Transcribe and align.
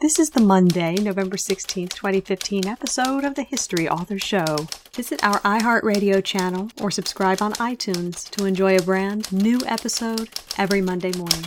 This 0.00 0.20
is 0.20 0.30
the 0.30 0.40
Monday, 0.40 0.94
November 0.94 1.36
16th, 1.36 1.92
2015 1.92 2.68
episode 2.68 3.24
of 3.24 3.34
the 3.34 3.42
History 3.42 3.88
Author 3.88 4.16
Show. 4.16 4.68
Visit 4.92 5.24
our 5.24 5.40
iHeartRadio 5.40 6.22
channel 6.22 6.70
or 6.80 6.92
subscribe 6.92 7.42
on 7.42 7.54
iTunes 7.54 8.30
to 8.30 8.44
enjoy 8.44 8.76
a 8.76 8.82
brand 8.82 9.32
new 9.32 9.60
episode 9.66 10.30
every 10.56 10.80
Monday 10.80 11.10
morning. 11.18 11.44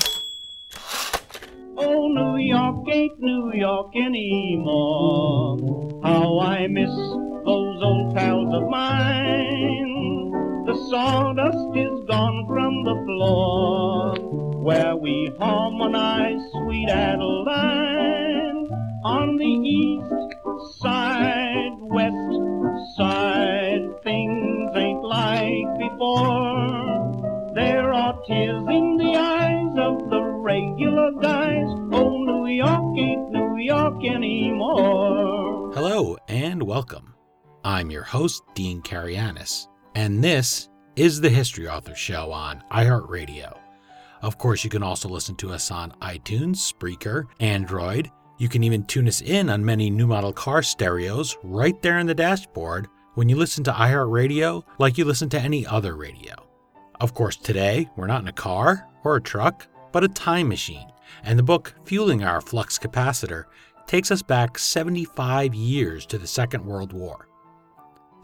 Oh, 1.78 2.10
New 2.10 2.44
York 2.44 2.90
ain't 2.94 3.22
New 3.22 3.54
York 3.54 3.96
anymore. 3.96 5.58
How 6.04 6.40
I 6.42 6.68
miss 6.68 6.90
those 6.90 7.82
old 7.82 8.14
pals 8.14 8.54
of 8.54 8.70
mine. 8.70 10.66
The 10.66 10.76
sawdust 10.90 11.78
is 11.78 12.06
gone 12.06 12.46
from 12.48 12.84
the 12.84 13.02
floor 13.06 14.16
where 14.62 14.98
we 14.98 15.32
harmonize 15.40 16.42
sweet 16.52 16.90
Adeline 16.90 18.21
on 19.12 19.36
the 19.36 19.44
east 19.44 20.80
side, 20.80 21.76
west 21.82 22.32
side. 22.96 23.84
Things 24.06 24.72
ain't 24.74 25.04
like 25.04 25.68
before. 25.78 27.52
There 27.54 27.92
are 27.92 28.18
tears 28.26 28.64
in 28.70 28.96
the 28.96 29.14
eyes 29.18 29.74
of 29.78 30.10
the 30.10 30.22
regular 30.24 31.12
guys. 31.20 31.68
Oh, 31.92 32.24
New 32.24 32.48
York 32.48 32.98
ain't 32.98 33.32
New 33.32 33.58
York 33.58 34.02
anymore. 34.06 35.74
Hello 35.74 36.18
and 36.30 36.64
welcome. 36.64 37.14
I'm 37.66 37.92
your 37.92 38.04
host, 38.04 38.44
Dean 38.56 38.82
Karayanis, 38.82 39.68
and 39.94 40.24
this 40.24 40.70
is 40.96 41.20
the 41.20 41.30
History 41.30 41.68
Author 41.68 41.96
Show 41.96 42.32
on 42.32 42.64
iHeartRadio. 42.72 43.58
Of 44.22 44.38
course, 44.38 44.64
you 44.64 44.70
can 44.70 44.84
also 44.84 45.10
listen 45.10 45.36
to 45.36 45.52
us 45.52 45.70
on 45.70 45.92
iTunes, 46.02 46.72
Spreaker, 46.72 47.26
Android. 47.42 48.10
You 48.42 48.50
can 48.50 48.64
even 48.64 48.86
tune 48.86 49.08
us 49.08 49.22
in 49.22 49.52
on 49.52 49.64
many 49.64 49.92
new 49.92 50.08
model 50.08 50.34
car 50.34 50.64
stereos 50.64 51.38
right 51.44 51.80
there 51.84 52.00
in 52.00 52.08
the 52.08 52.16
dashboard 52.16 52.88
when 53.14 53.30
you 53.30 53.36
listen 53.36 53.64
to 53.66 53.72
iHeartRadio 53.72 54.64
like 54.80 54.98
you 54.98 55.06
listen 55.06 55.30
to 55.30 55.40
any 55.40 55.64
other 55.68 55.96
radio. 55.96 56.34
Of 57.00 57.14
course, 57.14 57.36
today 57.36 57.88
we're 57.96 58.08
not 58.08 58.24
in 58.24 58.28
a 58.30 58.34
car 58.34 58.88
or 59.04 59.16
a 59.16 59.22
truck, 59.22 59.68
but 59.92 60.04
a 60.04 60.08
time 60.08 60.48
machine, 60.48 60.92
and 61.24 61.38
the 61.38 61.44
book 61.44 61.76
Fueling 61.86 62.24
Our 62.24 62.42
Flux 62.42 62.80
Capacitor 62.80 63.44
takes 63.86 64.10
us 64.10 64.24
back 64.24 64.58
75 64.58 65.54
years 65.54 66.08
to 66.08 66.18
the 66.18 66.26
Second 66.26 66.66
World 66.66 66.94
War. 66.94 67.28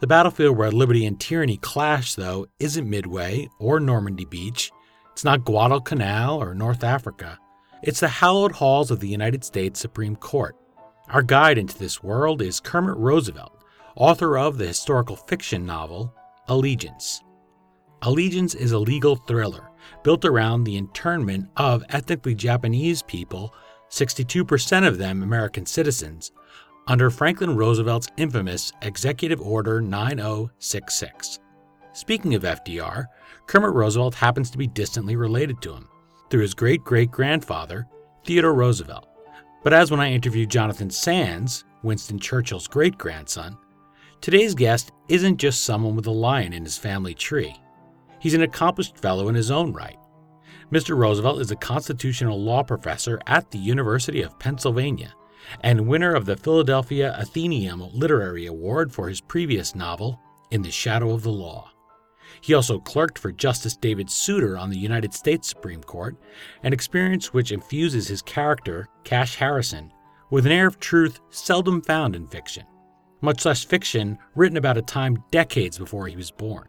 The 0.00 0.08
battlefield 0.08 0.56
where 0.56 0.72
liberty 0.72 1.06
and 1.06 1.20
tyranny 1.20 1.58
clash, 1.58 2.16
though, 2.16 2.48
isn't 2.58 2.90
Midway 2.90 3.48
or 3.60 3.78
Normandy 3.78 4.24
Beach. 4.24 4.72
It's 5.12 5.22
not 5.22 5.44
Guadalcanal 5.44 6.42
or 6.42 6.56
North 6.56 6.82
Africa. 6.82 7.38
It's 7.80 8.00
the 8.00 8.08
hallowed 8.08 8.52
halls 8.52 8.90
of 8.90 8.98
the 8.98 9.08
United 9.08 9.44
States 9.44 9.78
Supreme 9.78 10.16
Court. 10.16 10.56
Our 11.10 11.22
guide 11.22 11.58
into 11.58 11.78
this 11.78 12.02
world 12.02 12.42
is 12.42 12.58
Kermit 12.58 12.96
Roosevelt, 12.96 13.62
author 13.94 14.36
of 14.36 14.58
the 14.58 14.66
historical 14.66 15.14
fiction 15.14 15.64
novel 15.64 16.12
Allegiance. 16.48 17.22
Allegiance 18.02 18.54
is 18.54 18.72
a 18.72 18.78
legal 18.78 19.14
thriller 19.14 19.70
built 20.02 20.24
around 20.24 20.64
the 20.64 20.76
internment 20.76 21.50
of 21.56 21.84
ethnically 21.90 22.34
Japanese 22.34 23.02
people, 23.02 23.54
62% 23.90 24.86
of 24.86 24.98
them 24.98 25.22
American 25.22 25.64
citizens, 25.64 26.32
under 26.88 27.10
Franklin 27.10 27.54
Roosevelt's 27.54 28.08
infamous 28.16 28.72
Executive 28.82 29.40
Order 29.40 29.80
9066. 29.80 31.38
Speaking 31.92 32.34
of 32.34 32.42
FDR, 32.42 33.06
Kermit 33.46 33.72
Roosevelt 33.72 34.16
happens 34.16 34.50
to 34.50 34.58
be 34.58 34.66
distantly 34.66 35.14
related 35.14 35.62
to 35.62 35.74
him 35.74 35.88
through 36.30 36.42
his 36.42 36.54
great 36.54 36.84
great 36.84 37.10
grandfather, 37.10 37.86
Theodore 38.24 38.54
Roosevelt. 38.54 39.08
But 39.62 39.72
as 39.72 39.90
when 39.90 40.00
I 40.00 40.12
interviewed 40.12 40.50
Jonathan 40.50 40.88
Sandys, 40.88 41.64
Winston 41.82 42.18
Churchill's 42.18 42.68
great 42.68 42.98
grandson, 42.98 43.56
today's 44.20 44.54
guest 44.54 44.92
isn't 45.08 45.38
just 45.38 45.64
someone 45.64 45.96
with 45.96 46.06
a 46.06 46.10
lion 46.10 46.52
in 46.52 46.64
his 46.64 46.78
family 46.78 47.14
tree. 47.14 47.54
He's 48.20 48.34
an 48.34 48.42
accomplished 48.42 48.98
fellow 48.98 49.28
in 49.28 49.34
his 49.34 49.50
own 49.50 49.72
right. 49.72 49.98
Mr. 50.72 50.96
Roosevelt 50.96 51.40
is 51.40 51.50
a 51.50 51.56
constitutional 51.56 52.40
law 52.40 52.62
professor 52.62 53.20
at 53.26 53.50
the 53.50 53.58
University 53.58 54.22
of 54.22 54.38
Pennsylvania 54.38 55.14
and 55.62 55.86
winner 55.86 56.14
of 56.14 56.26
the 56.26 56.36
Philadelphia 56.36 57.16
Athenaeum 57.18 57.88
Literary 57.92 58.46
Award 58.46 58.92
for 58.92 59.08
his 59.08 59.20
previous 59.20 59.74
novel, 59.74 60.20
In 60.50 60.62
the 60.62 60.70
Shadow 60.70 61.12
of 61.12 61.22
the 61.22 61.30
Law. 61.30 61.70
He 62.40 62.54
also 62.54 62.78
clerked 62.78 63.18
for 63.18 63.32
Justice 63.32 63.76
David 63.76 64.08
Souter 64.10 64.56
on 64.56 64.70
the 64.70 64.78
United 64.78 65.12
States 65.14 65.48
Supreme 65.48 65.82
Court, 65.82 66.16
an 66.62 66.72
experience 66.72 67.32
which 67.32 67.52
infuses 67.52 68.08
his 68.08 68.22
character, 68.22 68.86
Cash 69.04 69.36
Harrison, 69.36 69.92
with 70.30 70.46
an 70.46 70.52
air 70.52 70.66
of 70.66 70.78
truth 70.78 71.20
seldom 71.30 71.80
found 71.82 72.14
in 72.14 72.26
fiction, 72.26 72.64
much 73.20 73.44
less 73.44 73.64
fiction 73.64 74.18
written 74.34 74.56
about 74.56 74.78
a 74.78 74.82
time 74.82 75.22
decades 75.30 75.78
before 75.78 76.06
he 76.06 76.16
was 76.16 76.30
born. 76.30 76.68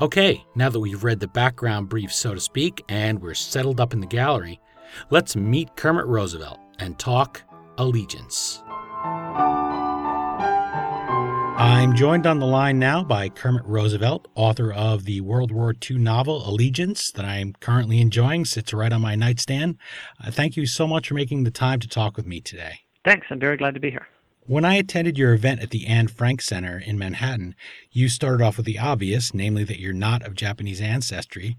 Okay, 0.00 0.44
now 0.54 0.70
that 0.70 0.80
we've 0.80 1.02
read 1.04 1.20
the 1.20 1.28
background 1.28 1.88
brief, 1.88 2.12
so 2.12 2.32
to 2.32 2.40
speak, 2.40 2.84
and 2.88 3.20
we're 3.20 3.34
settled 3.34 3.80
up 3.80 3.92
in 3.92 4.00
the 4.00 4.06
gallery, 4.06 4.60
let's 5.10 5.36
meet 5.36 5.74
Kermit 5.76 6.06
Roosevelt 6.06 6.60
and 6.78 6.98
talk 6.98 7.42
allegiance. 7.78 8.62
I'm 11.60 11.96
joined 11.96 12.24
on 12.24 12.38
the 12.38 12.46
line 12.46 12.78
now 12.78 13.02
by 13.02 13.28
Kermit 13.28 13.64
Roosevelt, 13.64 14.28
author 14.36 14.72
of 14.72 15.06
the 15.06 15.20
World 15.22 15.50
War 15.50 15.74
II 15.90 15.98
novel 15.98 16.48
Allegiance 16.48 17.10
that 17.10 17.24
I'm 17.24 17.52
currently 17.58 18.00
enjoying, 18.00 18.44
sits 18.44 18.72
right 18.72 18.92
on 18.92 19.00
my 19.00 19.16
nightstand. 19.16 19.76
Uh, 20.24 20.30
thank 20.30 20.56
you 20.56 20.66
so 20.66 20.86
much 20.86 21.08
for 21.08 21.14
making 21.14 21.42
the 21.42 21.50
time 21.50 21.80
to 21.80 21.88
talk 21.88 22.16
with 22.16 22.26
me 22.26 22.40
today. 22.40 22.82
Thanks. 23.04 23.26
I'm 23.28 23.40
very 23.40 23.56
glad 23.56 23.74
to 23.74 23.80
be 23.80 23.90
here. 23.90 24.06
When 24.42 24.64
I 24.64 24.76
attended 24.76 25.18
your 25.18 25.34
event 25.34 25.60
at 25.60 25.70
the 25.70 25.88
Anne 25.88 26.06
Frank 26.06 26.42
Center 26.42 26.78
in 26.78 26.96
Manhattan, 26.96 27.56
you 27.90 28.08
started 28.08 28.44
off 28.44 28.56
with 28.56 28.64
the 28.64 28.78
obvious, 28.78 29.34
namely 29.34 29.64
that 29.64 29.80
you're 29.80 29.92
not 29.92 30.22
of 30.24 30.36
Japanese 30.36 30.80
ancestry. 30.80 31.56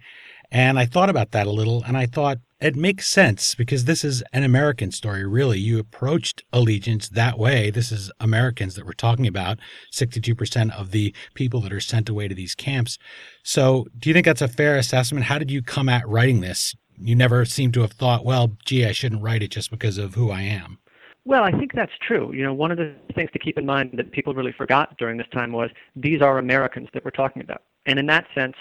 And 0.52 0.80
I 0.80 0.86
thought 0.86 1.10
about 1.10 1.32
that 1.32 1.46
a 1.46 1.52
little, 1.52 1.84
and 1.84 1.96
I 1.96 2.08
thought 2.08 2.40
it 2.60 2.76
makes 2.76 3.08
sense 3.08 3.54
because 3.56 3.86
this 3.86 4.04
is 4.04 4.24
an 4.34 4.44
American 4.44 4.92
story, 4.92 5.26
really. 5.26 5.60
You 5.60 5.80
approached 5.80 6.44
allegiance 6.52 7.08
that 7.10 7.38
way. 7.38 7.70
This 7.70 7.92
is 7.92 8.12
Americans 8.20 8.76
that 8.76 8.86
we're 8.86 8.94
talking 8.94 9.28
about, 9.28 9.60
62% 9.94 10.72
of 10.78 10.92
the 10.92 11.14
people 11.36 11.62
that 11.62 11.72
are 11.72 11.80
sent 11.80 12.10
away 12.10 12.28
to 12.28 12.36
these 12.36 12.56
camps. 12.56 12.98
So, 13.44 13.88
do 13.98 14.10
you 14.10 14.14
think 14.14 14.26
that's 14.26 14.42
a 14.42 14.48
fair 14.48 14.76
assessment? 14.78 15.26
How 15.26 15.38
did 15.38 15.52
you 15.52 15.62
come 15.62 15.88
at 15.88 16.08
writing 16.08 16.42
this? 16.42 16.76
You 16.98 17.16
never 17.16 17.46
seem 17.46 17.72
to 17.74 17.82
have 17.82 17.94
thought, 17.94 18.26
well, 18.26 18.58
gee, 18.66 18.86
I 18.86 18.92
shouldn't 18.92 19.22
write 19.22 19.44
it 19.44 19.52
just 19.52 19.72
because 19.72 19.98
of 19.98 20.16
who 20.16 20.32
I 20.32 20.42
am. 20.42 20.80
Well, 21.26 21.44
I 21.44 21.52
think 21.52 21.74
that's 21.74 21.92
true. 22.02 22.34
You 22.34 22.44
know, 22.44 22.54
one 22.54 22.72
of 22.72 22.78
the 22.78 22.96
things 23.14 23.30
to 23.34 23.40
keep 23.40 23.58
in 23.58 23.66
mind 23.66 23.92
that 23.94 24.12
people 24.12 24.34
really 24.34 24.52
forgot 24.52 24.98
during 24.98 25.18
this 25.18 25.28
time 25.32 25.52
was 25.52 25.70
these 25.96 26.22
are 26.22 26.40
Americans 26.40 26.90
that 26.94 27.06
we're 27.06 27.12
talking 27.12 27.44
about. 27.44 27.62
And 27.86 28.00
in 28.00 28.08
that 28.08 28.26
sense, 28.34 28.56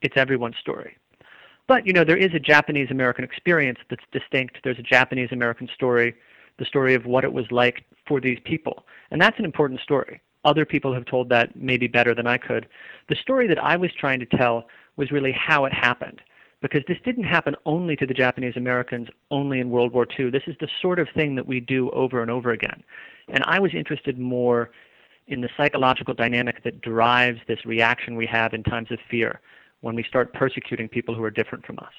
it's 0.00 0.16
everyone's 0.16 0.56
story. 0.60 0.96
But, 1.66 1.86
you 1.86 1.92
know, 1.92 2.04
there 2.04 2.16
is 2.16 2.34
a 2.34 2.38
Japanese 2.38 2.90
American 2.90 3.24
experience 3.24 3.78
that's 3.88 4.04
distinct. 4.12 4.58
There's 4.62 4.78
a 4.78 4.82
Japanese 4.82 5.30
American 5.32 5.68
story, 5.74 6.14
the 6.58 6.64
story 6.64 6.94
of 6.94 7.06
what 7.06 7.24
it 7.24 7.32
was 7.32 7.50
like 7.50 7.84
for 8.06 8.20
these 8.20 8.38
people. 8.44 8.84
And 9.10 9.20
that's 9.20 9.38
an 9.38 9.44
important 9.44 9.80
story. 9.80 10.20
Other 10.44 10.66
people 10.66 10.92
have 10.92 11.06
told 11.06 11.30
that 11.30 11.56
maybe 11.56 11.86
better 11.86 12.14
than 12.14 12.26
I 12.26 12.36
could. 12.36 12.68
The 13.08 13.16
story 13.16 13.46
that 13.48 13.62
I 13.62 13.76
was 13.76 13.90
trying 13.98 14.20
to 14.20 14.26
tell 14.26 14.66
was 14.96 15.10
really 15.10 15.32
how 15.32 15.64
it 15.64 15.72
happened. 15.72 16.20
Because 16.60 16.82
this 16.86 16.98
didn't 17.04 17.24
happen 17.24 17.56
only 17.66 17.96
to 17.96 18.06
the 18.06 18.14
Japanese 18.14 18.56
Americans, 18.56 19.08
only 19.30 19.60
in 19.60 19.70
World 19.70 19.92
War 19.92 20.06
II. 20.18 20.30
This 20.30 20.44
is 20.46 20.56
the 20.60 20.68
sort 20.80 20.98
of 20.98 21.08
thing 21.14 21.34
that 21.34 21.46
we 21.46 21.60
do 21.60 21.90
over 21.90 22.22
and 22.22 22.30
over 22.30 22.52
again. 22.52 22.82
And 23.28 23.42
I 23.46 23.58
was 23.58 23.74
interested 23.74 24.18
more 24.18 24.70
in 25.26 25.40
the 25.40 25.48
psychological 25.56 26.14
dynamic 26.14 26.62
that 26.64 26.80
drives 26.82 27.40
this 27.48 27.64
reaction 27.64 28.16
we 28.16 28.26
have 28.26 28.52
in 28.52 28.62
times 28.62 28.90
of 28.90 28.98
fear 29.10 29.40
when 29.84 29.94
we 29.94 30.02
start 30.02 30.32
persecuting 30.32 30.88
people 30.88 31.14
who 31.14 31.22
are 31.22 31.30
different 31.30 31.66
from 31.66 31.78
us. 31.78 31.92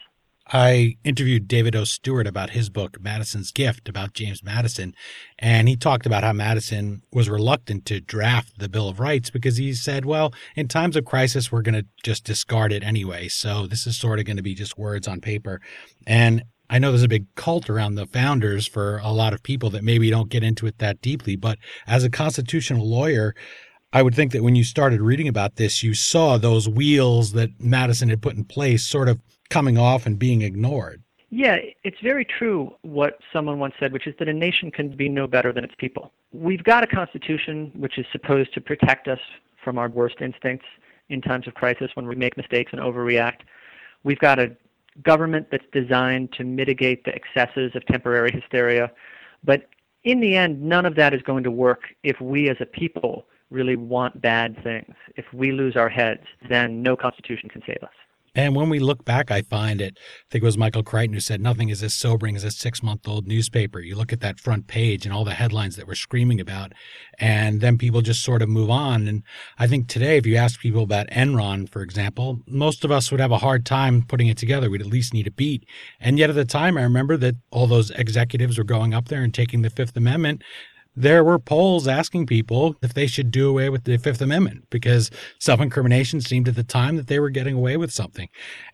I 0.52 0.98
interviewed 1.04 1.48
David 1.48 1.76
O. 1.76 1.84
Stewart 1.84 2.28
about 2.28 2.52
his 2.52 2.70
book, 2.70 3.02
Madison's 3.02 3.52
Gift, 3.52 3.88
about 3.90 4.14
James 4.14 4.44
Madison. 4.44 4.94
And 5.40 5.68
he 5.68 5.76
talked 5.76 6.06
about 6.06 6.24
how 6.24 6.34
Madison 6.34 7.02
was 7.12 7.30
reluctant 7.30 7.86
to 7.86 8.00
draft 8.00 8.60
the 8.60 8.70
Bill 8.70 8.90
of 8.90 9.00
Rights 9.00 9.30
because 9.30 9.58
he 9.58 9.74
said, 9.74 10.06
well, 10.06 10.34
in 10.56 10.68
times 10.68 10.96
of 10.96 11.06
crisis, 11.06 11.52
we're 11.52 11.64
going 11.64 11.76
to 11.76 11.86
just 12.04 12.26
discard 12.26 12.72
it 12.72 12.84
anyway. 12.84 13.28
So 13.28 13.66
this 13.66 13.88
is 13.88 13.98
sort 13.98 14.20
of 14.20 14.26
going 14.26 14.38
to 14.38 14.44
be 14.44 14.54
just 14.54 14.78
words 14.78 15.08
on 15.08 15.20
paper. 15.20 15.62
And 16.06 16.44
I 16.70 16.80
know 16.80 16.92
there's 16.92 17.04
a 17.04 17.08
big 17.08 17.34
cult 17.36 17.70
around 17.70 17.96
the 17.96 18.08
founders 18.08 18.68
for 18.68 19.00
a 19.04 19.12
lot 19.12 19.34
of 19.34 19.44
people 19.44 19.70
that 19.72 19.84
maybe 19.84 20.10
don't 20.10 20.30
get 20.30 20.44
into 20.44 20.66
it 20.66 20.80
that 20.80 21.02
deeply. 21.02 21.36
But 21.36 21.60
as 21.88 22.04
a 22.04 22.10
constitutional 22.10 22.88
lawyer, 22.88 23.36
I 23.96 24.02
would 24.02 24.14
think 24.14 24.34
that 24.34 24.44
when 24.44 24.58
you 24.58 24.66
started 24.66 25.00
reading 25.00 25.30
about 25.30 25.56
this, 25.56 25.82
you 25.82 25.94
saw 25.94 26.38
those 26.38 26.68
wheels 26.68 27.32
that 27.32 27.52
Madison 27.62 28.10
had 28.10 28.22
put 28.22 28.36
in 28.36 28.44
place 28.44 28.84
sort 28.84 29.08
of 29.08 29.22
coming 29.50 29.78
off 29.78 30.06
and 30.06 30.20
being 30.20 30.42
ignored. 30.42 31.02
Yeah, 31.30 31.60
it's 31.86 32.02
very 32.04 32.26
true 32.26 32.76
what 32.82 33.20
someone 33.32 33.58
once 33.58 33.74
said, 33.80 33.94
which 33.94 34.06
is 34.06 34.14
that 34.20 34.28
a 34.28 34.34
nation 34.34 34.70
can 34.70 34.90
be 34.98 35.08
no 35.08 35.28
better 35.28 35.54
than 35.54 35.64
its 35.64 35.76
people. 35.78 36.12
We've 36.34 36.64
got 36.66 36.84
a 36.84 36.88
constitution 36.88 37.72
which 37.74 37.98
is 37.98 38.06
supposed 38.12 38.54
to 38.56 38.60
protect 38.60 39.08
us 39.08 39.20
from 39.64 39.78
our 39.78 39.88
worst 39.88 40.18
instincts 40.20 40.66
in 41.08 41.22
times 41.22 41.48
of 41.48 41.54
crisis 41.54 41.90
when 41.94 42.06
we 42.06 42.16
make 42.16 42.36
mistakes 42.36 42.74
and 42.74 42.82
overreact. 42.82 43.44
We've 44.04 44.20
got 44.20 44.40
a 44.40 44.58
government 45.04 45.48
that's 45.52 45.64
designed 45.72 46.34
to 46.34 46.44
mitigate 46.44 47.06
the 47.06 47.16
excesses 47.16 47.72
of 47.76 47.86
temporary 47.86 48.32
hysteria. 48.34 48.92
But 49.46 49.70
in 50.04 50.20
the 50.20 50.36
end, 50.36 50.62
none 50.62 50.86
of 50.86 50.96
that 50.96 51.14
is 51.14 51.22
going 51.22 51.46
to 51.46 51.52
work 51.52 51.84
if 52.04 52.20
we 52.20 52.50
as 52.50 52.58
a 52.60 52.66
people 52.66 53.26
really 53.50 53.76
want 53.76 54.22
bad 54.22 54.62
things. 54.64 54.96
If 55.16 55.26
we 55.34 55.52
lose 55.52 55.76
our 55.76 55.90
heads, 55.90 56.24
then 56.50 56.82
no 56.82 56.96
constitution 56.96 57.50
can 57.50 57.62
save 57.66 57.84
us. 57.84 57.94
And 58.38 58.54
when 58.54 58.68
we 58.70 58.80
look 58.80 59.06
back, 59.06 59.32
I 59.32 59.44
find 59.44 59.80
it, 59.80 59.98
I 59.98 60.26
think 60.30 60.44
it 60.44 60.46
was 60.46 60.58
Michael 60.58 60.84
Crichton 60.84 61.14
who 61.14 61.22
said, 61.22 61.40
nothing 61.40 61.70
is 61.70 61.82
as 61.82 61.94
sobering 61.94 62.36
as 62.36 62.44
a 62.44 62.52
six 62.52 62.84
month 62.84 63.08
old 63.08 63.26
newspaper. 63.28 63.80
You 63.80 63.96
look 63.96 64.12
at 64.12 64.20
that 64.20 64.42
front 64.42 64.68
page 64.68 65.06
and 65.06 65.14
all 65.14 65.24
the 65.24 65.34
headlines 65.34 65.78
that 65.78 65.88
we're 65.88 65.96
screaming 65.96 66.42
about, 66.42 66.74
and 67.18 67.62
then 67.62 67.78
people 67.78 68.02
just 68.02 68.24
sort 68.24 68.42
of 68.42 68.50
move 68.50 68.70
on. 68.70 69.08
And 69.08 69.24
I 69.58 69.68
think 69.68 69.88
today, 69.88 70.18
if 70.18 70.26
you 70.26 70.36
ask 70.36 70.60
people 70.60 70.84
about 70.84 71.08
Enron, 71.08 71.70
for 71.70 71.82
example, 71.82 72.42
most 72.46 72.84
of 72.84 72.92
us 72.92 73.10
would 73.10 73.22
have 73.22 73.32
a 73.32 73.38
hard 73.38 73.66
time 73.66 74.04
putting 74.06 74.28
it 74.28 74.38
together. 74.38 74.70
We'd 74.70 74.82
at 74.82 74.88
least 74.88 75.14
need 75.14 75.28
a 75.28 75.32
beat. 75.32 75.66
And 76.02 76.20
yet 76.20 76.30
at 76.30 76.36
the 76.36 76.44
time, 76.44 76.78
I 76.78 76.84
remember 76.84 77.16
that 77.16 77.36
all 77.52 77.68
those 77.68 77.90
executives 77.92 78.58
were 78.58 78.66
going 78.66 78.94
up 78.94 79.08
there 79.08 79.24
and 79.24 79.34
taking 79.34 79.62
the 79.62 79.70
Fifth 79.70 79.96
Amendment 79.96 80.44
there 80.96 81.24
were 81.24 81.40
polls 81.40 81.88
asking 81.88 82.26
people 82.26 82.76
if 82.82 82.94
they 82.94 83.08
should 83.08 83.32
do 83.32 83.50
away 83.50 83.70
with 83.70 83.84
the 83.84 83.98
Fifth 83.98 84.22
Amendment 84.22 84.66
because 84.70 85.12
self 85.40 85.60
incrimination 85.60 86.22
seemed 86.22 86.48
at 86.48 86.56
the 86.56 86.64
time 86.64 86.96
that 86.96 87.08
they 87.08 87.20
were 87.20 87.30
getting 87.30 87.56
away 87.56 87.78
with 87.78 87.92
something. 87.92 88.30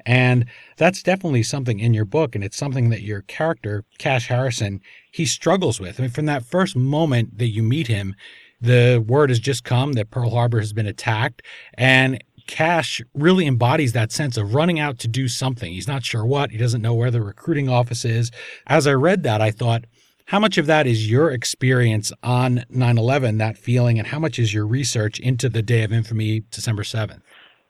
And 0.06 0.46
that's 0.78 1.02
definitely 1.02 1.44
something 1.44 1.80
in 1.80 1.94
your 1.94 2.06
book. 2.06 2.36
And 2.36 2.44
it's 2.44 2.58
something 2.58 2.90
that 2.90 3.02
your 3.02 3.22
character, 3.24 3.84
Cash 3.98 4.28
Harrison, 4.28 4.82
he 5.12 5.26
struggles 5.26 5.80
with. 5.80 6.00
I 6.00 6.04
mean, 6.04 6.12
from 6.12 6.26
that 6.28 6.46
first 6.46 6.76
moment 6.76 7.38
that 7.38 7.48
you 7.48 7.64
meet 7.64 7.88
him, 7.88 8.16
the 8.60 9.04
word 9.08 9.30
has 9.30 9.40
just 9.40 9.64
come 9.64 9.94
that 9.94 10.12
Pearl 10.12 10.30
Harbor 10.30 10.60
has 10.60 10.74
been 10.74 10.86
attacked. 10.86 11.42
And 11.74 12.24
Cash 12.48 13.02
really 13.14 13.48
embodies 13.48 13.94
that 13.94 14.12
sense 14.12 14.38
of 14.38 14.54
running 14.54 14.80
out 14.80 15.00
to 15.00 15.08
do 15.08 15.28
something. 15.28 15.72
He's 15.72 15.88
not 15.88 16.04
sure 16.04 16.26
what, 16.26 16.52
he 16.52 16.58
doesn't 16.58 16.82
know 16.82 16.94
where 16.94 17.12
the 17.12 17.22
recruiting 17.22 17.70
office 17.70 18.06
is. 18.06 18.32
As 18.68 18.86
I 18.86 18.94
read 18.94 19.24
that, 19.24 19.42
I 19.42 19.52
thought, 19.52 19.86
how 20.32 20.40
much 20.40 20.58
of 20.58 20.66
that 20.66 20.88
is 20.88 21.12
your 21.12 21.30
experience 21.30 22.14
on 22.24 22.64
9 22.70 22.98
11, 22.98 23.38
that 23.40 23.58
feeling, 23.58 24.00
and 24.00 24.08
how 24.08 24.18
much 24.18 24.40
is 24.40 24.54
your 24.54 24.66
research 24.66 25.20
into 25.20 25.50
the 25.50 25.62
day 25.62 25.84
of 25.84 25.92
infamy, 25.92 26.40
December 26.52 26.84
7th? 26.84 27.20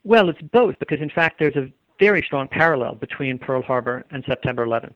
Well, 0.03 0.29
it's 0.29 0.43
both, 0.43 0.77
because 0.77 1.01
in 1.01 1.09
fact, 1.09 1.39
there's 1.39 1.55
a 1.55 1.71
very 1.99 2.21
strong 2.21 2.47
parallel 2.47 2.93
between 2.93 3.39
Pearl 3.39 3.63
Harbor 3.63 4.05
and 4.11 4.23
September 4.27 4.63
11th. 4.63 4.93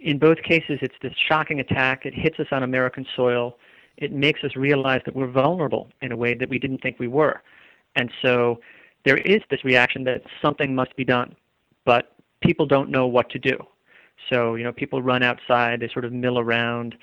In 0.00 0.18
both 0.18 0.42
cases, 0.42 0.80
it's 0.82 0.96
this 1.00 1.12
shocking 1.28 1.60
attack. 1.60 2.04
It 2.04 2.14
hits 2.14 2.40
us 2.40 2.48
on 2.50 2.64
American 2.64 3.06
soil. 3.14 3.58
It 3.96 4.10
makes 4.10 4.42
us 4.42 4.56
realize 4.56 5.02
that 5.04 5.14
we're 5.14 5.30
vulnerable 5.30 5.92
in 6.02 6.10
a 6.10 6.16
way 6.16 6.34
that 6.34 6.48
we 6.48 6.58
didn't 6.58 6.78
think 6.78 6.98
we 6.98 7.06
were. 7.06 7.42
And 7.94 8.10
so 8.22 8.58
there 9.04 9.18
is 9.18 9.40
this 9.52 9.64
reaction 9.64 10.02
that 10.04 10.22
something 10.42 10.74
must 10.74 10.96
be 10.96 11.04
done, 11.04 11.36
but 11.84 12.16
people 12.42 12.66
don't 12.66 12.90
know 12.90 13.06
what 13.06 13.30
to 13.30 13.38
do. 13.38 13.56
So, 14.30 14.54
you 14.54 14.64
know, 14.64 14.72
people 14.72 15.02
run 15.02 15.22
outside, 15.22 15.80
they 15.80 15.88
sort 15.88 16.04
of 16.04 16.12
mill 16.12 16.38
around, 16.38 16.96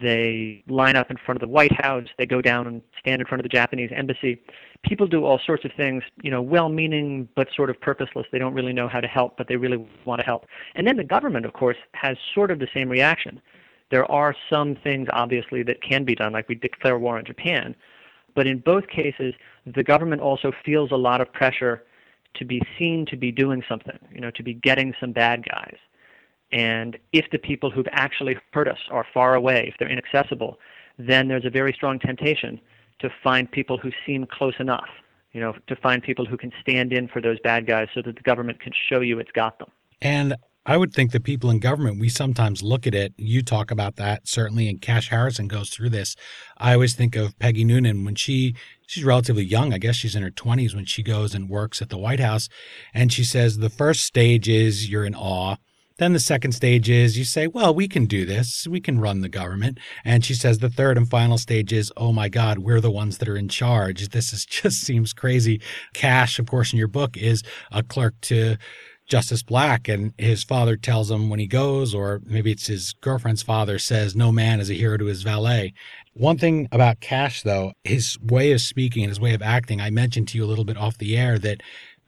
they 0.00 0.62
line 0.68 0.96
up 0.96 1.10
in 1.10 1.16
front 1.16 1.36
of 1.36 1.40
the 1.40 1.52
White 1.52 1.72
House, 1.72 2.06
they 2.18 2.26
go 2.26 2.40
down 2.40 2.66
and 2.66 2.82
stand 2.98 3.20
in 3.20 3.26
front 3.26 3.40
of 3.40 3.42
the 3.42 3.48
Japanese 3.48 3.90
embassy. 3.94 4.40
People 4.84 5.06
do 5.06 5.24
all 5.24 5.40
sorts 5.44 5.64
of 5.64 5.72
things, 5.76 6.02
you 6.22 6.30
know, 6.30 6.40
well 6.40 6.68
meaning 6.68 7.28
but 7.34 7.48
sort 7.56 7.70
of 7.70 7.80
purposeless. 7.80 8.26
They 8.30 8.38
don't 8.38 8.54
really 8.54 8.72
know 8.72 8.88
how 8.88 9.00
to 9.00 9.08
help, 9.08 9.36
but 9.36 9.48
they 9.48 9.56
really 9.56 9.88
want 10.04 10.20
to 10.20 10.24
help. 10.24 10.46
And 10.74 10.86
then 10.86 10.96
the 10.96 11.04
government, 11.04 11.46
of 11.46 11.52
course, 11.52 11.76
has 11.94 12.16
sort 12.34 12.50
of 12.50 12.58
the 12.58 12.68
same 12.72 12.88
reaction. 12.88 13.40
There 13.90 14.10
are 14.10 14.36
some 14.50 14.76
things, 14.84 15.08
obviously, 15.12 15.62
that 15.64 15.82
can 15.82 16.04
be 16.04 16.14
done, 16.14 16.32
like 16.32 16.48
we 16.48 16.54
declare 16.54 16.98
war 16.98 17.18
on 17.18 17.24
Japan. 17.24 17.74
But 18.34 18.46
in 18.46 18.58
both 18.58 18.86
cases, 18.88 19.34
the 19.66 19.82
government 19.82 20.20
also 20.22 20.52
feels 20.64 20.92
a 20.92 20.96
lot 20.96 21.20
of 21.20 21.32
pressure 21.32 21.84
to 22.34 22.44
be 22.44 22.60
seen 22.78 23.06
to 23.06 23.16
be 23.16 23.32
doing 23.32 23.64
something, 23.68 23.98
you 24.12 24.20
know, 24.20 24.30
to 24.32 24.42
be 24.42 24.54
getting 24.54 24.94
some 25.00 25.12
bad 25.12 25.44
guys. 25.48 25.76
And 26.52 26.96
if 27.12 27.26
the 27.30 27.38
people 27.38 27.70
who've 27.70 27.88
actually 27.92 28.36
hurt 28.52 28.68
us 28.68 28.78
are 28.90 29.06
far 29.12 29.34
away, 29.34 29.66
if 29.68 29.74
they're 29.78 29.90
inaccessible, 29.90 30.58
then 30.98 31.28
there's 31.28 31.44
a 31.44 31.50
very 31.50 31.72
strong 31.72 31.98
temptation 31.98 32.60
to 33.00 33.10
find 33.22 33.50
people 33.50 33.78
who 33.78 33.90
seem 34.06 34.26
close 34.26 34.54
enough, 34.58 34.88
you 35.32 35.40
know, 35.40 35.54
to 35.66 35.76
find 35.76 36.02
people 36.02 36.24
who 36.24 36.36
can 36.36 36.52
stand 36.60 36.92
in 36.92 37.06
for 37.08 37.20
those 37.20 37.38
bad 37.40 37.66
guys 37.66 37.88
so 37.94 38.02
that 38.02 38.16
the 38.16 38.22
government 38.22 38.60
can 38.60 38.72
show 38.88 39.00
you 39.00 39.18
it's 39.18 39.30
got 39.32 39.58
them. 39.58 39.68
And 40.00 40.36
I 40.68 40.76
would 40.76 40.92
think 40.92 41.12
that 41.12 41.24
people 41.24 41.48
in 41.48 41.60
government, 41.60 41.98
we 41.98 42.10
sometimes 42.10 42.62
look 42.62 42.86
at 42.86 42.94
it. 42.94 43.14
You 43.16 43.42
talk 43.42 43.70
about 43.70 43.96
that 43.96 44.28
certainly, 44.28 44.68
and 44.68 44.80
Cash 44.82 45.08
Harrison 45.08 45.48
goes 45.48 45.70
through 45.70 45.90
this. 45.90 46.14
I 46.58 46.74
always 46.74 46.94
think 46.94 47.16
of 47.16 47.38
Peggy 47.38 47.64
Noonan 47.64 48.04
when 48.04 48.14
she 48.14 48.54
she's 48.86 49.04
relatively 49.04 49.44
young. 49.44 49.72
I 49.72 49.78
guess 49.78 49.96
she's 49.96 50.14
in 50.14 50.22
her 50.22 50.30
20s 50.30 50.74
when 50.74 50.84
she 50.84 51.02
goes 51.02 51.34
and 51.34 51.48
works 51.48 51.80
at 51.80 51.88
the 51.88 51.96
White 51.96 52.20
House, 52.20 52.50
and 52.92 53.10
she 53.10 53.24
says 53.24 53.56
the 53.56 53.70
first 53.70 54.00
stage 54.00 54.46
is 54.48 54.90
you're 54.90 55.06
in 55.06 55.14
awe. 55.14 55.56
Then 55.98 56.12
the 56.12 56.20
second 56.20 56.52
stage 56.52 56.88
is 56.88 57.18
you 57.18 57.24
say, 57.24 57.46
well, 57.46 57.74
we 57.74 57.88
can 57.88 58.06
do 58.06 58.24
this. 58.24 58.66
We 58.68 58.80
can 58.80 59.00
run 59.00 59.20
the 59.20 59.28
government. 59.28 59.78
And 60.04 60.24
she 60.24 60.34
says 60.34 60.58
the 60.58 60.70
third 60.70 60.96
and 60.96 61.08
final 61.08 61.38
stage 61.38 61.72
is, 61.72 61.92
oh 61.96 62.12
my 62.12 62.28
God, 62.28 62.58
we're 62.58 62.80
the 62.80 62.90
ones 62.90 63.18
that 63.18 63.28
are 63.28 63.36
in 63.36 63.48
charge. 63.48 64.08
This 64.08 64.32
is 64.32 64.46
just 64.46 64.80
seems 64.80 65.12
crazy. 65.12 65.60
Cash, 65.94 66.38
of 66.38 66.46
course, 66.46 66.72
in 66.72 66.78
your 66.78 66.88
book 66.88 67.16
is 67.16 67.42
a 67.72 67.82
clerk 67.82 68.14
to 68.22 68.56
Justice 69.08 69.42
Black, 69.42 69.88
and 69.88 70.12
his 70.18 70.44
father 70.44 70.76
tells 70.76 71.10
him 71.10 71.30
when 71.30 71.40
he 71.40 71.46
goes, 71.46 71.94
or 71.94 72.20
maybe 72.26 72.52
it's 72.52 72.66
his 72.66 72.92
girlfriend's 73.00 73.42
father 73.42 73.78
says, 73.78 74.14
no 74.14 74.30
man 74.30 74.60
is 74.60 74.68
a 74.68 74.74
hero 74.74 74.98
to 74.98 75.06
his 75.06 75.22
valet. 75.22 75.72
One 76.12 76.36
thing 76.36 76.68
about 76.72 77.00
Cash, 77.00 77.42
though, 77.42 77.72
his 77.84 78.18
way 78.20 78.52
of 78.52 78.60
speaking 78.60 79.04
and 79.04 79.10
his 79.10 79.20
way 79.20 79.32
of 79.32 79.40
acting, 79.40 79.80
I 79.80 79.88
mentioned 79.88 80.28
to 80.28 80.38
you 80.38 80.44
a 80.44 80.46
little 80.46 80.64
bit 80.64 80.76
off 80.76 80.98
the 80.98 81.16
air 81.16 81.38
that 81.38 81.62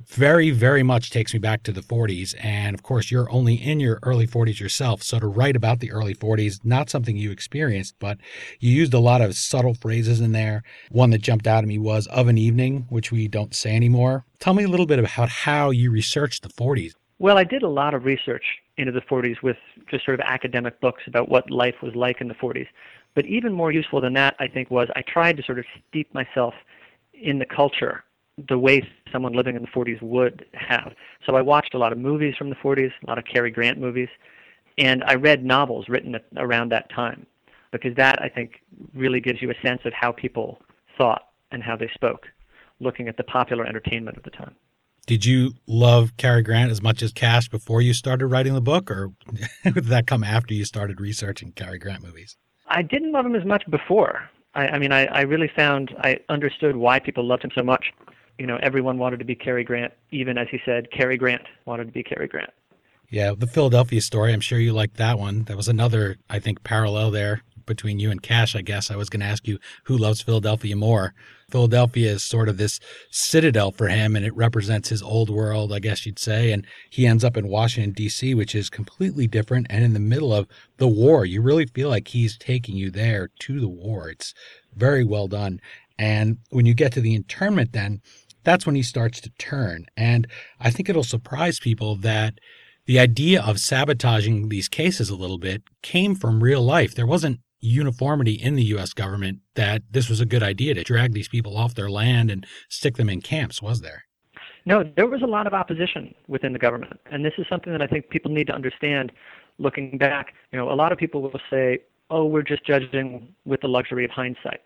very, 0.07 0.51
very 0.51 0.83
much 0.83 1.11
takes 1.11 1.33
me 1.33 1.39
back 1.39 1.63
to 1.65 1.73
the 1.73 1.81
40s. 1.81 2.35
And 2.43 2.75
of 2.75 2.83
course, 2.83 3.11
you're 3.11 3.31
only 3.31 3.55
in 3.55 3.81
your 3.81 3.99
early 4.03 4.27
40s 4.27 4.61
yourself. 4.61 5.03
So 5.03 5.19
to 5.19 5.27
write 5.27 5.57
about 5.57 5.81
the 5.81 5.93
early 5.93 6.15
40s, 6.15 6.61
not 6.65 6.91
something 6.91 7.17
you 7.17 7.31
experienced, 7.31 7.95
but 7.99 8.19
you 8.59 8.71
used 8.71 8.95
a 8.95 8.99
lot 8.99 9.21
of 9.21 9.35
subtle 9.35 9.75
phrases 9.75 10.21
in 10.21 10.33
there. 10.33 10.63
One 10.91 11.11
that 11.11 11.23
jumped 11.23 11.47
out 11.47 11.65
at 11.65 11.69
me 11.69 11.79
was 11.79 12.07
of 12.09 12.29
an 12.29 12.39
evening, 12.39 12.87
which 12.89 13.13
we 13.13 13.29
don't 13.29 13.55
say 13.55 13.77
anymore. 13.77 14.25
Tell 14.39 14.55
me 14.55 14.65
a 14.65 14.69
little 14.69 14.87
bit 14.87 14.99
about 14.99 15.29
how 15.29 15.71
you 15.71 15.91
researched 15.91 16.43
the 16.43 16.49
40s. 16.49 16.93
Well, 17.19 17.37
I 17.37 17.45
did 17.45 17.63
a 17.63 17.69
lot 17.69 17.93
of 17.93 18.07
research 18.07 18.45
into 18.79 18.93
the 18.93 19.03
40s 19.03 19.43
with 19.43 19.59
just 19.91 20.07
sort 20.07 20.19
of 20.19 20.25
academic 20.27 20.81
books 20.81 21.03
about 21.07 21.29
what 21.29 21.51
life 21.51 21.75
was 21.83 21.95
like 21.95 22.21
in 22.21 22.29
the 22.29 22.35
40s. 22.35 22.67
But 23.15 23.27
even 23.27 23.53
more 23.53 23.73
useful 23.73 24.01
than 24.01 24.15
that, 24.15 24.37
I 24.39 24.49
think, 24.49 24.71
was 24.71 24.89
I 24.97 25.03
tried 25.03 25.37
to 25.37 25.43
sort 25.43 25.59
of 25.59 25.67
steep 25.89 26.13
myself 26.15 26.55
in 27.13 27.39
the 27.39 27.45
culture 27.45 28.05
the 28.49 28.59
way 28.59 28.83
someone 29.13 29.33
living 29.33 29.57
in 29.57 29.63
the 29.63 29.69
40s 29.69 30.01
would 30.03 30.47
have. 30.55 30.93
So 31.27 31.37
I 31.37 31.43
watched 31.43 31.75
a 31.75 31.79
lot 31.79 31.93
of 31.93 31.99
movies 31.99 32.35
from 32.37 32.51
the 32.51 32.57
40s, 32.57 32.93
a 33.05 33.07
lot 33.07 33.19
of 33.19 33.25
Cary 33.25 33.51
Grant 33.51 33.79
movies, 33.79 34.09
and 34.79 35.03
I 35.05 35.15
read 35.15 35.45
novels 35.45 35.87
written 35.89 36.15
at, 36.15 36.25
around 36.37 36.71
that 36.71 36.91
time 36.91 37.27
because 37.73 37.95
that 37.97 38.21
I 38.21 38.29
think 38.29 38.63
really 38.95 39.21
gives 39.21 39.41
you 39.43 39.51
a 39.51 39.67
sense 39.67 39.83
of 39.85 39.93
how 39.93 40.13
people 40.13 40.61
thought 40.99 41.29
and 41.53 41.63
how 41.63 41.77
they 41.77 41.91
spoke, 41.95 42.27
looking 42.81 43.09
at 43.09 43.17
the 43.17 43.25
popular 43.25 43.65
entertainment 43.65 44.17
of 44.17 44.23
the 44.23 44.31
time. 44.31 44.55
Did 45.07 45.25
you 45.25 45.55
love 45.67 46.17
Cary 46.17 46.43
Grant 46.43 46.71
as 46.71 46.83
much 46.83 47.03
as 47.03 47.13
Cash 47.13 47.49
before 47.49 47.81
you 47.81 47.95
started 47.95 48.27
writing 48.27 48.55
the 48.55 48.61
book, 48.61 48.91
or 48.91 49.13
did 49.65 49.87
that 49.87 50.07
come 50.07 50.23
after 50.23 50.55
you 50.55 50.65
started 50.65 51.01
researching 51.01 51.53
Cary 51.53 51.79
Grant 51.79 52.03
movies? 52.03 52.37
I 52.69 52.83
didn't 52.83 53.13
love 53.13 53.27
him 53.27 53.35
as 53.35 53.45
much 53.45 53.69
before. 53.71 54.29
I, 54.55 54.69
I 54.69 54.79
mean, 54.79 54.93
I, 54.93 55.07
I 55.07 55.23
really 55.23 55.51
found 55.55 55.95
I 56.01 56.19
understood 56.29 56.77
why 56.77 56.99
people 57.01 57.25
loved 57.25 57.45
him 57.45 57.51
so 57.55 57.63
much 57.63 57.87
you 58.41 58.47
know, 58.47 58.59
everyone 58.63 58.97
wanted 58.97 59.19
to 59.19 59.25
be 59.27 59.35
Cary 59.35 59.63
Grant, 59.63 59.93
even 60.11 60.39
as 60.39 60.49
he 60.51 60.59
said, 60.65 60.91
Cary 60.91 61.19
Grant 61.19 61.43
wanted 61.67 61.85
to 61.85 61.93
be 61.93 62.03
Cary 62.03 62.27
Grant. 62.27 62.51
Yeah, 63.11 63.35
the 63.37 63.47
Philadelphia 63.47 64.01
story, 64.01 64.33
I'm 64.33 64.41
sure 64.41 64.59
you 64.59 64.73
liked 64.73 64.97
that 64.97 65.19
one. 65.19 65.45
That 65.45 65.59
was 65.59 65.69
another, 65.69 66.17
I 66.31 66.39
think, 66.39 66.65
parallel 66.65 67.11
there 67.11 67.43
between 67.67 67.99
you 67.99 68.11
and 68.11 68.23
Cash, 68.23 68.57
I 68.57 68.63
guess. 68.63 68.91
I 68.91 68.97
was 68.97 69.11
going 69.11 69.21
to 69.21 69.27
ask 69.27 69.47
you 69.47 69.59
who 69.85 69.99
loves 69.99 70.23
Philadelphia 70.23 70.75
more. 70.75 71.13
Philadelphia 71.51 72.13
is 72.13 72.25
sort 72.25 72.49
of 72.49 72.57
this 72.57 72.81
citadel 73.11 73.73
for 73.73 73.89
him, 73.89 74.17
and 74.17 74.25
it 74.25 74.35
represents 74.35 74.89
his 74.89 75.03
old 75.03 75.29
world, 75.29 75.71
I 75.71 75.79
guess 75.79 76.07
you'd 76.07 76.19
say. 76.19 76.51
And 76.51 76.67
he 76.89 77.07
ends 77.07 77.25
up 77.25 77.37
in 77.37 77.47
Washington, 77.47 77.93
D.C., 77.93 78.35
which 78.35 78.55
is 78.55 78.71
completely 78.71 79.27
different 79.27 79.67
and 79.69 79.85
in 79.85 79.93
the 79.93 80.01
middle 80.01 80.33
of 80.33 80.49
the 80.79 80.89
war. 80.89 81.27
You 81.27 81.43
really 81.43 81.67
feel 81.67 81.91
like 81.91 82.09
he's 82.09 82.39
taking 82.39 82.77
you 82.77 82.91
there 82.91 83.29
to 83.41 83.61
the 83.61 83.69
war. 83.69 84.09
It's 84.09 84.33
very 84.75 85.05
well 85.05 85.29
done. 85.29 85.61
And 86.01 86.39
when 86.49 86.65
you 86.65 86.73
get 86.73 86.93
to 86.95 87.03
the 87.03 87.15
internment, 87.15 87.73
then 87.73 88.01
that's 88.45 88.67
when 88.67 88.75
he 88.75 88.83
starts 88.83 89.21
to 89.23 89.31
turn. 89.39 89.87
And 89.97 90.27
I 90.59 90.71
think 90.71 90.89
it'll 90.89 91.03
surprise 91.03 91.59
people 91.59 91.97
that 91.97 92.35
the 92.87 92.99
idea 92.99 93.43
of 93.43 93.61
sabotaging 93.61 94.49
these 94.49 94.69
cases 94.69 95.11
a 95.11 95.17
little 95.17 95.39
bit 95.39 95.63
came 95.83 96.15
from 96.15 96.43
real 96.43 96.63
life. 96.63 96.95
There 96.95 97.07
wasn't 97.07 97.41
uniformity 97.61 98.33
in 98.33 98.57
the 98.57 98.65
US 98.65 98.93
government 98.93 99.41
that 99.55 99.83
this 99.91 100.09
was 100.09 100.21
a 100.21 100.27
good 100.27 100.43
idea 100.43 100.75
to 100.75 100.83
drag 100.83 101.13
these 101.13 101.29
people 101.29 101.57
off 101.57 101.75
their 101.75 101.91
land 101.91 102.31
and 102.31 102.47
stick 102.69 102.97
them 102.97 103.11
in 103.11 103.21
camps, 103.21 103.61
was 103.61 103.83
there? 103.83 104.05
No, 104.67 104.83
there 104.97 105.07
was 105.07 105.23
a 105.23 105.27
lot 105.27 105.47
of 105.47 105.55
opposition 105.55 106.15
within 106.27 106.53
the 106.53 106.59
government. 106.59 107.01
And 107.11 107.25
this 107.25 107.33
is 107.39 107.47
something 107.49 107.73
that 107.73 107.83
I 107.83 107.87
think 107.87 108.09
people 108.09 108.31
need 108.31 108.47
to 108.49 108.55
understand 108.55 109.13
looking 109.59 109.99
back. 109.99 110.35
You 110.53 110.59
know, 110.59 110.71
a 110.71 110.75
lot 110.75 110.93
of 110.93 110.99
people 110.99 111.23
will 111.23 111.41
say, 111.51 111.81
oh, 112.11 112.25
we're 112.25 112.43
just 112.43 112.65
judging 112.67 113.35
with 113.45 113.61
the 113.61 113.69
luxury 113.69 114.05
of 114.05 114.11
hindsight. 114.11 114.61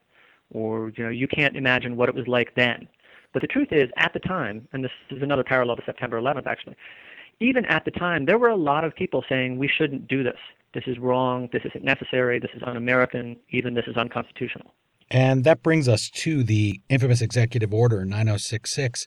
Or, 0.51 0.93
you 0.97 1.05
know, 1.05 1.11
you 1.11 1.29
can't 1.29 1.57
imagine 1.57 1.97
what 1.97 2.09
it 2.09 2.15
was 2.15 2.27
like 2.27 2.55
then. 2.55 2.89
But 3.35 3.43
the 3.43 3.49
truth 3.49 3.69
is, 3.73 3.91
at 3.99 4.13
the 4.15 4.21
time, 4.21 4.67
and 4.73 4.83
this 4.83 4.93
is 5.11 5.23
another 5.23 5.45
parallel 5.45 5.77
to 5.77 5.83
September 5.85 6.19
11th, 6.19 6.47
actually, 6.47 6.77
even 7.41 7.65
at 7.67 7.85
the 7.85 7.91
time, 7.91 8.25
there 8.25 8.39
were 8.39 8.49
a 8.49 8.57
lot 8.57 8.85
of 8.85 8.95
people 8.95 9.25
saying 9.29 9.59
we 9.59 9.69
shouldn't 9.69 10.09
do 10.09 10.23
this. 10.23 10.39
This 10.73 10.85
is 10.87 10.99
wrong. 10.99 11.49
This 11.53 11.63
isn't 11.65 11.85
necessary. 11.85 12.39
This 12.39 12.53
is 12.55 12.63
un 12.65 12.77
American. 12.77 13.37
Even 13.51 13.75
this 13.75 13.87
is 13.87 13.97
unconstitutional. 13.97 14.73
And 15.11 15.45
that 15.45 15.63
brings 15.63 15.89
us 15.89 16.09
to 16.11 16.43
the 16.45 16.81
infamous 16.89 17.21
Executive 17.21 17.75
Order 17.75 18.05
9066. 18.05 19.07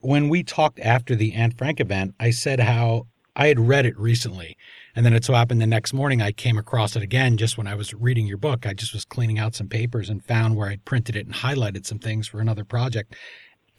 When 0.00 0.28
we 0.28 0.42
talked 0.42 0.80
after 0.80 1.14
the 1.14 1.32
Anne 1.32 1.52
Frank 1.52 1.80
event, 1.80 2.14
I 2.18 2.30
said 2.30 2.60
how 2.60 3.06
I 3.36 3.46
had 3.46 3.60
read 3.60 3.86
it 3.86 3.98
recently. 3.98 4.56
And 4.94 5.06
then 5.06 5.14
it 5.14 5.24
so 5.24 5.34
happened 5.34 5.60
the 5.60 5.66
next 5.66 5.92
morning 5.92 6.20
I 6.20 6.32
came 6.32 6.58
across 6.58 6.96
it 6.96 7.02
again 7.02 7.36
just 7.36 7.56
when 7.56 7.66
I 7.66 7.74
was 7.74 7.94
reading 7.94 8.26
your 8.26 8.36
book. 8.36 8.66
I 8.66 8.74
just 8.74 8.92
was 8.92 9.04
cleaning 9.04 9.38
out 9.38 9.54
some 9.54 9.68
papers 9.68 10.10
and 10.10 10.24
found 10.24 10.56
where 10.56 10.68
I'd 10.68 10.84
printed 10.84 11.16
it 11.16 11.26
and 11.26 11.34
highlighted 11.34 11.86
some 11.86 11.98
things 11.98 12.26
for 12.26 12.40
another 12.40 12.64
project. 12.64 13.14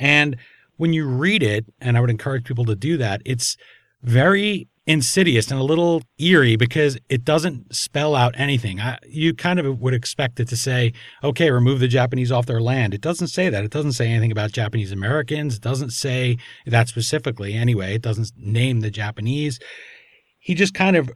And 0.02 0.36
when 0.78 0.94
you 0.94 1.08
read 1.08 1.44
it, 1.44 1.66
and 1.80 1.96
I 1.96 2.02
would 2.02 2.10
encourage 2.10 2.44
people 2.44 2.66
to 2.66 2.76
do 2.76 2.98
that, 2.98 3.22
it's 3.24 3.56
very 4.02 4.68
insidious 4.88 5.52
and 5.52 5.60
a 5.60 5.64
little 5.64 6.02
eerie 6.18 6.56
because 6.56 6.98
it 7.08 7.24
doesn't 7.24 7.74
spell 7.74 8.16
out 8.16 8.34
anything. 8.36 8.80
I, 8.82 8.98
you 9.08 9.36
kind 9.36 9.60
of 9.60 9.80
would 9.80 9.94
expect 9.94 10.40
it 10.40 10.48
to 10.50 10.58
say, 10.58 10.92
okay, 11.24 11.52
remove 11.52 11.80
the 11.80 11.88
Japanese 11.88 12.32
off 12.32 12.48
their 12.48 12.60
land. 12.60 12.96
It 12.96 13.02
doesn't 13.02 13.28
say 13.28 13.48
that. 13.50 13.64
It 13.64 13.70
doesn't 13.70 13.92
say 13.92 14.08
anything 14.10 14.32
about 14.32 14.54
Japanese 14.54 14.92
Americans. 14.92 15.56
It 15.56 15.62
doesn't 15.62 15.92
say 15.92 16.40
that 16.66 16.88
specifically 16.88 17.54
anyway. 17.54 17.94
It 17.94 18.02
doesn't 18.02 18.32
name 18.36 18.80
the 18.80 18.90
Japanese. 18.90 19.60
He 20.40 20.56
just 20.56 20.74
kind 20.74 20.98
of 20.98 21.12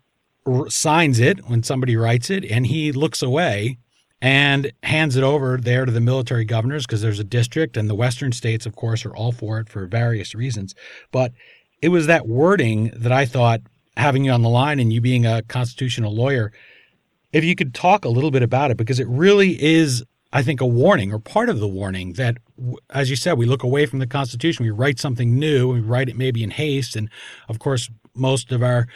signs 0.67 1.19
it 1.19 1.49
when 1.49 1.63
somebody 1.63 1.95
writes 1.95 2.29
it 2.29 2.45
and 2.45 2.67
he 2.67 2.91
looks 2.91 3.23
away 3.23 3.79
and 4.25 4.71
hands 4.83 5.15
it 5.15 5.23
over 5.23 5.57
there 5.57 5.85
to 5.85 5.91
the 5.91 6.01
military 6.01 6.45
governors 6.45 6.85
because 6.85 7.01
there's 7.01 7.19
a 7.19 7.23
district 7.23 7.77
and 7.77 7.89
the 7.89 7.95
western 7.95 8.31
states 8.31 8.65
of 8.65 8.75
course 8.75 9.05
are 9.05 9.15
all 9.15 9.31
for 9.31 9.59
it 9.59 9.69
for 9.69 9.85
various 9.85 10.33
reasons 10.33 10.73
but 11.11 11.31
it 11.85 11.89
was 11.89 12.07
that 12.07 12.27
wording 12.27 12.91
that 12.95 13.11
I 13.11 13.25
thought, 13.25 13.61
having 13.95 14.25
you 14.25 14.31
on 14.31 14.41
the 14.41 14.49
line 14.49 14.79
and 14.79 14.91
you 14.91 15.01
being 15.01 15.25
a 15.25 15.43
constitutional 15.43 16.15
lawyer, 16.15 16.51
if 17.31 17.43
you 17.43 17.55
could 17.55 17.75
talk 17.75 18.05
a 18.05 18.09
little 18.09 18.31
bit 18.31 18.41
about 18.41 18.71
it, 18.71 18.77
because 18.77 18.99
it 18.99 19.07
really 19.07 19.61
is, 19.61 20.03
I 20.33 20.41
think, 20.41 20.61
a 20.61 20.65
warning 20.65 21.13
or 21.13 21.19
part 21.19 21.47
of 21.47 21.59
the 21.59 21.67
warning 21.67 22.13
that, 22.13 22.37
as 22.89 23.11
you 23.11 23.15
said, 23.15 23.37
we 23.37 23.45
look 23.45 23.61
away 23.61 23.85
from 23.85 23.99
the 23.99 24.07
Constitution, 24.07 24.65
we 24.65 24.71
write 24.71 24.99
something 24.99 25.37
new, 25.37 25.71
we 25.73 25.79
write 25.79 26.09
it 26.09 26.17
maybe 26.17 26.43
in 26.43 26.49
haste. 26.49 26.95
And 26.95 27.09
of 27.49 27.59
course, 27.59 27.89
most 28.15 28.51
of 28.51 28.63
our 28.63 28.87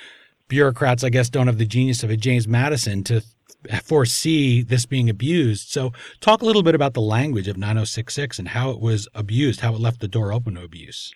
bureaucrats, 0.48 1.04
I 1.04 1.10
guess, 1.10 1.30
don't 1.30 1.46
have 1.48 1.60
the 1.60 1.66
genius 1.66 2.02
of 2.02 2.10
a 2.10 2.18
James 2.18 2.48
Madison 2.48 3.04
to 3.04 3.22
foresee 3.84 4.62
this 4.62 4.86
being 4.86 5.10
abused. 5.10 5.70
So, 5.70 5.92
talk 6.20 6.42
a 6.42 6.46
little 6.46 6.64
bit 6.64 6.76
about 6.76 6.94
the 6.94 7.02
language 7.02 7.48
of 7.48 7.58
9066 7.58 8.40
and 8.40 8.50
how 8.50 8.72
it 8.72 8.80
was 8.80 9.08
abused, 9.14 9.62
how 9.62 9.74
it 9.74 9.80
left 9.80 10.00
the 10.00 10.08
door 10.08 10.32
open 10.32 10.56
to 10.56 10.64
abuse. 10.64 11.14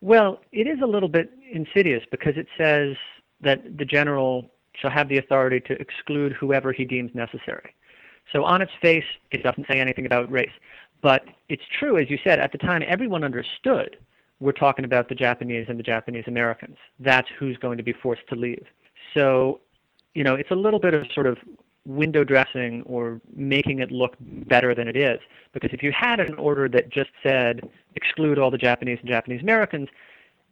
Well, 0.00 0.40
it 0.52 0.66
is 0.66 0.80
a 0.82 0.86
little 0.86 1.08
bit 1.08 1.30
insidious 1.52 2.02
because 2.10 2.36
it 2.36 2.48
says 2.58 2.96
that 3.40 3.78
the 3.78 3.84
general 3.84 4.50
shall 4.74 4.90
have 4.90 5.08
the 5.08 5.18
authority 5.18 5.60
to 5.60 5.80
exclude 5.80 6.32
whoever 6.32 6.72
he 6.72 6.84
deems 6.84 7.14
necessary. 7.14 7.74
So 8.32 8.44
on 8.44 8.62
its 8.62 8.72
face, 8.80 9.04
it 9.30 9.42
doesn't 9.42 9.66
say 9.68 9.80
anything 9.80 10.06
about 10.06 10.30
race. 10.30 10.52
But 11.02 11.24
it's 11.48 11.62
true, 11.78 11.98
as 11.98 12.08
you 12.08 12.18
said, 12.24 12.38
at 12.38 12.52
the 12.52 12.58
time 12.58 12.82
everyone 12.86 13.24
understood 13.24 13.96
we're 14.42 14.52
talking 14.52 14.84
about 14.84 15.08
the 15.08 15.14
Japanese 15.14 15.66
and 15.68 15.78
the 15.78 15.84
Japanese 15.84 16.24
Americans. 16.26 16.76
That's 16.98 17.28
who's 17.38 17.56
going 17.58 17.78
to 17.78 17.84
be 17.84 17.92
forced 17.92 18.26
to 18.28 18.34
leave. 18.34 18.66
So, 19.14 19.60
you 20.14 20.24
know, 20.24 20.34
it's 20.34 20.50
a 20.50 20.56
little 20.56 20.80
bit 20.80 20.94
of 20.94 21.06
sort 21.14 21.26
of 21.26 21.38
window 21.84 22.22
dressing 22.22 22.82
or 22.86 23.20
making 23.34 23.80
it 23.80 23.90
look 23.90 24.16
better 24.20 24.74
than 24.74 24.88
it 24.88 24.96
is. 24.96 25.18
Because 25.52 25.70
if 25.72 25.82
you 25.82 25.92
had 25.92 26.20
an 26.20 26.34
order 26.34 26.68
that 26.68 26.90
just 26.90 27.10
said 27.22 27.68
exclude 27.96 28.38
all 28.38 28.50
the 28.50 28.58
Japanese 28.58 28.98
and 29.00 29.08
Japanese 29.08 29.42
Americans, 29.42 29.88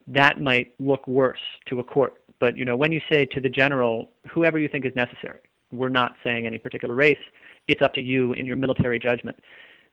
that 0.06 0.40
might 0.40 0.72
look 0.78 1.06
worse 1.06 1.40
to 1.66 1.80
a 1.80 1.84
court. 1.84 2.14
But 2.38 2.56
you 2.56 2.64
know, 2.64 2.76
when 2.76 2.90
you 2.90 3.00
say 3.10 3.26
to 3.26 3.40
the 3.40 3.48
general, 3.48 4.10
whoever 4.30 4.58
you 4.58 4.68
think 4.68 4.84
is 4.84 4.94
necessary, 4.96 5.38
we're 5.72 5.88
not 5.88 6.16
saying 6.24 6.46
any 6.46 6.58
particular 6.58 6.94
race, 6.94 7.18
it's 7.68 7.82
up 7.82 7.94
to 7.94 8.00
you 8.00 8.32
in 8.32 8.46
your 8.46 8.56
military 8.56 8.98
judgment, 8.98 9.38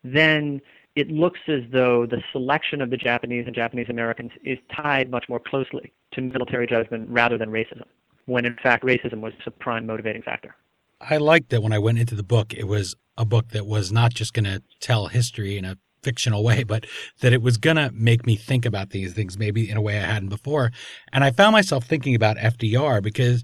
then 0.04 0.62
it 0.96 1.12
looks 1.12 1.40
as 1.48 1.62
though 1.72 2.08
the 2.08 2.24
selection 2.32 2.82
of 2.82 2.90
the 2.90 2.98
Japanese 2.98 3.46
and 3.46 3.54
Japanese 3.54 3.88
Americans 3.90 4.32
is 4.44 4.58
tied 4.76 5.12
much 5.12 5.26
more 5.30 5.40
closely 5.40 5.94
to 6.14 6.22
military 6.22 6.66
judgment 6.66 7.08
rather 7.10 7.38
than 7.38 7.50
racism, 7.50 7.84
when 8.28 8.46
in 8.46 8.56
fact 8.62 8.84
racism 8.84 9.20
was 9.22 9.34
a 9.46 9.52
prime 9.52 9.88
motivating 9.88 10.22
factor. 10.22 10.56
I 11.02 11.18
liked 11.18 11.50
that 11.50 11.64
when 11.64 11.74
I 11.74 11.80
went 11.80 12.00
into 12.00 12.16
the 12.16 12.24
book, 12.24 12.54
it 12.54 12.68
was 12.68 12.96
a 13.18 13.26
book 13.26 13.50
that 13.50 13.66
was 13.66 13.92
not 13.92 14.14
just 14.14 14.34
going 14.34 14.46
to 14.46 14.62
tell 14.80 15.08
history 15.08 15.58
in 15.58 15.66
a 15.66 15.78
fictional 16.04 16.44
way, 16.44 16.64
but 16.64 16.86
that 17.22 17.34
it 17.34 17.42
was 17.42 17.58
going 17.58 17.78
to 17.78 17.92
make 17.94 18.26
me 18.26 18.36
think 18.36 18.66
about 18.66 18.92
these 18.92 19.14
things 19.14 19.38
maybe 19.38 19.70
in 19.70 19.78
a 19.78 19.82
way 19.82 19.98
I 19.98 20.06
hadn't 20.06 20.30
before. 20.30 20.72
And 21.12 21.24
I 21.24 21.32
found 21.32 21.54
myself 21.54 21.86
thinking 21.86 22.16
about 22.16 22.38
FDR 22.38 23.02
because 23.02 23.44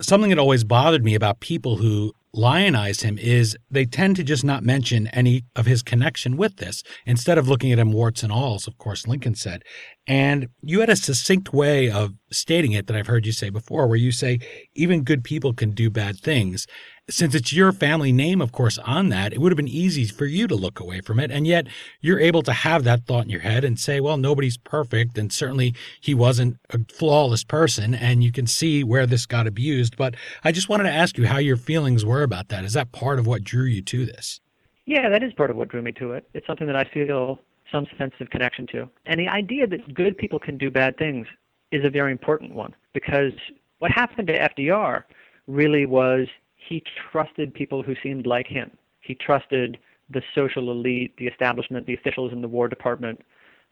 something 0.00 0.30
that 0.30 0.38
always 0.38 0.64
bothered 0.64 1.04
me 1.04 1.14
about 1.14 1.40
people 1.40 1.76
who 1.76 2.12
lionize 2.38 3.02
him 3.02 3.18
is 3.18 3.56
they 3.70 3.84
tend 3.84 4.16
to 4.16 4.22
just 4.22 4.44
not 4.44 4.62
mention 4.62 5.08
any 5.08 5.44
of 5.56 5.66
his 5.66 5.82
connection 5.82 6.36
with 6.36 6.56
this 6.56 6.82
instead 7.04 7.36
of 7.36 7.48
looking 7.48 7.72
at 7.72 7.78
him 7.78 7.92
warts 7.92 8.22
and 8.22 8.32
alls, 8.32 8.68
of 8.68 8.78
course, 8.78 9.06
Lincoln 9.06 9.34
said. 9.34 9.62
And 10.06 10.48
you 10.62 10.80
had 10.80 10.88
a 10.88 10.96
succinct 10.96 11.52
way 11.52 11.90
of 11.90 12.14
stating 12.30 12.72
it 12.72 12.86
that 12.86 12.96
I've 12.96 13.08
heard 13.08 13.26
you 13.26 13.32
say 13.32 13.50
before, 13.50 13.88
where 13.88 13.96
you 13.96 14.12
say 14.12 14.38
even 14.74 15.02
good 15.02 15.24
people 15.24 15.52
can 15.52 15.72
do 15.72 15.90
bad 15.90 16.18
things 16.18 16.66
since 17.10 17.34
it's 17.34 17.52
your 17.52 17.72
family 17.72 18.12
name, 18.12 18.40
of 18.40 18.52
course, 18.52 18.78
on 18.78 19.08
that, 19.08 19.32
it 19.32 19.40
would 19.40 19.50
have 19.50 19.56
been 19.56 19.68
easy 19.68 20.04
for 20.04 20.26
you 20.26 20.46
to 20.46 20.54
look 20.54 20.78
away 20.78 21.00
from 21.00 21.18
it. 21.18 21.30
And 21.30 21.46
yet 21.46 21.66
you're 22.00 22.20
able 22.20 22.42
to 22.42 22.52
have 22.52 22.84
that 22.84 23.06
thought 23.06 23.24
in 23.24 23.30
your 23.30 23.40
head 23.40 23.64
and 23.64 23.78
say, 23.78 24.00
well, 24.00 24.16
nobody's 24.16 24.58
perfect. 24.58 25.16
And 25.16 25.32
certainly 25.32 25.74
he 26.00 26.14
wasn't 26.14 26.58
a 26.70 26.80
flawless 26.92 27.44
person. 27.44 27.94
And 27.94 28.22
you 28.22 28.30
can 28.30 28.46
see 28.46 28.84
where 28.84 29.06
this 29.06 29.26
got 29.26 29.46
abused. 29.46 29.96
But 29.96 30.16
I 30.44 30.52
just 30.52 30.68
wanted 30.68 30.84
to 30.84 30.92
ask 30.92 31.16
you 31.16 31.26
how 31.26 31.38
your 31.38 31.56
feelings 31.56 32.04
were 32.04 32.22
about 32.22 32.48
that. 32.48 32.64
Is 32.64 32.74
that 32.74 32.92
part 32.92 33.18
of 33.18 33.26
what 33.26 33.42
drew 33.42 33.64
you 33.64 33.82
to 33.82 34.04
this? 34.04 34.40
Yeah, 34.84 35.08
that 35.08 35.22
is 35.22 35.32
part 35.32 35.50
of 35.50 35.56
what 35.56 35.68
drew 35.68 35.82
me 35.82 35.92
to 35.92 36.12
it. 36.12 36.28
It's 36.34 36.46
something 36.46 36.66
that 36.66 36.76
I 36.76 36.84
feel 36.84 37.38
some 37.72 37.86
sense 37.98 38.14
of 38.20 38.30
connection 38.30 38.66
to. 38.68 38.88
And 39.06 39.20
the 39.20 39.28
idea 39.28 39.66
that 39.66 39.94
good 39.94 40.16
people 40.16 40.38
can 40.38 40.56
do 40.56 40.70
bad 40.70 40.96
things 40.96 41.26
is 41.70 41.84
a 41.84 41.90
very 41.90 42.12
important 42.12 42.54
one 42.54 42.74
because 42.94 43.32
what 43.78 43.90
happened 43.90 44.28
to 44.28 44.38
FDR 44.38 45.04
really 45.46 45.84
was 45.86 46.26
he 46.68 46.82
trusted 47.10 47.54
people 47.54 47.82
who 47.82 47.94
seemed 48.02 48.26
like 48.26 48.46
him. 48.46 48.70
He 49.00 49.14
trusted 49.14 49.78
the 50.10 50.22
social 50.34 50.70
elite, 50.70 51.14
the 51.18 51.26
establishment, 51.26 51.86
the 51.86 51.94
officials 51.94 52.32
in 52.32 52.40
the 52.40 52.48
War 52.48 52.68
Department, 52.68 53.20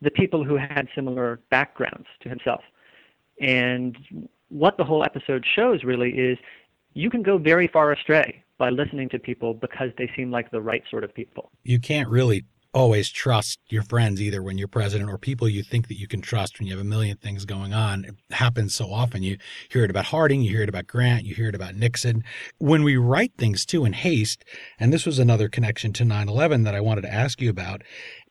the 0.00 0.10
people 0.10 0.44
who 0.44 0.56
had 0.56 0.88
similar 0.94 1.40
backgrounds 1.50 2.06
to 2.22 2.28
himself. 2.28 2.60
And 3.40 3.96
what 4.48 4.76
the 4.76 4.84
whole 4.84 5.04
episode 5.04 5.44
shows 5.54 5.84
really 5.84 6.10
is 6.10 6.38
you 6.94 7.10
can 7.10 7.22
go 7.22 7.38
very 7.38 7.68
far 7.68 7.92
astray 7.92 8.42
by 8.58 8.70
listening 8.70 9.08
to 9.10 9.18
people 9.18 9.52
because 9.54 9.90
they 9.98 10.10
seem 10.16 10.30
like 10.30 10.50
the 10.50 10.60
right 10.60 10.82
sort 10.90 11.04
of 11.04 11.14
people. 11.14 11.50
You 11.62 11.78
can't 11.78 12.08
really 12.08 12.44
always 12.76 13.08
trust 13.08 13.58
your 13.70 13.82
friends 13.82 14.20
either 14.20 14.42
when 14.42 14.58
you're 14.58 14.68
president 14.68 15.08
or 15.08 15.16
people 15.16 15.48
you 15.48 15.62
think 15.62 15.88
that 15.88 15.98
you 15.98 16.06
can 16.06 16.20
trust 16.20 16.58
when 16.58 16.68
you 16.68 16.76
have 16.76 16.84
a 16.84 16.88
million 16.88 17.16
things 17.16 17.46
going 17.46 17.72
on. 17.72 18.04
It 18.04 18.14
happens 18.34 18.74
so 18.74 18.92
often. 18.92 19.22
You 19.22 19.38
hear 19.70 19.82
it 19.84 19.90
about 19.90 20.04
Harding, 20.04 20.42
you 20.42 20.50
hear 20.50 20.62
it 20.62 20.68
about 20.68 20.86
Grant, 20.86 21.24
you 21.24 21.34
hear 21.34 21.48
it 21.48 21.54
about 21.54 21.74
Nixon. 21.74 22.22
When 22.58 22.82
we 22.82 22.98
write 22.98 23.32
things 23.38 23.64
too 23.64 23.86
in 23.86 23.94
haste, 23.94 24.44
and 24.78 24.92
this 24.92 25.06
was 25.06 25.18
another 25.18 25.48
connection 25.48 25.94
to 25.94 26.04
9 26.04 26.28
11 26.28 26.64
that 26.64 26.74
I 26.74 26.82
wanted 26.82 27.00
to 27.02 27.12
ask 27.12 27.40
you 27.40 27.48
about. 27.48 27.80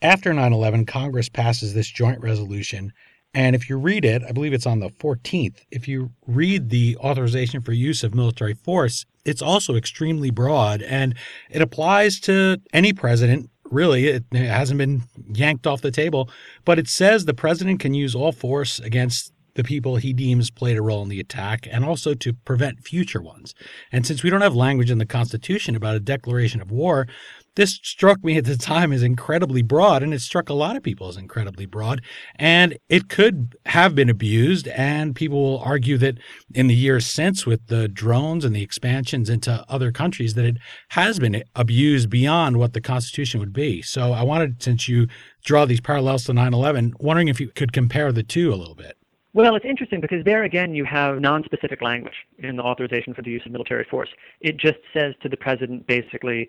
After 0.03 0.31
9 0.31 0.53
11, 0.53 0.85
Congress 0.85 1.27
passes 1.27 1.73
this 1.73 1.89
joint 1.89 2.21
resolution. 2.21 2.93
And 3.33 3.55
if 3.55 3.67
you 3.67 3.77
read 3.77 4.05
it, 4.05 4.21
I 4.29 4.31
believe 4.31 4.53
it's 4.53 4.67
on 4.67 4.79
the 4.79 4.89
14th, 4.89 5.57
if 5.71 5.87
you 5.87 6.11
read 6.27 6.69
the 6.69 6.95
authorization 6.97 7.61
for 7.61 7.73
use 7.73 8.03
of 8.03 8.13
military 8.13 8.53
force, 8.53 9.07
it's 9.25 9.41
also 9.41 9.75
extremely 9.75 10.29
broad 10.29 10.83
and 10.83 11.15
it 11.49 11.63
applies 11.63 12.19
to 12.21 12.61
any 12.71 12.93
president 12.93 13.49
really 13.71 14.07
it 14.07 14.23
hasn't 14.31 14.77
been 14.77 15.03
yanked 15.33 15.65
off 15.65 15.81
the 15.81 15.91
table 15.91 16.29
but 16.65 16.77
it 16.77 16.87
says 16.87 17.25
the 17.25 17.33
president 17.33 17.79
can 17.79 17.93
use 17.93 18.13
all 18.13 18.31
force 18.31 18.79
against 18.79 19.33
the 19.55 19.63
people 19.63 19.95
he 19.95 20.13
deems 20.13 20.51
played 20.51 20.77
a 20.77 20.81
role 20.81 21.01
in 21.01 21.09
the 21.09 21.19
attack 21.19 21.67
and 21.71 21.83
also 21.83 22.13
to 22.13 22.33
prevent 22.33 22.83
future 22.83 23.21
ones. 23.21 23.55
And 23.91 24.05
since 24.05 24.21
we 24.21 24.29
don't 24.29 24.41
have 24.41 24.55
language 24.55 24.91
in 24.91 24.99
the 24.99 25.05
constitution 25.05 25.75
about 25.75 25.95
a 25.95 25.99
declaration 25.99 26.61
of 26.61 26.71
war 26.71 27.07
this 27.55 27.79
struck 27.83 28.23
me 28.23 28.37
at 28.37 28.45
the 28.45 28.57
time 28.57 28.91
as 28.91 29.01
incredibly 29.01 29.61
broad, 29.61 30.03
and 30.03 30.13
it 30.13 30.21
struck 30.21 30.49
a 30.49 30.53
lot 30.53 30.75
of 30.75 30.83
people 30.83 31.07
as 31.07 31.17
incredibly 31.17 31.65
broad. 31.65 32.01
And 32.35 32.77
it 32.89 33.09
could 33.09 33.55
have 33.65 33.95
been 33.95 34.09
abused, 34.09 34.67
and 34.69 35.15
people 35.15 35.41
will 35.41 35.59
argue 35.59 35.97
that 35.99 36.17
in 36.53 36.67
the 36.67 36.75
years 36.75 37.05
since, 37.05 37.45
with 37.45 37.67
the 37.67 37.87
drones 37.87 38.45
and 38.45 38.55
the 38.55 38.63
expansions 38.63 39.29
into 39.29 39.65
other 39.69 39.91
countries, 39.91 40.33
that 40.33 40.45
it 40.45 40.57
has 40.89 41.19
been 41.19 41.43
abused 41.55 42.09
beyond 42.09 42.57
what 42.57 42.73
the 42.73 42.81
Constitution 42.81 43.39
would 43.39 43.53
be. 43.53 43.81
So 43.81 44.11
I 44.11 44.23
wanted, 44.23 44.61
since 44.61 44.87
you 44.87 45.07
draw 45.43 45.65
these 45.65 45.81
parallels 45.81 46.25
to 46.25 46.33
9 46.33 46.53
11, 46.53 46.93
wondering 46.99 47.29
if 47.29 47.39
you 47.39 47.47
could 47.47 47.71
compare 47.71 48.11
the 48.11 48.23
two 48.23 48.53
a 48.53 48.55
little 48.55 48.75
bit. 48.75 48.97
Well, 49.33 49.57
it's 49.57 49.65
interesting 49.65 49.99
because 49.99 50.23
there 50.23 50.43
again 50.43 50.73
you 50.75 50.85
have 50.85 51.19
non-specific 51.19 51.81
language 51.81 52.13
in 52.39 52.55
the 52.55 52.63
authorization 52.63 53.13
for 53.13 53.21
the 53.21 53.31
use 53.31 53.43
of 53.45 53.51
military 53.51 53.83
force. 53.83 54.07
It 54.39 54.55
just 54.55 54.77
says 54.93 55.13
to 55.23 55.29
the 55.29 55.35
president 55.35 55.85
basically, 55.87 56.47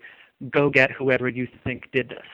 go 0.49 0.69
get 0.69 0.91
whoever 0.91 1.27
you 1.27 1.47
think 1.63 1.91
did 1.91 2.09
this. 2.09 2.25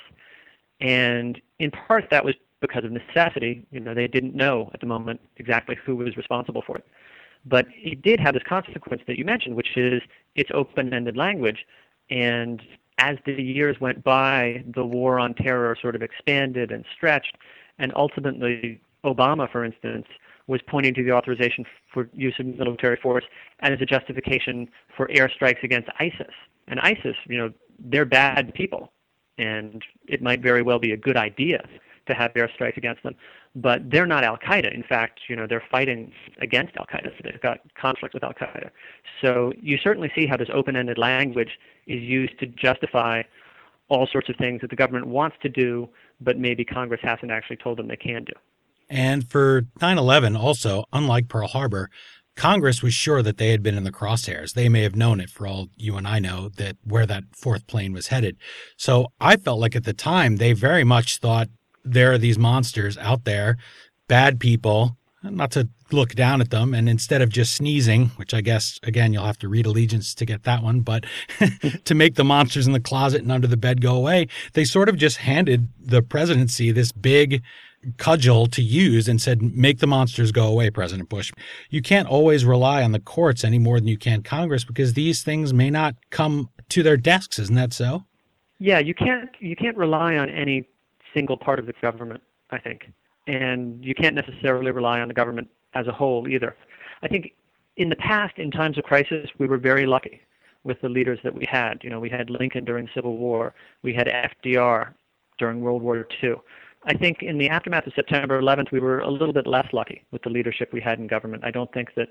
And 0.79 1.41
in 1.59 1.71
part, 1.71 2.09
that 2.11 2.25
was 2.25 2.35
because 2.59 2.83
of 2.83 2.91
necessity. 2.91 3.65
You 3.71 3.79
know, 3.79 3.93
they 3.93 4.07
didn't 4.07 4.35
know 4.35 4.69
at 4.73 4.79
the 4.79 4.85
moment 4.85 5.21
exactly 5.37 5.77
who 5.85 5.95
was 5.95 6.17
responsible 6.17 6.63
for 6.65 6.77
it. 6.77 6.85
But 7.45 7.67
it 7.71 8.01
did 8.01 8.19
have 8.19 8.33
this 8.33 8.43
consequence 8.47 9.01
that 9.07 9.17
you 9.17 9.25
mentioned, 9.25 9.55
which 9.55 9.75
is 9.75 10.01
its 10.35 10.49
open-ended 10.53 11.17
language. 11.17 11.65
And 12.09 12.61
as 12.99 13.17
the 13.25 13.41
years 13.41 13.79
went 13.81 14.03
by, 14.03 14.63
the 14.73 14.85
war 14.85 15.19
on 15.19 15.33
terror 15.33 15.75
sort 15.81 15.95
of 15.95 16.01
expanded 16.01 16.71
and 16.71 16.85
stretched, 16.95 17.37
and 17.79 17.91
ultimately 17.95 18.79
Obama, 19.03 19.51
for 19.51 19.65
instance, 19.65 20.05
was 20.47 20.61
pointing 20.67 20.93
to 20.93 21.03
the 21.03 21.11
authorization 21.11 21.65
for 21.93 22.09
use 22.13 22.35
of 22.39 22.45
military 22.45 22.97
force 22.97 23.23
as 23.59 23.79
a 23.81 23.85
justification 23.85 24.69
for 24.95 25.07
airstrikes 25.07 25.63
against 25.63 25.89
ISIS. 25.99 26.33
And 26.67 26.79
ISIS, 26.81 27.15
you 27.27 27.37
know, 27.37 27.51
they're 27.83 28.05
bad 28.05 28.53
people, 28.53 28.91
and 29.37 29.83
it 30.07 30.21
might 30.21 30.41
very 30.41 30.61
well 30.61 30.79
be 30.79 30.91
a 30.91 30.97
good 30.97 31.17
idea 31.17 31.67
to 32.07 32.13
have 32.13 32.33
airstrikes 32.33 32.77
against 32.77 33.01
them, 33.03 33.15
but 33.55 33.89
they're 33.89 34.05
not 34.05 34.23
Al 34.23 34.37
Qaeda. 34.37 34.73
In 34.73 34.83
fact, 34.83 35.21
you 35.29 35.35
know, 35.35 35.47
they're 35.47 35.63
fighting 35.71 36.11
against 36.41 36.75
Al 36.77 36.85
Qaeda. 36.85 37.09
So 37.17 37.21
they've 37.23 37.41
got 37.41 37.59
conflict 37.75 38.13
with 38.13 38.23
Al 38.23 38.33
Qaeda. 38.33 38.69
So 39.21 39.53
you 39.61 39.77
certainly 39.77 40.11
see 40.15 40.25
how 40.25 40.35
this 40.37 40.49
open-ended 40.53 40.97
language 40.97 41.59
is 41.87 42.01
used 42.01 42.37
to 42.39 42.45
justify 42.47 43.23
all 43.89 44.07
sorts 44.11 44.29
of 44.29 44.35
things 44.37 44.61
that 44.61 44.69
the 44.69 44.75
government 44.75 45.07
wants 45.07 45.37
to 45.43 45.49
do, 45.49 45.87
but 46.19 46.37
maybe 46.37 46.65
Congress 46.65 47.01
hasn't 47.03 47.31
actually 47.31 47.57
told 47.57 47.77
them 47.77 47.87
they 47.87 47.95
can 47.95 48.23
do. 48.23 48.33
And 48.89 49.27
for 49.29 49.65
9 49.81 49.97
11, 49.97 50.35
also, 50.35 50.85
unlike 50.91 51.27
Pearl 51.29 51.47
Harbor, 51.47 51.89
Congress 52.35 52.81
was 52.81 52.93
sure 52.93 53.21
that 53.21 53.37
they 53.37 53.51
had 53.51 53.61
been 53.61 53.77
in 53.77 53.83
the 53.83 53.91
crosshairs. 53.91 54.53
They 54.53 54.69
may 54.69 54.81
have 54.81 54.95
known 54.95 55.19
it 55.19 55.29
for 55.29 55.45
all 55.45 55.67
you 55.75 55.95
and 55.97 56.07
I 56.07 56.19
know 56.19 56.49
that 56.57 56.77
where 56.83 57.05
that 57.05 57.23
fourth 57.33 57.67
plane 57.67 57.93
was 57.93 58.07
headed. 58.07 58.37
So 58.77 59.07
I 59.19 59.37
felt 59.37 59.59
like 59.59 59.75
at 59.75 59.83
the 59.83 59.93
time 59.93 60.37
they 60.37 60.53
very 60.53 60.83
much 60.83 61.19
thought 61.19 61.49
there 61.83 62.11
are 62.13 62.17
these 62.17 62.39
monsters 62.39 62.97
out 62.97 63.25
there, 63.25 63.57
bad 64.07 64.39
people, 64.39 64.97
not 65.21 65.51
to 65.51 65.69
look 65.91 66.15
down 66.15 66.41
at 66.41 66.49
them. 66.49 66.73
And 66.73 66.89
instead 66.89 67.21
of 67.21 67.29
just 67.29 67.53
sneezing, 67.53 68.07
which 68.17 68.33
I 68.33 68.41
guess, 68.41 68.79
again, 68.83 69.13
you'll 69.13 69.25
have 69.25 69.37
to 69.39 69.47
read 69.47 69.65
Allegiance 69.65 70.13
to 70.15 70.25
get 70.25 70.43
that 70.43 70.63
one, 70.63 70.81
but 70.81 71.05
to 71.85 71.95
make 71.95 72.15
the 72.15 72.23
monsters 72.23 72.67
in 72.67 72.73
the 72.73 72.79
closet 72.79 73.21
and 73.21 73.31
under 73.31 73.47
the 73.47 73.57
bed 73.57 73.81
go 73.81 73.95
away, 73.95 74.27
they 74.53 74.65
sort 74.65 74.89
of 74.89 74.97
just 74.97 75.17
handed 75.17 75.69
the 75.79 76.01
presidency 76.01 76.71
this 76.71 76.91
big 76.91 77.43
cudgel 77.97 78.47
to 78.47 78.61
use 78.61 79.07
and 79.07 79.21
said, 79.21 79.41
make 79.41 79.79
the 79.79 79.87
monsters 79.87 80.31
go 80.31 80.47
away, 80.47 80.69
President 80.69 81.09
Bush. 81.09 81.31
You 81.69 81.81
can't 81.81 82.07
always 82.07 82.45
rely 82.45 82.83
on 82.83 82.91
the 82.91 82.99
courts 82.99 83.43
any 83.43 83.59
more 83.59 83.79
than 83.79 83.87
you 83.87 83.97
can 83.97 84.23
Congress 84.23 84.63
because 84.63 84.93
these 84.93 85.23
things 85.23 85.53
may 85.53 85.69
not 85.69 85.95
come 86.09 86.49
to 86.69 86.83
their 86.83 86.97
desks. 86.97 87.39
Isn't 87.39 87.55
that 87.55 87.73
so? 87.73 88.05
Yeah, 88.59 88.79
you 88.79 88.93
can't 88.93 89.29
you 89.39 89.55
can't 89.55 89.75
rely 89.75 90.15
on 90.15 90.29
any 90.29 90.67
single 91.13 91.37
part 91.37 91.59
of 91.59 91.65
the 91.65 91.73
government, 91.81 92.21
I 92.51 92.59
think. 92.59 92.91
And 93.27 93.83
you 93.83 93.95
can't 93.95 94.15
necessarily 94.15 94.71
rely 94.71 94.99
on 94.99 95.07
the 95.07 95.13
government 95.13 95.49
as 95.73 95.87
a 95.87 95.91
whole 95.91 96.27
either. 96.27 96.55
I 97.01 97.07
think 97.07 97.33
in 97.77 97.89
the 97.89 97.95
past, 97.95 98.37
in 98.37 98.51
times 98.51 98.77
of 98.77 98.83
crisis, 98.83 99.29
we 99.37 99.47
were 99.47 99.57
very 99.57 99.85
lucky 99.85 100.21
with 100.63 100.79
the 100.81 100.89
leaders 100.89 101.19
that 101.23 101.33
we 101.33 101.45
had. 101.49 101.83
You 101.83 101.89
know, 101.89 101.99
we 101.99 102.09
had 102.09 102.29
Lincoln 102.29 102.63
during 102.63 102.87
Civil 102.93 103.17
War, 103.17 103.53
we 103.81 103.93
had 103.93 104.07
FDR 104.07 104.93
during 105.37 105.61
World 105.61 105.81
War 105.81 106.07
II. 106.23 106.35
I 106.85 106.93
think 106.95 107.21
in 107.21 107.37
the 107.37 107.49
aftermath 107.49 107.87
of 107.87 107.93
September 107.95 108.41
11th, 108.41 108.71
we 108.71 108.79
were 108.79 108.99
a 108.99 109.09
little 109.09 109.33
bit 109.33 109.47
less 109.47 109.67
lucky 109.71 110.03
with 110.11 110.21
the 110.23 110.29
leadership 110.29 110.73
we 110.73 110.81
had 110.81 110.99
in 110.99 111.07
government. 111.07 111.43
I 111.45 111.51
don't 111.51 111.71
think 111.73 111.89
that 111.95 112.09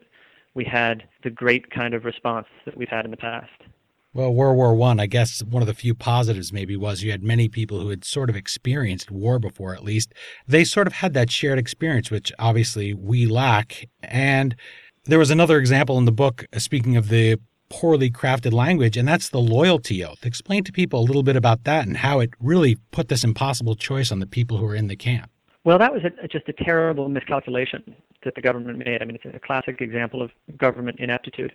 we 0.55 0.64
had 0.64 1.05
the 1.23 1.31
great 1.31 1.71
kind 1.71 1.95
of 1.95 2.05
response 2.05 2.47
that 2.64 2.76
we've 2.76 2.88
had 2.88 3.05
in 3.05 3.11
the 3.11 3.17
past. 3.17 3.50
Well, 4.14 4.35
World 4.35 4.57
War 4.57 4.75
One, 4.75 5.00
I, 5.00 5.05
I 5.05 5.07
guess 5.07 5.43
one 5.43 5.62
of 5.62 5.67
the 5.67 5.75
few 5.75 5.95
positives 5.95 6.52
maybe 6.52 6.76
was 6.76 7.02
you 7.02 7.11
had 7.11 7.23
many 7.23 7.49
people 7.49 7.81
who 7.81 7.88
had 7.88 8.05
sort 8.05 8.29
of 8.29 8.37
experienced 8.37 9.11
war 9.11 9.38
before, 9.38 9.75
at 9.75 9.85
least. 9.85 10.12
They 10.47 10.64
sort 10.64 10.87
of 10.87 10.93
had 10.95 11.14
that 11.14 11.31
shared 11.31 11.59
experience, 11.59 12.11
which 12.11 12.31
obviously 12.38 12.93
we 12.93 13.25
lack. 13.26 13.88
And 14.02 14.55
there 15.05 15.19
was 15.19 15.31
another 15.31 15.59
example 15.59 15.97
in 15.97 16.05
the 16.05 16.12
book, 16.12 16.45
uh, 16.52 16.59
speaking 16.59 16.97
of 16.97 17.09
the 17.09 17.38
poorly 17.73 18.11
crafted 18.11 18.52
language, 18.52 18.99
and 18.99 19.09
that's 19.09 19.31
the 19.31 19.41
loyalty 19.41 20.05
oath. 20.05 20.26
Explain 20.26 20.62
to 20.64 20.73
people 20.73 21.00
a 21.00 21.07
little 21.07 21.23
bit 21.23 21.37
about 21.37 21.64
that 21.64 21.87
and 21.87 21.97
how 21.97 22.21
it 22.21 22.31
really 22.38 22.76
put 22.91 23.09
this 23.09 23.25
impossible 23.25 23.75
choice 23.75 24.12
on 24.12 24.21
the 24.21 24.26
people 24.26 24.59
who 24.59 24.67
were 24.67 24.76
in 24.76 24.88
the 24.88 24.97
camp. 24.97 25.30
Well, 25.65 25.78
that 25.78 25.93
was 25.93 26.02
a, 26.04 26.28
just 26.28 26.49
a 26.49 26.52
terrible 26.52 27.08
miscalculation 27.08 27.97
that 28.25 28.35
the 28.35 28.43
government 28.43 28.78
made. 28.78 29.00
I 29.00 29.06
mean, 29.06 29.17
it's 29.23 29.35
a 29.35 29.41
classic 29.41 29.80
example 29.80 30.21
of 30.21 30.30
government 30.58 31.00
ineptitude. 31.00 31.52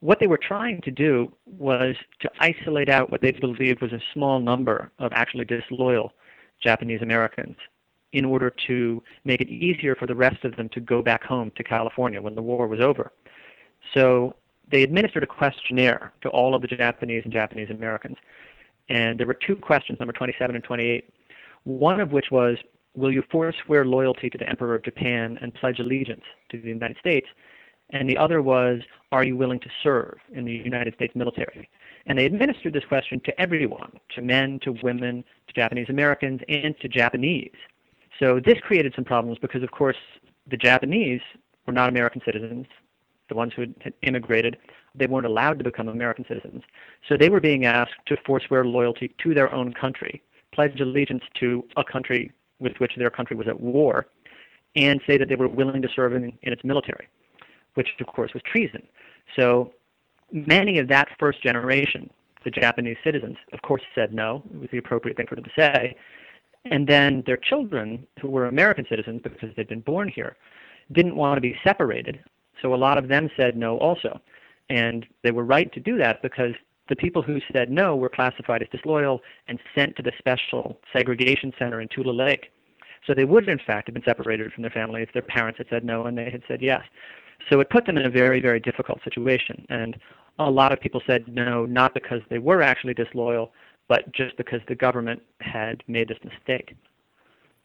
What 0.00 0.18
they 0.18 0.26
were 0.26 0.40
trying 0.40 0.80
to 0.82 0.90
do 0.90 1.32
was 1.46 1.94
to 2.20 2.30
isolate 2.40 2.88
out 2.88 3.12
what 3.12 3.20
they 3.22 3.30
believed 3.30 3.80
was 3.80 3.92
a 3.92 4.00
small 4.12 4.40
number 4.40 4.90
of 4.98 5.12
actually 5.14 5.44
disloyal 5.44 6.12
Japanese 6.62 7.00
Americans 7.00 7.56
in 8.12 8.24
order 8.24 8.52
to 8.66 9.02
make 9.24 9.40
it 9.40 9.48
easier 9.48 9.94
for 9.94 10.06
the 10.06 10.14
rest 10.14 10.44
of 10.44 10.56
them 10.56 10.68
to 10.70 10.80
go 10.80 11.00
back 11.00 11.22
home 11.22 11.52
to 11.56 11.62
California 11.62 12.20
when 12.20 12.34
the 12.34 12.42
war 12.42 12.66
was 12.66 12.80
over. 12.80 13.12
So 13.92 14.34
they 14.70 14.82
administered 14.82 15.22
a 15.22 15.26
questionnaire 15.26 16.12
to 16.22 16.28
all 16.28 16.54
of 16.54 16.62
the 16.62 16.68
Japanese 16.68 17.22
and 17.24 17.32
Japanese 17.32 17.70
Americans. 17.70 18.16
And 18.88 19.18
there 19.18 19.26
were 19.26 19.34
two 19.34 19.56
questions, 19.56 19.98
number 19.98 20.12
27 20.12 20.54
and 20.54 20.64
28. 20.64 21.10
One 21.64 22.00
of 22.00 22.12
which 22.12 22.30
was, 22.30 22.56
will 22.94 23.12
you 23.12 23.22
forswear 23.30 23.84
loyalty 23.84 24.30
to 24.30 24.38
the 24.38 24.48
Emperor 24.48 24.74
of 24.74 24.84
Japan 24.84 25.38
and 25.40 25.54
pledge 25.54 25.78
allegiance 25.78 26.24
to 26.50 26.60
the 26.60 26.68
United 26.68 26.96
States? 26.98 27.26
And 27.90 28.08
the 28.08 28.16
other 28.16 28.40
was, 28.42 28.80
are 29.12 29.24
you 29.24 29.36
willing 29.36 29.60
to 29.60 29.68
serve 29.82 30.16
in 30.32 30.44
the 30.44 30.52
United 30.52 30.94
States 30.94 31.14
military? 31.14 31.68
And 32.06 32.18
they 32.18 32.26
administered 32.26 32.72
this 32.72 32.84
question 32.84 33.20
to 33.24 33.40
everyone, 33.40 33.98
to 34.14 34.22
men, 34.22 34.58
to 34.62 34.72
women, 34.82 35.24
to 35.48 35.54
Japanese 35.54 35.88
Americans, 35.88 36.40
and 36.48 36.78
to 36.80 36.88
Japanese. 36.88 37.52
So 38.18 38.40
this 38.44 38.58
created 38.60 38.92
some 38.94 39.04
problems 39.04 39.38
because, 39.40 39.62
of 39.62 39.70
course, 39.70 39.96
the 40.50 40.56
Japanese 40.56 41.20
were 41.66 41.72
not 41.72 41.88
American 41.88 42.20
citizens 42.24 42.66
the 43.28 43.34
ones 43.34 43.52
who 43.54 43.62
had 43.80 43.94
immigrated, 44.02 44.56
they 44.94 45.06
weren't 45.06 45.26
allowed 45.26 45.58
to 45.58 45.64
become 45.64 45.88
American 45.88 46.24
citizens. 46.28 46.62
So 47.08 47.16
they 47.16 47.28
were 47.28 47.40
being 47.40 47.64
asked 47.64 47.94
to 48.06 48.16
forswear 48.26 48.64
loyalty 48.64 49.14
to 49.22 49.34
their 49.34 49.52
own 49.52 49.72
country, 49.72 50.22
pledge 50.52 50.80
allegiance 50.80 51.24
to 51.40 51.64
a 51.76 51.84
country 51.84 52.30
with 52.60 52.76
which 52.78 52.92
their 52.96 53.10
country 53.10 53.36
was 53.36 53.48
at 53.48 53.60
war, 53.60 54.06
and 54.76 55.00
say 55.06 55.16
that 55.18 55.28
they 55.28 55.36
were 55.36 55.48
willing 55.48 55.82
to 55.82 55.88
serve 55.94 56.14
in, 56.14 56.32
in 56.42 56.52
its 56.52 56.64
military, 56.64 57.08
which 57.74 57.88
of 58.00 58.06
course 58.06 58.32
was 58.34 58.42
treason. 58.44 58.82
So 59.36 59.72
many 60.32 60.78
of 60.78 60.88
that 60.88 61.08
first 61.18 61.42
generation, 61.42 62.10
the 62.44 62.50
Japanese 62.50 62.96
citizens, 63.02 63.36
of 63.52 63.62
course 63.62 63.82
said 63.94 64.12
no. 64.12 64.42
It 64.52 64.60
was 64.60 64.68
the 64.70 64.78
appropriate 64.78 65.16
thing 65.16 65.26
for 65.26 65.34
them 65.34 65.44
to 65.44 65.50
say. 65.56 65.96
And 66.66 66.86
then 66.86 67.22
their 67.26 67.36
children, 67.36 68.06
who 68.20 68.28
were 68.28 68.46
American 68.46 68.86
citizens 68.88 69.20
because 69.22 69.50
they'd 69.56 69.68
been 69.68 69.80
born 69.80 70.08
here, 70.08 70.36
didn't 70.92 71.16
want 71.16 71.36
to 71.36 71.40
be 71.40 71.56
separated 71.64 72.22
so 72.62 72.74
a 72.74 72.76
lot 72.76 72.98
of 72.98 73.08
them 73.08 73.28
said 73.36 73.56
no 73.56 73.78
also. 73.78 74.20
And 74.70 75.06
they 75.22 75.30
were 75.30 75.44
right 75.44 75.72
to 75.72 75.80
do 75.80 75.98
that 75.98 76.22
because 76.22 76.54
the 76.88 76.96
people 76.96 77.22
who 77.22 77.38
said 77.52 77.70
no 77.70 77.96
were 77.96 78.08
classified 78.08 78.62
as 78.62 78.68
disloyal 78.70 79.20
and 79.48 79.58
sent 79.74 79.96
to 79.96 80.02
the 80.02 80.12
special 80.18 80.78
segregation 80.92 81.52
center 81.58 81.80
in 81.80 81.88
Tule 81.88 82.14
Lake. 82.14 82.50
So 83.06 83.14
they 83.14 83.24
would, 83.24 83.48
in 83.48 83.58
fact, 83.58 83.88
have 83.88 83.94
been 83.94 84.04
separated 84.04 84.52
from 84.52 84.62
their 84.62 84.70
family 84.70 85.02
if 85.02 85.12
their 85.12 85.22
parents 85.22 85.58
had 85.58 85.66
said 85.68 85.84
no 85.84 86.06
and 86.06 86.16
they 86.16 86.30
had 86.30 86.42
said 86.48 86.62
yes. 86.62 86.82
So 87.50 87.60
it 87.60 87.70
put 87.70 87.86
them 87.86 87.98
in 87.98 88.06
a 88.06 88.10
very, 88.10 88.40
very 88.40 88.60
difficult 88.60 89.00
situation. 89.04 89.66
And 89.68 89.98
a 90.38 90.50
lot 90.50 90.72
of 90.72 90.80
people 90.80 91.02
said 91.06 91.26
no, 91.28 91.66
not 91.66 91.94
because 91.94 92.20
they 92.30 92.38
were 92.38 92.62
actually 92.62 92.94
disloyal, 92.94 93.52
but 93.88 94.10
just 94.12 94.36
because 94.36 94.60
the 94.68 94.74
government 94.74 95.22
had 95.40 95.82
made 95.86 96.08
this 96.08 96.18
mistake 96.24 96.74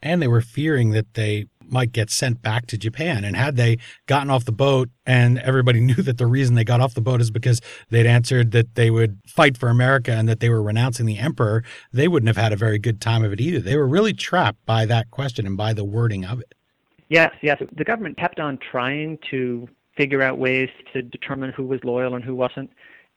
and 0.02 0.22
they 0.22 0.28
were 0.28 0.42
fearing 0.42 0.92
that 0.92 1.14
they 1.14 1.48
might 1.72 1.92
get 1.92 2.10
sent 2.10 2.42
back 2.42 2.66
to 2.68 2.78
Japan. 2.78 3.24
And 3.24 3.36
had 3.36 3.56
they 3.56 3.78
gotten 4.08 4.30
off 4.30 4.46
the 4.46 4.52
boat 4.52 4.90
and 5.06 5.40
everybody 5.40 5.80
knew 5.82 5.96
that 5.96 6.18
the 6.18 6.28
reason 6.28 6.56
they 6.56 6.64
got 6.64 6.82
off 6.82 6.94
the 6.94 7.02
boat 7.02 7.22
is 7.22 7.32
because 7.32 7.62
they'd 7.90 8.06
answered 8.06 8.52
that 8.52 8.76
they 8.76 8.90
would 8.90 9.20
fight 9.28 9.58
for 9.58 9.70
America 9.70 10.12
and 10.12 10.28
that 10.28 10.40
they 10.40 10.50
were 10.50 10.62
renouncing 10.62 11.06
the 11.06 11.18
emperor, 11.18 11.64
they 11.94 12.08
wouldn't 12.08 12.28
have 12.28 12.38
had 12.38 12.54
a 12.54 12.58
very 12.58 12.80
good 12.80 13.02
time 13.02 13.24
of 13.24 13.34
it 13.34 13.42
either. 13.42 13.60
They 13.60 13.78
were 13.78 13.88
really 13.88 14.14
trapped 14.14 14.66
by 14.66 14.86
that 14.86 15.12
question 15.12 15.46
and 15.46 15.58
by 15.58 15.74
the 15.74 15.84
wording 15.84 16.26
of 16.26 16.40
it. 16.40 16.54
Yes, 17.10 17.32
yes. 17.42 17.62
The 17.76 17.84
government 17.84 18.18
kept 18.18 18.40
on 18.40 18.60
trying 18.72 19.18
to 19.32 19.68
figure 19.98 20.22
out 20.22 20.38
ways 20.38 20.70
to 20.94 21.02
determine 21.02 21.52
who 21.52 21.66
was 21.66 21.84
loyal 21.84 22.16
and 22.16 22.24
who 22.24 22.36
wasn't. 22.36 22.70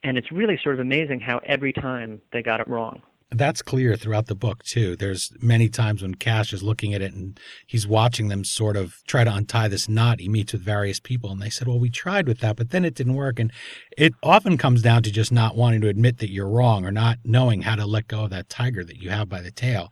And 0.03 0.19
it's 0.19 0.33
really 0.33 0.59
sort 0.63 0.75
of 0.75 0.81
amazing 0.81 1.21
how 1.21 1.41
every 1.45 1.73
time 1.73 2.21
they 2.33 2.43
got 2.43 2.61
it 2.61 2.67
wrong. 2.67 3.03
That's 3.35 3.63
clear 3.63 3.97
throughout 3.97 4.27
the 4.27 4.35
book 4.35 4.63
too. 4.63 4.95
There's 4.95 5.33
many 5.41 5.69
times 5.69 6.03
when 6.03 6.15
Cash 6.15 6.53
is 6.53 6.63
looking 6.63 6.93
at 6.93 7.01
it 7.01 7.15
and 7.15 7.41
he's 7.67 7.87
watching 7.87 8.29
them 8.29 8.45
sort 8.45 8.77
of 8.77 8.97
try 9.07 9.25
to 9.25 9.35
untie 9.35 9.69
this 9.69 9.89
knot. 9.89 10.21
He 10.21 10.29
meets 10.29 10.53
with 10.53 10.63
various 10.63 11.01
people 11.01 11.31
and 11.31 11.41
they 11.41 11.49
said, 11.49 11.67
"Well, 11.67 11.81
we 11.81 11.89
tried 11.89 12.29
with 12.29 12.41
that, 12.41 12.57
but 12.57 12.71
then 12.71 12.85
it 12.85 12.95
didn't 12.95 13.15
work." 13.15 13.39
And 13.39 13.51
it 13.97 14.13
often 14.23 14.59
comes 14.59 14.83
down 14.83 15.03
to 15.05 15.11
just 15.11 15.33
not 15.33 15.57
wanting 15.57 15.81
to 15.81 15.89
admit 15.89 16.19
that 16.19 16.31
you're 16.31 16.49
wrong 16.49 16.85
or 16.85 16.93
not 16.93 17.19
knowing 17.25 17.63
how 17.63 17.77
to 17.77 17.87
let 17.87 18.07
go 18.07 18.25
of 18.25 18.31
that 18.31 18.51
tiger 18.51 18.85
that 18.85 18.99
you 18.99 19.09
have 19.09 19.29
by 19.29 19.41
the 19.41 19.51
tail. 19.51 19.91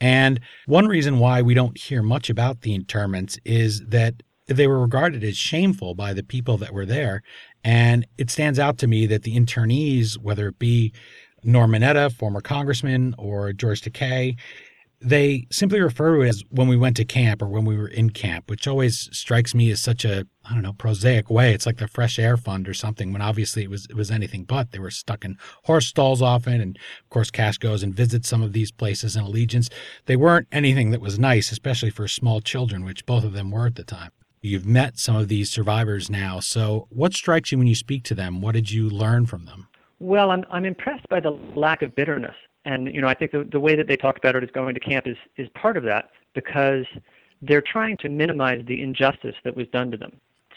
And 0.00 0.40
one 0.66 0.86
reason 0.86 1.18
why 1.18 1.40
we 1.40 1.54
don't 1.54 1.78
hear 1.78 2.02
much 2.02 2.28
about 2.28 2.60
the 2.60 2.74
internments 2.74 3.38
is 3.44 3.80
that 3.88 4.22
they 4.48 4.66
were 4.66 4.80
regarded 4.80 5.22
as 5.24 5.36
shameful 5.36 5.94
by 5.94 6.12
the 6.12 6.24
people 6.24 6.58
that 6.58 6.74
were 6.74 6.84
there. 6.84 7.22
And 7.64 8.06
it 8.18 8.28
stands 8.28 8.58
out 8.58 8.76
to 8.78 8.88
me 8.88 9.06
that 9.06 9.22
the 9.22 9.36
internees, 9.36 10.18
whether 10.18 10.48
it 10.48 10.58
be 10.58 10.92
Norm 11.44 11.72
Mineta, 11.72 12.12
former 12.12 12.40
congressman, 12.40 13.14
or 13.18 13.52
George 13.52 13.82
Takei, 13.82 14.36
they 15.04 15.46
simply 15.50 15.80
refer 15.80 16.14
to 16.16 16.22
it 16.22 16.28
as 16.28 16.44
when 16.50 16.68
we 16.68 16.76
went 16.76 16.96
to 16.96 17.04
camp 17.04 17.42
or 17.42 17.48
when 17.48 17.64
we 17.64 17.76
were 17.76 17.88
in 17.88 18.10
camp, 18.10 18.48
which 18.48 18.68
always 18.68 19.08
strikes 19.12 19.54
me 19.54 19.70
as 19.70 19.80
such 19.80 20.04
a, 20.04 20.26
I 20.44 20.54
don't 20.54 20.62
know, 20.62 20.72
prosaic 20.72 21.28
way. 21.28 21.52
It's 21.52 21.66
like 21.66 21.78
the 21.78 21.88
fresh 21.88 22.18
air 22.18 22.36
fund 22.36 22.68
or 22.68 22.74
something 22.74 23.12
when 23.12 23.22
obviously 23.22 23.64
it 23.64 23.70
was, 23.70 23.86
it 23.86 23.96
was 23.96 24.10
anything 24.10 24.44
but. 24.44 24.70
They 24.70 24.78
were 24.78 24.90
stuck 24.90 25.24
in 25.24 25.38
horse 25.64 25.86
stalls 25.86 26.22
often. 26.22 26.60
And 26.60 26.76
of 26.76 27.10
course, 27.10 27.30
Cash 27.30 27.58
goes 27.58 27.82
and 27.82 27.94
visits 27.94 28.28
some 28.28 28.42
of 28.42 28.52
these 28.52 28.70
places 28.70 29.16
in 29.16 29.24
Allegiance. 29.24 29.68
They 30.06 30.16
weren't 30.16 30.48
anything 30.52 30.90
that 30.90 31.00
was 31.00 31.18
nice, 31.18 31.50
especially 31.50 31.90
for 31.90 32.06
small 32.06 32.40
children, 32.40 32.84
which 32.84 33.06
both 33.06 33.24
of 33.24 33.32
them 33.32 33.50
were 33.50 33.66
at 33.66 33.74
the 33.74 33.84
time. 33.84 34.12
You've 34.40 34.66
met 34.66 34.98
some 34.98 35.16
of 35.16 35.28
these 35.28 35.50
survivors 35.50 36.10
now. 36.10 36.40
So 36.40 36.86
what 36.90 37.14
strikes 37.14 37.52
you 37.52 37.58
when 37.58 37.68
you 37.68 37.74
speak 37.74 38.04
to 38.04 38.14
them? 38.14 38.40
What 38.40 38.52
did 38.52 38.70
you 38.70 38.88
learn 38.88 39.26
from 39.26 39.46
them? 39.46 39.68
Well, 40.02 40.30
I'm, 40.30 40.44
I'm 40.50 40.64
impressed 40.64 41.08
by 41.08 41.20
the 41.20 41.30
lack 41.54 41.82
of 41.82 41.94
bitterness 41.94 42.34
and 42.64 42.92
you 42.94 43.00
know, 43.00 43.08
I 43.08 43.14
think 43.14 43.32
the, 43.32 43.48
the 43.50 43.60
way 43.60 43.74
that 43.76 43.88
they 43.88 43.96
talk 43.96 44.16
about 44.16 44.36
it 44.36 44.44
is 44.44 44.50
going 44.50 44.74
to 44.74 44.80
camp 44.80 45.06
is 45.06 45.16
is 45.36 45.48
part 45.54 45.76
of 45.76 45.82
that 45.84 46.10
because 46.34 46.84
they're 47.40 47.62
trying 47.62 47.96
to 47.98 48.08
minimize 48.08 48.64
the 48.66 48.80
injustice 48.82 49.34
that 49.44 49.56
was 49.56 49.66
done 49.68 49.90
to 49.90 49.96
them. 49.96 50.12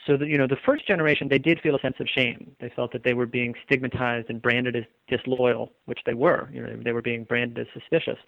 So 0.05 0.17
that 0.17 0.27
you 0.27 0.37
know, 0.37 0.45
the 0.45 0.57
first 0.63 0.87
generation 0.87 1.27
they 1.27 1.39
did 1.39 1.59
feel 1.61 1.75
a 1.75 1.79
sense 1.79 1.95
of 1.99 2.07
shame. 2.07 2.51
They 2.59 2.69
felt 2.69 2.91
that 2.93 3.03
they 3.03 3.15
were 3.15 3.25
being 3.25 3.55
stigmatized 3.65 4.29
and 4.29 4.41
branded 4.41 4.75
as 4.75 4.83
disloyal, 5.07 5.71
which 5.85 5.99
they 6.05 6.13
were. 6.13 6.49
You 6.53 6.61
know, 6.61 6.79
they 6.83 6.91
were 6.91 7.01
being 7.01 7.23
branded 7.23 7.67
as 7.67 7.73
suspicious, 7.73 8.19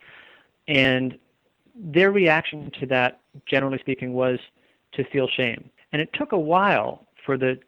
and 0.68 1.18
their 1.76 2.12
reaction 2.12 2.72
to 2.80 2.88
that, 2.88 3.20
generally 3.46 3.78
speaking, 3.78 4.14
was 4.14 4.40
to 4.94 5.04
feel 5.04 5.28
shame. 5.28 5.70
And 5.92 6.02
it 6.02 6.10
took 6.14 6.32
a 6.32 6.40
while 6.40 7.06
for 7.24 7.38
the 7.38 7.60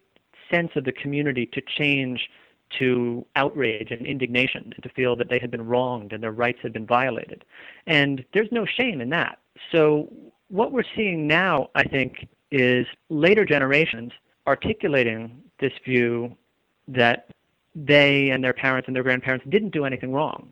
sense 0.50 0.72
of 0.76 0.84
the 0.84 0.92
community 0.92 1.46
to 1.54 1.62
change 1.78 2.28
to 2.78 3.26
outrage 3.36 3.92
and 3.92 4.06
indignation 4.06 4.72
and 4.76 4.84
to 4.84 4.90
feel 4.90 5.16
that 5.16 5.30
they 5.30 5.40
had 5.40 5.50
been 5.50 5.66
wronged 5.66 6.14
and 6.14 6.22
their 6.22 6.32
rights 6.32 6.60
had 6.62 6.74
been 6.74 6.86
violated. 6.86 7.44
And 7.88 8.24
there's 8.34 8.52
no 8.52 8.66
shame 8.66 9.02
in 9.02 9.10
that. 9.10 9.40
So 9.72 10.12
what 10.50 10.72
we're 10.72 10.84
seeing 10.96 11.28
now, 11.28 11.70
I 11.76 11.84
think, 11.84 12.28
is 12.52 12.86
later 13.10 13.46
generations 13.46 14.12
articulating 14.48 15.42
this 15.60 15.74
view 15.86 16.36
that 16.88 17.30
they 17.76 18.30
and 18.30 18.44
their 18.44 18.54
parents 18.54 18.88
and 18.88 18.96
their 18.96 19.04
grandparents 19.04 19.46
didn't 19.50 19.70
do 19.70 19.86
anything 19.86 20.12
wrong. 20.12 20.50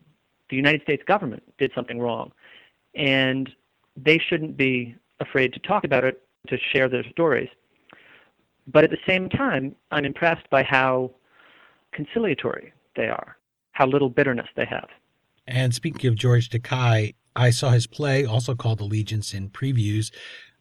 The 0.50 0.56
United 0.56 0.82
States 0.82 1.02
government 1.06 1.42
did 1.58 1.72
something 1.74 2.00
wrong. 2.00 2.32
And 2.94 3.50
they 3.96 4.18
shouldn't 4.18 4.56
be 4.56 4.96
afraid 5.20 5.52
to 5.52 5.60
talk 5.60 5.84
about 5.84 6.04
it, 6.04 6.22
to 6.48 6.56
share 6.72 6.88
their 6.88 7.04
stories. 7.10 7.48
But 8.66 8.84
at 8.84 8.90
the 8.90 8.98
same 9.06 9.28
time, 9.28 9.74
I'm 9.90 10.04
impressed 10.04 10.48
by 10.50 10.62
how 10.62 11.10
conciliatory 11.92 12.72
they 12.96 13.08
are, 13.08 13.36
how 13.72 13.86
little 13.86 14.10
bitterness 14.10 14.48
they 14.56 14.66
have. 14.66 14.88
And 15.46 15.74
speaking 15.74 16.08
of 16.08 16.14
George 16.16 16.50
Takei, 16.50 17.14
I 17.34 17.50
saw 17.50 17.70
his 17.70 17.86
play, 17.86 18.24
also 18.24 18.54
called 18.54 18.80
Allegiance, 18.80 19.32
in 19.32 19.50
previews. 19.50 20.12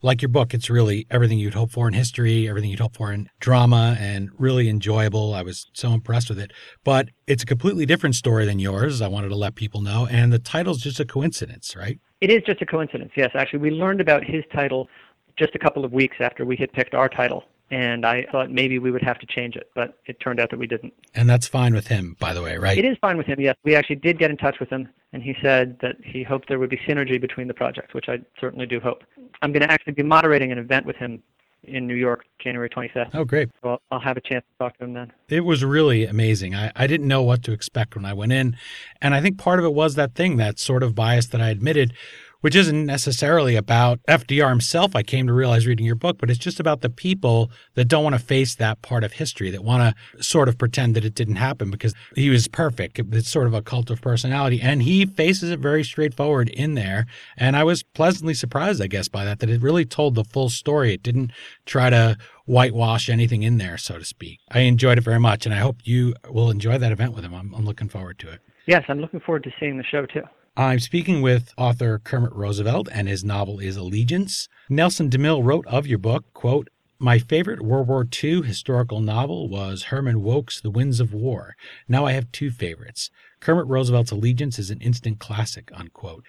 Like 0.03 0.21
your 0.21 0.29
book, 0.29 0.53
it's 0.53 0.69
really 0.69 1.07
everything 1.09 1.39
you'd 1.39 1.55
hope 1.55 1.71
for 1.71 1.87
in 1.87 1.95
history, 1.95 2.47
everything 2.47 2.69
you'd 2.69 2.79
hope 2.79 2.95
for 2.95 3.11
in 3.11 3.29
drama, 3.39 3.97
and 3.99 4.29
really 4.37 4.69
enjoyable. 4.69 5.33
I 5.33 5.41
was 5.41 5.71
so 5.73 5.91
impressed 5.91 6.29
with 6.29 6.39
it. 6.39 6.51
But 6.83 7.09
it's 7.25 7.41
a 7.41 7.47
completely 7.47 7.87
different 7.87 8.13
story 8.13 8.45
than 8.45 8.59
yours. 8.59 9.01
I 9.01 9.07
wanted 9.07 9.29
to 9.29 9.35
let 9.35 9.55
people 9.55 9.81
know. 9.81 10.07
And 10.09 10.31
the 10.31 10.37
title's 10.37 10.79
just 10.79 10.99
a 10.99 11.05
coincidence, 11.05 11.75
right? 11.75 11.99
It 12.21 12.29
is 12.29 12.43
just 12.45 12.61
a 12.61 12.65
coincidence, 12.65 13.11
yes. 13.17 13.31
Actually, 13.33 13.59
we 13.59 13.71
learned 13.71 13.99
about 13.99 14.23
his 14.23 14.43
title 14.53 14.87
just 15.35 15.55
a 15.55 15.59
couple 15.59 15.83
of 15.83 15.91
weeks 15.91 16.17
after 16.19 16.45
we 16.45 16.55
had 16.55 16.71
picked 16.73 16.93
our 16.93 17.09
title 17.09 17.43
and 17.69 18.05
I 18.05 18.25
thought 18.31 18.51
maybe 18.51 18.79
we 18.79 18.91
would 18.91 19.03
have 19.03 19.19
to 19.19 19.25
change 19.25 19.55
it, 19.55 19.69
but 19.75 19.97
it 20.05 20.19
turned 20.19 20.39
out 20.39 20.49
that 20.51 20.59
we 20.59 20.67
didn't. 20.67 20.93
And 21.13 21.29
that's 21.29 21.47
fine 21.47 21.73
with 21.73 21.87
him, 21.87 22.15
by 22.19 22.33
the 22.33 22.41
way, 22.41 22.57
right? 22.57 22.77
It 22.77 22.85
is 22.85 22.97
fine 23.01 23.17
with 23.17 23.27
him, 23.27 23.39
yes. 23.39 23.55
We 23.63 23.75
actually 23.75 23.97
did 23.97 24.19
get 24.19 24.31
in 24.31 24.37
touch 24.37 24.59
with 24.59 24.69
him, 24.69 24.89
and 25.13 25.21
he 25.21 25.35
said 25.41 25.77
that 25.81 25.95
he 26.03 26.23
hoped 26.23 26.47
there 26.47 26.59
would 26.59 26.69
be 26.69 26.79
synergy 26.87 27.19
between 27.19 27.47
the 27.47 27.53
projects, 27.53 27.93
which 27.93 28.07
I 28.07 28.19
certainly 28.39 28.65
do 28.65 28.79
hope. 28.79 29.03
I'm 29.41 29.51
going 29.51 29.63
to 29.63 29.71
actually 29.71 29.93
be 29.93 30.03
moderating 30.03 30.51
an 30.51 30.57
event 30.57 30.85
with 30.85 30.95
him 30.95 31.21
in 31.63 31.85
New 31.85 31.95
York, 31.95 32.25
January 32.39 32.69
25th. 32.69 33.09
Oh, 33.13 33.25
great. 33.25 33.49
So 33.61 33.69
I'll, 33.69 33.81
I'll, 33.91 33.99
have 33.99 34.15
a 34.15 34.21
chance 34.21 34.45
to 34.45 34.63
talk 34.63 34.77
to 34.77 34.85
him 34.85 34.93
then. 34.93 35.11
It 35.27 35.41
was 35.41 35.65
really 35.65 36.05
amazing. 36.05 36.55
I, 36.55 36.71
I 36.75 36.87
didn't 36.87 37.07
know 37.07 37.23
what 37.23 37.43
to 37.43 37.51
expect 37.51 37.95
when 37.95 38.05
I 38.05 38.13
went 38.13 38.31
in. 38.31 38.55
And 39.01 39.13
I 39.13 39.21
think 39.21 39.37
part 39.37 39.59
of 39.59 39.65
it 39.65 39.73
was 39.73 39.95
that 39.95 40.15
thing, 40.15 40.37
that 40.37 40.59
sort 40.59 40.83
of 40.83 40.95
bias 40.95 41.27
that 41.27 41.41
I 41.41 41.49
admitted 41.49 41.93
which 42.41 42.55
isn't 42.55 42.85
necessarily 42.85 43.55
about 43.55 43.99
FDR 44.07 44.49
himself, 44.49 44.95
I 44.95 45.03
came 45.03 45.27
to 45.27 45.33
realize 45.33 45.67
reading 45.67 45.85
your 45.85 45.95
book, 45.95 46.17
but 46.19 46.29
it's 46.29 46.39
just 46.39 46.59
about 46.59 46.81
the 46.81 46.89
people 46.89 47.51
that 47.75 47.85
don't 47.85 48.03
want 48.03 48.15
to 48.15 48.21
face 48.21 48.55
that 48.55 48.81
part 48.81 49.03
of 49.03 49.13
history, 49.13 49.49
that 49.51 49.63
want 49.63 49.95
to 50.17 50.23
sort 50.23 50.49
of 50.49 50.57
pretend 50.57 50.95
that 50.95 51.05
it 51.05 51.15
didn't 51.15 51.35
happen 51.35 51.71
because 51.71 51.93
he 52.15 52.29
was 52.29 52.47
perfect. 52.47 52.99
It's 52.99 53.29
sort 53.29 53.47
of 53.47 53.53
a 53.53 53.61
cult 53.61 53.89
of 53.89 54.01
personality. 54.01 54.61
And 54.61 54.83
he 54.83 55.05
faces 55.05 55.49
it 55.49 55.59
very 55.59 55.83
straightforward 55.83 56.49
in 56.49 56.75
there. 56.75 57.05
And 57.37 57.55
I 57.55 57.63
was 57.63 57.83
pleasantly 57.83 58.33
surprised, 58.33 58.81
I 58.81 58.87
guess, 58.87 59.07
by 59.07 59.25
that, 59.25 59.39
that 59.39 59.49
it 59.49 59.61
really 59.61 59.85
told 59.85 60.15
the 60.15 60.23
full 60.23 60.49
story. 60.49 60.93
It 60.93 61.03
didn't 61.03 61.31
try 61.65 61.89
to 61.89 62.17
whitewash 62.45 63.09
anything 63.09 63.43
in 63.43 63.57
there, 63.57 63.77
so 63.77 63.97
to 63.97 64.05
speak. 64.05 64.39
I 64.49 64.59
enjoyed 64.59 64.97
it 64.97 65.01
very 65.01 65.19
much, 65.19 65.45
and 65.45 65.53
I 65.53 65.59
hope 65.59 65.77
you 65.83 66.15
will 66.29 66.49
enjoy 66.49 66.77
that 66.77 66.91
event 66.91 67.13
with 67.13 67.23
him. 67.23 67.33
I'm, 67.33 67.53
I'm 67.53 67.65
looking 67.65 67.89
forward 67.89 68.19
to 68.19 68.31
it. 68.31 68.39
Yes, 68.67 68.83
I'm 68.89 68.99
looking 68.99 69.19
forward 69.21 69.43
to 69.43 69.51
seeing 69.59 69.77
the 69.77 69.83
show 69.83 70.05
too. 70.05 70.23
I'm 70.59 70.79
speaking 70.79 71.21
with 71.21 71.53
author 71.55 71.99
Kermit 71.99 72.33
Roosevelt, 72.33 72.89
and 72.91 73.07
his 73.07 73.23
novel 73.23 73.59
is 73.59 73.77
Allegiance. 73.77 74.49
Nelson 74.69 75.07
DeMille 75.07 75.43
wrote 75.43 75.67
of 75.67 75.85
your 75.85 75.99
book, 75.99 76.33
quote, 76.33 76.69
my 76.97 77.19
favorite 77.19 77.61
World 77.61 77.87
War 77.87 78.07
II 78.23 78.41
historical 78.41 78.99
novel 78.99 79.49
was 79.49 79.83
Herman 79.83 80.23
Wouk's 80.23 80.59
The 80.59 80.71
Winds 80.71 80.99
of 80.99 81.13
War. 81.13 81.55
Now 81.87 82.07
I 82.07 82.13
have 82.13 82.31
two 82.31 82.49
favorites. 82.49 83.11
Kermit 83.39 83.67
Roosevelt's 83.67 84.09
Allegiance 84.09 84.57
is 84.57 84.71
an 84.71 84.81
instant 84.81 85.19
classic, 85.19 85.69
unquote. 85.75 86.23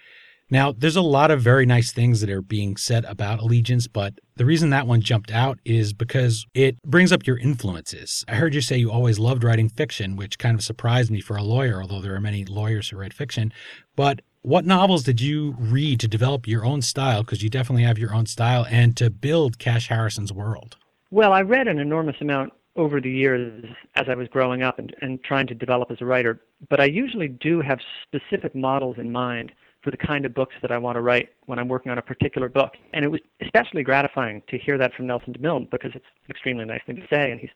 Now, 0.51 0.71
there's 0.71 0.95
a 0.95 1.01
lot 1.01 1.29
of 1.29 1.41
very 1.41 1.67
nice 1.67 1.91
things 1.91 2.21
that 2.21 2.29
are 2.29 2.41
being 2.41 2.75
said 2.75 3.05
about 3.05 3.39
Allegiance, 3.39 3.87
but 3.87 4.15
the 4.35 4.45
reason 4.45 4.71
that 4.71 4.87
one 4.87 5.01
jumped 5.01 5.31
out 5.31 5.59
is 5.63 5.93
because 5.93 6.47
it 6.55 6.81
brings 6.81 7.11
up 7.11 7.27
your 7.27 7.37
influences. 7.37 8.25
I 8.27 8.35
heard 8.35 8.55
you 8.55 8.61
say 8.61 8.77
you 8.77 8.91
always 8.91 9.19
loved 9.19 9.43
writing 9.43 9.69
fiction, 9.69 10.15
which 10.15 10.39
kind 10.39 10.55
of 10.55 10.63
surprised 10.63 11.11
me 11.11 11.21
for 11.21 11.37
a 11.37 11.43
lawyer, 11.43 11.81
although 11.81 12.01
there 12.01 12.15
are 12.15 12.21
many 12.21 12.45
lawyers 12.45 12.89
who 12.89 12.97
write 12.97 13.13
fiction. 13.13 13.53
But 13.95 14.21
what 14.41 14.65
novels 14.65 15.03
did 15.03 15.21
you 15.21 15.55
read 15.59 15.99
to 15.99 16.07
develop 16.07 16.47
your 16.47 16.65
own 16.65 16.81
style? 16.81 17.21
Because 17.21 17.43
you 17.43 17.49
definitely 17.49 17.83
have 17.83 17.99
your 17.99 18.13
own 18.13 18.25
style 18.25 18.65
and 18.71 18.97
to 18.97 19.11
build 19.11 19.59
Cash 19.59 19.89
Harrison's 19.89 20.33
world. 20.33 20.77
Well, 21.11 21.31
I 21.31 21.41
read 21.41 21.67
an 21.67 21.77
enormous 21.77 22.15
amount 22.21 22.53
over 22.75 22.99
the 22.99 23.11
years 23.11 23.65
as 23.95 24.07
I 24.09 24.15
was 24.15 24.27
growing 24.29 24.63
up 24.63 24.79
and, 24.79 24.95
and 25.01 25.21
trying 25.23 25.45
to 25.47 25.53
develop 25.53 25.91
as 25.91 25.97
a 26.01 26.05
writer, 26.05 26.39
but 26.69 26.79
I 26.79 26.85
usually 26.85 27.27
do 27.27 27.61
have 27.61 27.79
specific 28.07 28.55
models 28.55 28.95
in 28.97 29.11
mind 29.11 29.51
for 29.81 29.91
the 29.91 29.97
kind 29.97 30.25
of 30.25 30.33
books 30.33 30.55
that 30.61 30.71
I 30.71 30.77
want 30.77 30.95
to 30.95 31.01
write 31.01 31.29
when 31.45 31.57
I'm 31.57 31.67
working 31.67 31.91
on 31.91 31.97
a 31.97 32.01
particular 32.01 32.49
book. 32.49 32.73
And 32.93 33.05
it 33.05 33.07
was 33.07 33.21
especially 33.41 33.83
gratifying 33.83 34.41
to 34.49 34.57
hear 34.57 34.77
that 34.77 34.93
from 34.93 35.07
Nelson 35.07 35.33
DeMille 35.33 35.69
because 35.69 35.91
it's 35.95 36.05
an 36.05 36.31
extremely 36.31 36.65
nice 36.65 36.81
thing 36.85 36.97
to 36.97 37.07
say, 37.09 37.31
and 37.31 37.39
he's 37.39 37.49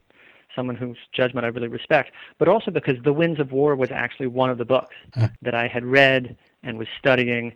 someone 0.56 0.76
whose 0.76 0.98
judgment 1.14 1.46
I 1.46 1.50
really 1.50 1.68
respect. 1.68 2.12
But 2.38 2.48
also 2.48 2.72
because 2.72 2.96
The 3.04 3.14
Winds 3.14 3.40
of 3.40 3.52
War 3.52 3.76
was 3.76 3.90
actually 3.92 4.28
one 4.28 4.50
of 4.50 4.58
the 4.58 4.66
books 4.66 4.96
huh. 5.14 5.30
that 5.42 5.56
I 5.56 5.68
had 5.68 5.84
read 5.84 6.38
and 6.64 6.78
was 6.78 6.88
studying 6.98 7.54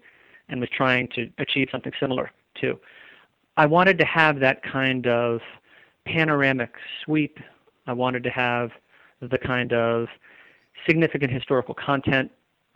and 0.50 0.60
was 0.60 0.70
trying 0.70 1.08
to 1.10 1.30
achieve 1.38 1.70
something 1.72 1.92
similar 2.00 2.32
to. 2.62 2.80
I 3.56 3.66
wanted 3.66 3.98
to 4.00 4.06
have 4.06 4.40
that 4.40 4.64
kind 4.64 5.08
of 5.08 5.42
panoramic 6.06 6.74
sweep. 7.04 7.40
I 7.86 7.94
wanted 7.94 8.24
to 8.24 8.30
have 8.30 8.72
the 9.22 9.38
kind 9.38 9.74
of 9.74 10.08
significant 10.86 11.32
historical 11.32 11.74
content 11.74 12.32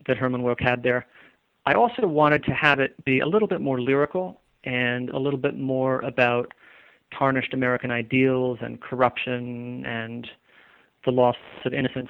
that 0.07 0.17
Herman 0.17 0.41
Wouk 0.41 0.59
had 0.59 0.83
there. 0.83 1.05
I 1.65 1.73
also 1.73 2.07
wanted 2.07 2.43
to 2.45 2.53
have 2.53 2.79
it 2.79 3.03
be 3.05 3.19
a 3.19 3.25
little 3.25 3.47
bit 3.47 3.61
more 3.61 3.79
lyrical 3.79 4.41
and 4.63 5.09
a 5.09 5.19
little 5.19 5.39
bit 5.39 5.57
more 5.57 5.99
about 6.01 6.53
tarnished 7.17 7.53
American 7.53 7.91
ideals 7.91 8.59
and 8.61 8.81
corruption 8.81 9.85
and 9.85 10.27
the 11.05 11.11
loss 11.11 11.35
of 11.65 11.73
innocence. 11.73 12.09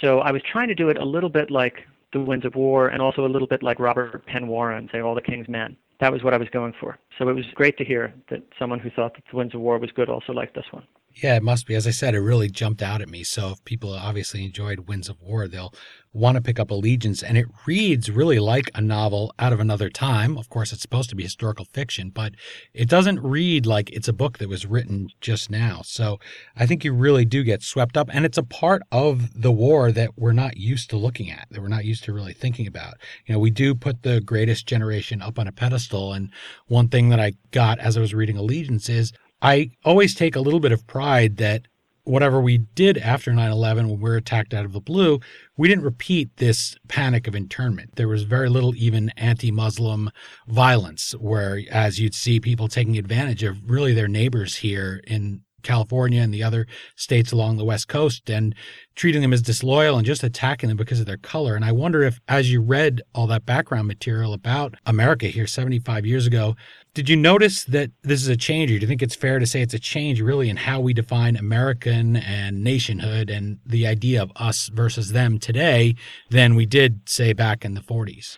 So 0.00 0.20
I 0.20 0.30
was 0.30 0.42
trying 0.50 0.68
to 0.68 0.74
do 0.74 0.88
it 0.88 0.98
a 0.98 1.04
little 1.04 1.30
bit 1.30 1.50
like 1.50 1.86
The 2.12 2.20
Winds 2.20 2.44
of 2.44 2.54
War 2.54 2.88
and 2.88 3.00
also 3.00 3.24
a 3.24 3.28
little 3.28 3.48
bit 3.48 3.62
like 3.62 3.78
Robert 3.78 4.24
Penn 4.26 4.48
Warren, 4.48 4.88
say 4.92 5.00
All 5.00 5.14
the 5.14 5.22
King's 5.22 5.48
Men. 5.48 5.76
That 6.00 6.12
was 6.12 6.22
what 6.22 6.34
I 6.34 6.36
was 6.36 6.48
going 6.48 6.74
for. 6.80 6.98
So 7.18 7.28
it 7.28 7.34
was 7.34 7.44
great 7.54 7.78
to 7.78 7.84
hear 7.84 8.12
that 8.30 8.42
someone 8.58 8.80
who 8.80 8.90
thought 8.90 9.14
that 9.14 9.24
The 9.30 9.36
Winds 9.36 9.54
of 9.54 9.60
War 9.60 9.78
was 9.78 9.90
good 9.92 10.08
also 10.08 10.32
liked 10.32 10.54
this 10.54 10.64
one. 10.70 10.84
Yeah, 11.14 11.36
it 11.36 11.42
must 11.42 11.66
be. 11.66 11.74
As 11.74 11.86
I 11.86 11.90
said, 11.90 12.14
it 12.14 12.20
really 12.20 12.48
jumped 12.48 12.82
out 12.82 13.02
at 13.02 13.08
me. 13.08 13.22
So 13.22 13.50
if 13.50 13.64
people 13.64 13.92
obviously 13.92 14.44
enjoyed 14.44 14.88
Winds 14.88 15.08
of 15.08 15.20
War, 15.20 15.46
they'll 15.46 15.74
want 16.12 16.36
to 16.36 16.42
pick 16.42 16.58
up 16.58 16.70
Allegiance. 16.70 17.22
And 17.22 17.36
it 17.36 17.46
reads 17.66 18.10
really 18.10 18.38
like 18.38 18.70
a 18.74 18.80
novel 18.80 19.32
out 19.38 19.52
of 19.52 19.60
another 19.60 19.90
time. 19.90 20.38
Of 20.38 20.48
course, 20.48 20.72
it's 20.72 20.82
supposed 20.82 21.10
to 21.10 21.16
be 21.16 21.22
historical 21.22 21.66
fiction, 21.72 22.10
but 22.10 22.32
it 22.72 22.88
doesn't 22.88 23.20
read 23.20 23.66
like 23.66 23.90
it's 23.90 24.08
a 24.08 24.12
book 24.12 24.38
that 24.38 24.48
was 24.48 24.64
written 24.66 25.08
just 25.20 25.50
now. 25.50 25.82
So 25.84 26.18
I 26.56 26.66
think 26.66 26.84
you 26.84 26.92
really 26.92 27.24
do 27.24 27.42
get 27.42 27.62
swept 27.62 27.96
up. 27.96 28.08
And 28.12 28.24
it's 28.24 28.38
a 28.38 28.42
part 28.42 28.82
of 28.90 29.40
the 29.40 29.52
war 29.52 29.92
that 29.92 30.16
we're 30.16 30.32
not 30.32 30.56
used 30.56 30.88
to 30.90 30.96
looking 30.96 31.30
at, 31.30 31.46
that 31.50 31.60
we're 31.60 31.68
not 31.68 31.84
used 31.84 32.04
to 32.04 32.12
really 32.12 32.34
thinking 32.34 32.66
about. 32.66 32.94
You 33.26 33.34
know, 33.34 33.38
we 33.38 33.50
do 33.50 33.74
put 33.74 34.02
the 34.02 34.20
greatest 34.20 34.66
generation 34.66 35.20
up 35.20 35.38
on 35.38 35.46
a 35.46 35.52
pedestal. 35.52 36.12
And 36.12 36.30
one 36.66 36.88
thing 36.88 37.10
that 37.10 37.20
I 37.20 37.32
got 37.50 37.78
as 37.80 37.96
I 37.96 38.00
was 38.00 38.14
reading 38.14 38.36
Allegiance 38.36 38.88
is 38.88 39.12
I 39.42 39.72
always 39.84 40.14
take 40.14 40.36
a 40.36 40.40
little 40.40 40.60
bit 40.60 40.70
of 40.70 40.86
pride 40.86 41.36
that 41.38 41.66
whatever 42.04 42.40
we 42.40 42.58
did 42.58 42.96
after 42.98 43.32
9 43.32 43.50
11 43.50 43.88
when 43.88 44.00
we 44.00 44.10
were 44.10 44.16
attacked 44.16 44.54
out 44.54 44.64
of 44.64 44.72
the 44.72 44.80
blue, 44.80 45.20
we 45.56 45.68
didn't 45.68 45.84
repeat 45.84 46.36
this 46.36 46.76
panic 46.88 47.26
of 47.26 47.34
internment. 47.34 47.96
There 47.96 48.08
was 48.08 48.22
very 48.22 48.48
little 48.48 48.74
even 48.76 49.10
anti 49.16 49.50
Muslim 49.50 50.10
violence, 50.46 51.12
where 51.18 51.60
as 51.70 51.98
you'd 51.98 52.14
see 52.14 52.38
people 52.38 52.68
taking 52.68 52.96
advantage 52.96 53.42
of 53.42 53.68
really 53.68 53.92
their 53.92 54.08
neighbors 54.08 54.56
here 54.56 55.00
in 55.06 55.42
California 55.62 56.20
and 56.20 56.32
the 56.32 56.42
other 56.42 56.66
states 56.96 57.32
along 57.32 57.56
the 57.56 57.64
West 57.64 57.88
Coast 57.88 58.28
and 58.28 58.54
treating 58.94 59.22
them 59.22 59.32
as 59.32 59.42
disloyal 59.42 59.96
and 59.96 60.06
just 60.06 60.22
attacking 60.22 60.68
them 60.68 60.76
because 60.76 61.00
of 61.00 61.06
their 61.06 61.16
color. 61.16 61.54
And 61.54 61.64
I 61.64 61.72
wonder 61.72 62.02
if, 62.02 62.20
as 62.28 62.52
you 62.52 62.60
read 62.60 63.02
all 63.14 63.26
that 63.28 63.46
background 63.46 63.88
material 63.88 64.32
about 64.32 64.74
America 64.86 65.26
here 65.26 65.46
75 65.46 66.04
years 66.04 66.26
ago, 66.26 66.56
did 66.94 67.08
you 67.08 67.16
notice 67.16 67.64
that 67.64 67.90
this 68.02 68.20
is 68.20 68.28
a 68.28 68.36
change, 68.36 68.70
or 68.70 68.74
do 68.74 68.80
you 68.82 68.86
think 68.86 69.02
it's 69.02 69.14
fair 69.14 69.38
to 69.38 69.46
say 69.46 69.62
it's 69.62 69.72
a 69.72 69.78
change 69.78 70.20
really 70.20 70.50
in 70.50 70.56
how 70.56 70.78
we 70.80 70.92
define 70.92 71.36
American 71.36 72.16
and 72.16 72.62
nationhood 72.62 73.30
and 73.30 73.58
the 73.64 73.86
idea 73.86 74.22
of 74.22 74.30
us 74.36 74.68
versus 74.68 75.12
them 75.12 75.38
today 75.38 75.94
than 76.28 76.54
we 76.54 76.66
did, 76.66 77.08
say, 77.08 77.32
back 77.32 77.64
in 77.64 77.72
the 77.74 77.80
40s? 77.80 78.36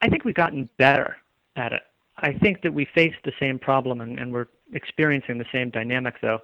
I 0.00 0.08
think 0.08 0.24
we've 0.24 0.34
gotten 0.34 0.68
better 0.78 1.16
at 1.56 1.72
it. 1.72 1.82
I 2.18 2.32
think 2.32 2.62
that 2.62 2.72
we 2.72 2.86
face 2.94 3.14
the 3.24 3.32
same 3.40 3.58
problem 3.58 4.00
and, 4.00 4.18
and 4.18 4.32
we're 4.32 4.46
experiencing 4.72 5.38
the 5.38 5.46
same 5.52 5.70
dynamic, 5.70 6.16
though, 6.20 6.40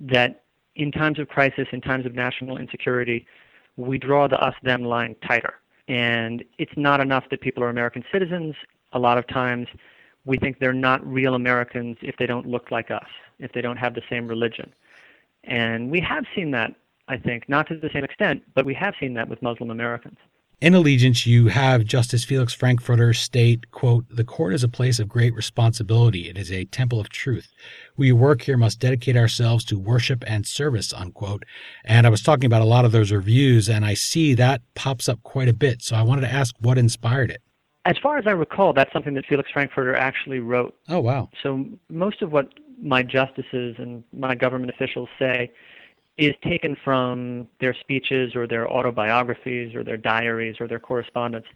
that 0.00 0.44
in 0.76 0.92
times 0.92 1.18
of 1.18 1.28
crisis, 1.28 1.66
in 1.72 1.80
times 1.80 2.06
of 2.06 2.14
national 2.14 2.56
insecurity, 2.56 3.26
we 3.76 3.98
draw 3.98 4.26
the 4.28 4.38
us 4.40 4.54
them 4.62 4.84
line 4.84 5.16
tighter. 5.26 5.54
And 5.88 6.44
it's 6.58 6.76
not 6.76 7.00
enough 7.00 7.24
that 7.30 7.40
people 7.40 7.62
are 7.64 7.70
American 7.70 8.04
citizens. 8.12 8.54
A 8.92 8.98
lot 8.98 9.18
of 9.18 9.26
times, 9.26 9.68
we 10.24 10.36
think 10.36 10.58
they're 10.58 10.72
not 10.72 11.04
real 11.06 11.34
Americans 11.34 11.96
if 12.02 12.16
they 12.18 12.26
don't 12.26 12.46
look 12.46 12.70
like 12.70 12.90
us, 12.90 13.06
if 13.38 13.52
they 13.52 13.62
don't 13.62 13.78
have 13.78 13.94
the 13.94 14.02
same 14.10 14.28
religion. 14.28 14.72
And 15.44 15.90
we 15.90 16.00
have 16.00 16.24
seen 16.34 16.50
that, 16.50 16.74
I 17.08 17.16
think, 17.16 17.48
not 17.48 17.66
to 17.68 17.78
the 17.78 17.90
same 17.92 18.04
extent, 18.04 18.42
but 18.54 18.66
we 18.66 18.74
have 18.74 18.94
seen 19.00 19.14
that 19.14 19.28
with 19.28 19.40
Muslim 19.42 19.70
Americans. 19.70 20.18
In 20.60 20.74
Allegiance, 20.74 21.24
you 21.24 21.46
have 21.46 21.84
Justice 21.84 22.24
Felix 22.24 22.52
Frankfurter 22.52 23.14
state, 23.14 23.70
quote, 23.70 24.06
The 24.10 24.24
court 24.24 24.52
is 24.52 24.64
a 24.64 24.68
place 24.68 24.98
of 24.98 25.08
great 25.08 25.32
responsibility. 25.34 26.28
It 26.28 26.36
is 26.36 26.50
a 26.50 26.64
temple 26.64 26.98
of 26.98 27.10
truth. 27.10 27.52
We 27.96 28.08
who 28.08 28.16
work 28.16 28.42
here 28.42 28.56
must 28.56 28.80
dedicate 28.80 29.16
ourselves 29.16 29.64
to 29.66 29.78
worship 29.78 30.24
and 30.26 30.44
service, 30.44 30.92
unquote. 30.92 31.44
And 31.84 32.08
I 32.08 32.10
was 32.10 32.24
talking 32.24 32.46
about 32.46 32.62
a 32.62 32.64
lot 32.64 32.84
of 32.84 32.90
those 32.90 33.12
reviews, 33.12 33.68
and 33.68 33.84
I 33.84 33.94
see 33.94 34.34
that 34.34 34.62
pops 34.74 35.08
up 35.08 35.22
quite 35.22 35.46
a 35.46 35.52
bit. 35.52 35.80
So 35.80 35.94
I 35.94 36.02
wanted 36.02 36.22
to 36.22 36.32
ask 36.32 36.56
what 36.58 36.76
inspired 36.76 37.30
it. 37.30 37.40
As 37.84 37.96
far 38.02 38.18
as 38.18 38.26
I 38.26 38.32
recall, 38.32 38.72
that's 38.72 38.92
something 38.92 39.14
that 39.14 39.26
Felix 39.26 39.48
Frankfurter 39.52 39.94
actually 39.94 40.40
wrote. 40.40 40.74
Oh, 40.88 40.98
wow. 40.98 41.30
So 41.40 41.66
most 41.88 42.20
of 42.20 42.32
what 42.32 42.48
my 42.82 43.04
justices 43.04 43.76
and 43.78 44.02
my 44.12 44.34
government 44.34 44.72
officials 44.74 45.08
say 45.20 45.52
is 46.18 46.34
taken 46.42 46.76
from 46.84 47.46
their 47.60 47.74
speeches 47.74 48.34
or 48.34 48.46
their 48.46 48.70
autobiographies 48.70 49.74
or 49.74 49.84
their 49.84 49.96
diaries 49.96 50.56
or 50.60 50.66
their 50.66 50.80
correspondence. 50.80 51.46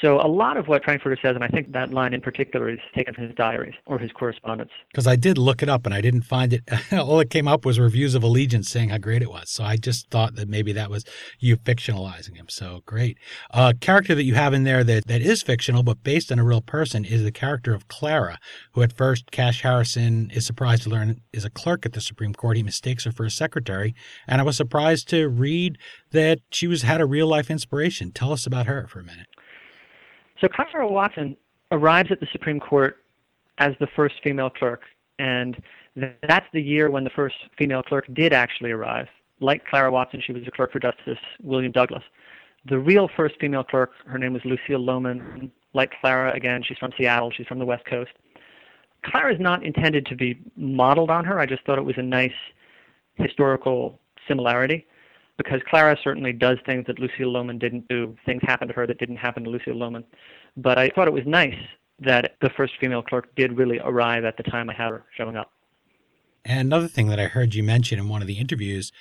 So 0.00 0.20
a 0.20 0.28
lot 0.28 0.56
of 0.56 0.68
what 0.68 0.84
Frankfurter 0.84 1.18
says, 1.20 1.34
and 1.34 1.44
I 1.44 1.48
think 1.48 1.72
that 1.72 1.90
line 1.90 2.12
in 2.12 2.20
particular 2.20 2.68
is 2.68 2.78
taken 2.94 3.14
from 3.14 3.24
his 3.24 3.34
diaries 3.34 3.74
or 3.86 3.98
his 3.98 4.12
correspondence. 4.12 4.70
Because 4.90 5.06
I 5.06 5.16
did 5.16 5.38
look 5.38 5.62
it 5.62 5.68
up 5.68 5.86
and 5.86 5.94
I 5.94 6.00
didn't 6.00 6.22
find 6.22 6.52
it. 6.52 6.62
All 6.92 7.18
it 7.20 7.30
came 7.30 7.48
up 7.48 7.64
was 7.64 7.80
reviews 7.80 8.14
of 8.14 8.22
Allegiance 8.22 8.68
saying 8.68 8.90
how 8.90 8.98
great 8.98 9.22
it 9.22 9.30
was. 9.30 9.50
So 9.50 9.64
I 9.64 9.76
just 9.76 10.10
thought 10.10 10.34
that 10.34 10.48
maybe 10.48 10.72
that 10.72 10.90
was 10.90 11.04
you 11.38 11.56
fictionalizing 11.56 12.36
him. 12.36 12.46
So 12.48 12.82
great. 12.84 13.16
A 13.50 13.74
character 13.74 14.14
that 14.14 14.24
you 14.24 14.34
have 14.34 14.52
in 14.52 14.64
there 14.64 14.84
that, 14.84 15.06
that 15.06 15.22
is 15.22 15.42
fictional 15.42 15.82
but 15.82 16.02
based 16.02 16.30
on 16.30 16.38
a 16.38 16.44
real 16.44 16.60
person 16.60 17.04
is 17.04 17.22
the 17.22 17.32
character 17.32 17.72
of 17.74 17.88
Clara, 17.88 18.38
who 18.72 18.82
at 18.82 18.92
first 18.92 19.30
Cash 19.30 19.62
Harrison 19.62 20.30
is 20.34 20.44
surprised 20.44 20.82
to 20.82 20.90
learn 20.90 21.22
is 21.32 21.44
a 21.44 21.50
clerk 21.50 21.86
at 21.86 21.94
the 21.94 22.00
Supreme 22.00 22.34
Court. 22.34 22.58
He 22.58 22.62
mistakes 22.62 23.04
her 23.04 23.12
for 23.12 23.24
a 23.24 23.30
secretary. 23.30 23.94
And 24.26 24.40
I 24.40 24.44
was 24.44 24.56
surprised 24.56 25.08
to 25.08 25.28
read 25.28 25.78
that 26.10 26.40
she 26.50 26.66
was 26.66 26.82
had 26.82 27.00
a 27.00 27.06
real 27.06 27.26
life 27.26 27.50
inspiration. 27.50 28.12
Tell 28.12 28.32
us 28.32 28.46
about 28.46 28.66
her 28.66 28.86
for 28.88 29.00
a 29.00 29.04
minute. 29.04 29.26
So 30.40 30.48
Clara 30.48 30.86
Watson 30.86 31.36
arrives 31.72 32.10
at 32.12 32.20
the 32.20 32.26
Supreme 32.32 32.60
Court 32.60 32.98
as 33.58 33.72
the 33.80 33.86
first 33.96 34.16
female 34.22 34.50
clerk, 34.50 34.82
and 35.18 35.60
that's 36.28 36.46
the 36.52 36.60
year 36.60 36.90
when 36.90 37.04
the 37.04 37.10
first 37.10 37.36
female 37.56 37.82
clerk 37.82 38.04
did 38.12 38.32
actually 38.32 38.70
arrive. 38.70 39.08
Like 39.40 39.66
Clara 39.66 39.90
Watson, 39.90 40.22
she 40.24 40.32
was 40.32 40.42
a 40.46 40.50
clerk 40.50 40.72
for 40.72 40.80
Justice 40.80 41.18
William 41.42 41.72
Douglas. 41.72 42.02
The 42.68 42.78
real 42.78 43.08
first 43.16 43.36
female 43.40 43.64
clerk, 43.64 43.92
her 44.06 44.18
name 44.18 44.32
was 44.32 44.42
Lucile 44.44 44.84
Lomen. 44.84 45.50
Like 45.72 45.92
Clara, 46.00 46.34
again, 46.34 46.62
she's 46.62 46.78
from 46.78 46.92
Seattle. 46.98 47.30
She's 47.30 47.46
from 47.46 47.58
the 47.58 47.66
West 47.66 47.84
Coast. 47.86 48.10
Clara 49.04 49.32
is 49.32 49.40
not 49.40 49.64
intended 49.64 50.06
to 50.06 50.16
be 50.16 50.38
modeled 50.56 51.10
on 51.10 51.24
her. 51.24 51.38
I 51.38 51.46
just 51.46 51.64
thought 51.64 51.78
it 51.78 51.84
was 51.84 51.96
a 51.96 52.02
nice 52.02 52.32
historical 53.14 53.98
similarity 54.26 54.86
because 55.36 55.60
Clara 55.68 55.96
certainly 56.02 56.32
does 56.32 56.58
things 56.64 56.86
that 56.86 56.98
Lucile 56.98 57.32
Lomen 57.32 57.58
didn't 57.58 57.86
do. 57.88 58.16
Things 58.24 58.42
happen 58.44 58.68
to 58.68 58.74
her 58.74 58.86
that 58.86 58.98
didn't 58.98 59.16
happen 59.16 59.44
to 59.44 59.50
Lucile 59.50 59.74
Lomen. 59.74 60.04
But 60.56 60.78
I 60.78 60.88
thought 60.90 61.08
it 61.08 61.12
was 61.12 61.26
nice 61.26 61.58
that 62.00 62.36
the 62.40 62.50
first 62.50 62.74
female 62.80 63.02
clerk 63.02 63.34
did 63.36 63.56
really 63.56 63.78
arrive 63.82 64.24
at 64.24 64.36
the 64.36 64.42
time 64.42 64.68
I 64.70 64.74
had 64.74 64.90
her 64.90 65.04
showing 65.16 65.36
up. 65.36 65.52
And 66.44 66.60
another 66.60 66.88
thing 66.88 67.08
that 67.08 67.18
I 67.18 67.24
heard 67.24 67.54
you 67.54 67.62
mention 67.62 67.98
in 67.98 68.08
one 68.08 68.22
of 68.22 68.28
the 68.28 68.38
interviews 68.38 68.92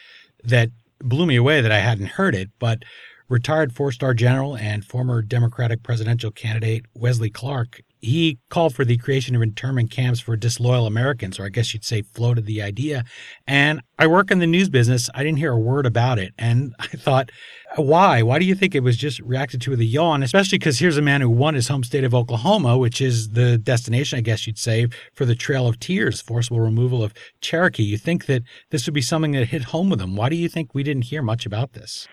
that 0.43 0.71
blew 0.99 1.25
me 1.25 1.35
away 1.35 1.61
that 1.61 1.71
I 1.71 1.79
hadn't 1.79 2.07
heard 2.07 2.35
it, 2.35 2.49
but 2.59 2.83
retired 3.29 3.73
four 3.73 3.91
star 3.91 4.13
general 4.13 4.55
and 4.57 4.85
former 4.85 5.21
Democratic 5.21 5.83
presidential 5.83 6.31
candidate 6.31 6.85
Wesley 6.93 7.29
Clark 7.29 7.81
he 7.99 8.37
called 8.49 8.75
for 8.75 8.85
the 8.85 8.97
creation 8.97 9.35
of 9.35 9.41
internment 9.41 9.91
camps 9.91 10.19
for 10.19 10.35
disloyal 10.35 10.85
Americans, 10.85 11.39
or 11.39 11.45
I 11.45 11.49
guess 11.49 11.73
you'd 11.73 11.83
say 11.83 12.01
floated 12.01 12.45
the 12.45 12.61
idea. 12.61 13.03
And 13.47 13.81
I 13.97 14.07
work 14.07 14.31
in 14.31 14.39
the 14.39 14.47
news 14.47 14.69
business. 14.69 15.09
I 15.15 15.23
didn't 15.23 15.39
hear 15.39 15.53
a 15.53 15.59
word 15.59 15.85
about 15.85 16.19
it. 16.19 16.33
And 16.37 16.75
I 16.79 16.87
thought, 16.87 17.31
why? 17.75 18.21
Why 18.21 18.39
do 18.39 18.45
you 18.45 18.55
think 18.55 18.75
it 18.75 18.83
was 18.83 18.97
just 18.97 19.19
reacted 19.21 19.61
to 19.61 19.71
with 19.71 19.79
a 19.79 19.85
yawn? 19.85 20.23
Especially 20.23 20.57
because 20.57 20.79
here's 20.79 20.97
a 20.97 21.01
man 21.01 21.21
who 21.21 21.29
won 21.29 21.55
his 21.55 21.67
home 21.67 21.83
state 21.83 22.03
of 22.03 22.13
Oklahoma, 22.13 22.77
which 22.77 23.01
is 23.01 23.29
the 23.29 23.57
destination, 23.57 24.17
I 24.17 24.21
guess 24.21 24.45
you'd 24.45 24.59
say, 24.59 24.87
for 25.13 25.25
the 25.25 25.35
Trail 25.35 25.67
of 25.67 25.79
Tears, 25.79 26.21
forcible 26.21 26.59
removal 26.59 27.03
of 27.03 27.13
Cherokee. 27.41 27.83
You 27.83 27.97
think 27.97 28.25
that 28.27 28.43
this 28.69 28.85
would 28.85 28.93
be 28.93 29.01
something 29.01 29.31
that 29.31 29.47
hit 29.47 29.63
home 29.63 29.89
with 29.89 30.01
him. 30.01 30.15
Why 30.15 30.29
do 30.29 30.35
you 30.35 30.49
think 30.49 30.73
we 30.73 30.83
didn't 30.83 31.05
hear 31.05 31.21
much 31.21 31.45
about 31.45 31.73
this? 31.73 32.07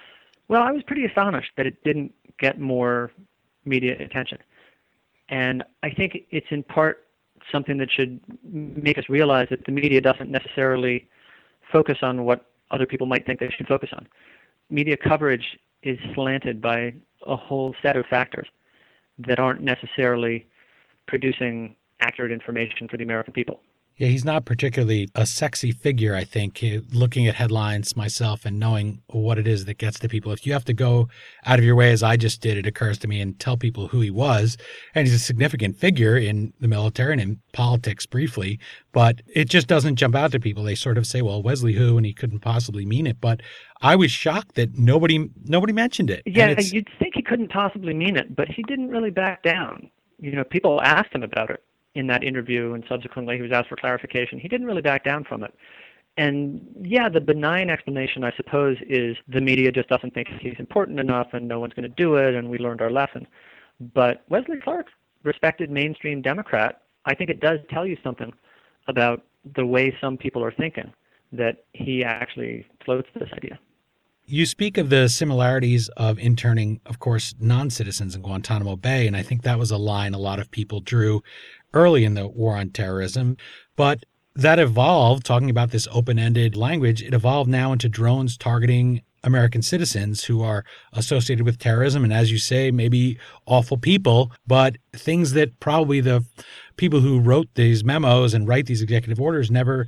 Well, 0.49 0.63
I 0.63 0.73
was 0.73 0.83
pretty 0.83 1.05
astonished 1.05 1.53
that 1.57 1.67
it 1.67 1.83
didn't 1.85 2.13
get 2.39 2.61
more 2.61 3.11
media 3.65 3.95
attention. 4.01 4.39
And 5.33 5.65
I 5.83 5.89
think 5.89 6.27
it's 6.31 6.47
in 6.51 6.63
part 6.63 7.07
something 7.51 7.79
that 7.79 7.91
should 7.91 8.21
make 8.45 8.99
us 8.99 9.05
realize 9.09 9.49
that 9.49 9.65
the 9.65 9.73
media 9.73 9.99
doesn't 9.99 10.31
necessarily 10.31 11.09
focus 11.73 11.99
on 12.03 12.25
what 12.25 12.51
other 12.71 12.85
people 12.85 13.07
might 13.07 13.25
think 13.25 13.41
they 13.41 13.49
should 13.57 13.67
focus 13.67 13.89
on. 13.95 14.07
Media 14.69 14.95
coverage 14.95 15.59
is 15.83 15.99
slanted 16.15 16.61
by 16.61 16.93
a 17.27 17.35
whole 17.35 17.75
set 17.83 17.97
of 17.97 18.05
factors 18.07 18.47
that 19.27 19.39
aren't 19.39 19.63
necessarily 19.63 20.47
producing 21.09 21.75
accurate 22.01 22.31
information 22.31 22.87
for 22.87 22.99
the 22.99 23.03
American 23.03 23.33
people. 23.33 23.61
Yeah, 23.97 24.09
he's 24.09 24.25
not 24.25 24.47
particularly 24.47 25.09
a 25.15 25.27
sexy 25.27 25.71
figure, 25.71 26.15
I 26.15 26.25
think, 26.25 26.63
eh, 26.63 26.81
looking 26.93 27.29
at 27.29 27.35
headlines 27.35 27.95
myself 27.95 28.45
and 28.45 28.59
knowing 28.59 29.03
what 29.09 29.39
it 29.39 29.47
is 29.47 29.67
that 29.67 29.79
gets 29.79 29.99
to 30.01 30.09
people. 30.09 30.33
If 30.33 30.47
you 30.47 30.53
have 30.55 30.65
to 30.65 30.73
go 30.73 31.09
out 31.45 31.59
of 31.59 31.65
your 31.65 31.77
way, 31.77 31.93
as 31.93 32.03
I 32.03 32.17
just 32.17 32.41
did, 32.41 32.57
it 32.57 32.67
occurs 32.67 32.99
to 32.99 33.09
me, 33.09 33.21
and 33.21 33.39
tell 33.39 33.57
people 33.57 33.89
who 33.89 34.01
he 34.01 34.11
was, 34.11 34.57
and 34.95 35.07
he's 35.07 35.15
a 35.15 35.19
significant 35.19 35.77
figure 35.77 36.17
in 36.17 36.53
the 36.59 36.69
military 36.69 37.13
and 37.13 37.21
in 37.21 37.41
politics 37.53 38.07
briefly, 38.07 38.59
but 38.93 39.21
it 39.35 39.49
just 39.49 39.67
doesn't 39.67 39.97
jump 39.97 40.15
out 40.15 40.33
to 40.33 40.41
people. 40.41 40.65
They 40.65 40.75
sort 40.75 40.97
of 40.99 41.07
say, 41.07 41.21
well, 41.21 41.43
Wesley 41.43 41.75
who, 41.75 41.97
and 41.97 42.07
he 42.07 42.15
couldn't 42.15 42.41
possibly 42.41 42.87
mean 42.87 43.07
it. 43.07 43.21
But 43.21 43.41
I 43.83 43.95
was 43.95 44.11
shocked 44.11 44.55
that 44.55 44.77
nobody 44.79 45.29
nobody 45.45 45.73
mentioned 45.73 46.11
it. 46.11 46.23
Yeah, 46.25 46.59
you'd 46.59 46.89
think 46.99 47.15
he 47.15 47.23
couldn't 47.23 47.51
possibly 47.51 47.95
mean 47.95 48.17
it, 48.17 48.35
but 48.35 48.49
he 48.49 48.63
didn't 48.63 48.89
really 48.89 49.11
back 49.11 49.43
down. 49.43 49.91
You 50.19 50.33
know, 50.33 50.45
people 50.45 50.81
asked 50.83 51.13
him 51.13 51.23
about 51.23 51.51
it 51.51 51.63
in 51.95 52.07
that 52.07 52.25
interview, 52.25 52.73
and 52.73 52.85
subsequently 52.89 53.37
he 53.37 53.43
was 53.43 53.53
asked 53.53 53.69
for 53.69 53.77
clarification. 53.77 54.39
He 54.39 54.49
didn't 54.49 54.67
really 54.67 54.83
back 54.83 55.05
down 55.05 55.25
from 55.25 55.45
it. 55.45 55.55
And 56.17 56.67
yeah, 56.83 57.09
the 57.09 57.21
benign 57.21 57.71
explanation, 57.71 58.23
I 58.23 58.33
suppose, 58.37 58.77
is 58.87 59.17
the 59.29 59.41
media 59.41 59.73
just 59.73 59.89
doesn't 59.89 60.13
think 60.13 60.29
he's 60.41 60.55
important 60.59 61.01
enough 61.01 61.29
and 61.33 61.49
no 61.49 61.59
one's 61.59 61.73
going 61.73 61.89
to 61.89 61.97
do 61.97 62.17
it, 62.17 62.35
and 62.35 62.51
we 62.51 62.59
learned 62.59 62.83
our 62.83 62.91
lesson. 62.91 63.27
But 63.95 64.23
Wesley 64.29 64.59
Clark, 64.63 64.87
respected 65.23 65.71
mainstream 65.71 66.21
Democrat, 66.21 66.83
I 67.07 67.15
think 67.15 67.31
it 67.31 67.41
does 67.41 67.59
tell 67.71 67.87
you 67.87 67.97
something 68.03 68.33
about 68.89 69.25
the 69.57 69.65
way 69.65 69.97
some 70.01 70.17
people 70.17 70.45
are 70.45 70.53
thinking 70.53 70.93
that 71.33 71.65
he 71.73 72.05
actually 72.05 72.67
floats 72.85 73.09
this 73.15 73.29
idea. 73.33 73.59
You 74.25 74.47
speak 74.47 74.79
of 74.79 74.89
the 74.89 75.09
similarities 75.09 75.89
of 75.97 76.19
interning, 76.19 76.81
of 76.87 77.01
course, 77.01 77.35
non 77.41 77.71
citizens 77.71 78.15
in 78.15 78.23
Guantanamo 78.23 78.77
Bay, 78.77 79.07
and 79.07 79.17
I 79.17 79.23
think 79.23 79.43
that 79.43 79.59
was 79.59 79.71
a 79.71 79.77
line 79.77 80.15
a 80.15 80.19
lot 80.19 80.39
of 80.39 80.51
people 80.51 80.81
drew 80.81 81.23
early 81.75 82.05
in 82.05 82.15
the 82.15 82.29
war 82.29 82.57
on 82.57 82.71
terrorism. 82.71 83.37
But 83.77 84.05
that 84.35 84.59
evolved, 84.59 85.25
talking 85.25 85.51
about 85.51 85.71
this 85.71 85.89
open 85.93 86.19
ended 86.19 86.57
language, 86.57 87.03
it 87.03 87.15
evolved 87.15 87.51
now 87.51 87.73
into 87.73 87.89
drones 87.89 88.37
targeting 88.37 89.03
American 89.25 89.63
citizens 89.63 90.25
who 90.25 90.43
are 90.43 90.65
associated 90.95 91.45
with 91.45 91.59
terrorism. 91.59 92.03
And 92.05 92.13
as 92.13 92.33
you 92.33 92.39
say, 92.39 92.71
maybe 92.71 93.19
awful 93.47 93.77
people, 93.77 94.33
but 94.47 94.77
things 94.93 95.33
that 95.33 95.61
probably 95.61 96.01
the 96.01 96.25
people 96.77 97.01
who 97.01 97.21
wrote 97.21 97.49
these 97.55 97.85
memos 97.85 98.35
and 98.35 98.49
write 98.49 98.67
these 98.67 98.83
executive 98.83 99.21
orders 99.21 99.51
never 99.51 99.87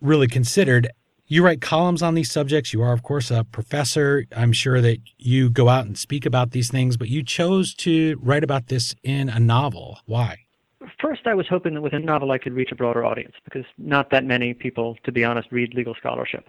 really 0.00 0.28
considered. 0.28 0.88
You 1.26 1.44
write 1.44 1.60
columns 1.60 2.02
on 2.02 2.14
these 2.14 2.30
subjects. 2.30 2.72
You 2.72 2.82
are, 2.82 2.92
of 2.92 3.02
course, 3.02 3.30
a 3.30 3.44
professor. 3.44 4.24
I'm 4.34 4.52
sure 4.52 4.80
that 4.80 4.98
you 5.18 5.50
go 5.50 5.68
out 5.68 5.86
and 5.86 5.96
speak 5.96 6.26
about 6.26 6.52
these 6.52 6.70
things, 6.70 6.96
but 6.96 7.08
you 7.08 7.22
chose 7.22 7.74
to 7.74 8.18
write 8.20 8.42
about 8.42 8.68
this 8.68 8.94
in 9.02 9.28
a 9.28 9.38
novel. 9.38 9.98
Why? 10.06 10.38
First, 11.00 11.26
I 11.26 11.34
was 11.34 11.46
hoping 11.48 11.74
that 11.74 11.82
with 11.82 11.92
a 11.92 11.98
novel 11.98 12.30
I 12.30 12.38
could 12.38 12.52
reach 12.52 12.72
a 12.72 12.74
broader 12.74 13.04
audience 13.04 13.34
because 13.44 13.64
not 13.78 14.10
that 14.10 14.24
many 14.24 14.54
people, 14.54 14.96
to 15.04 15.12
be 15.12 15.24
honest, 15.24 15.48
read 15.50 15.74
legal 15.74 15.94
scholarship. 15.94 16.48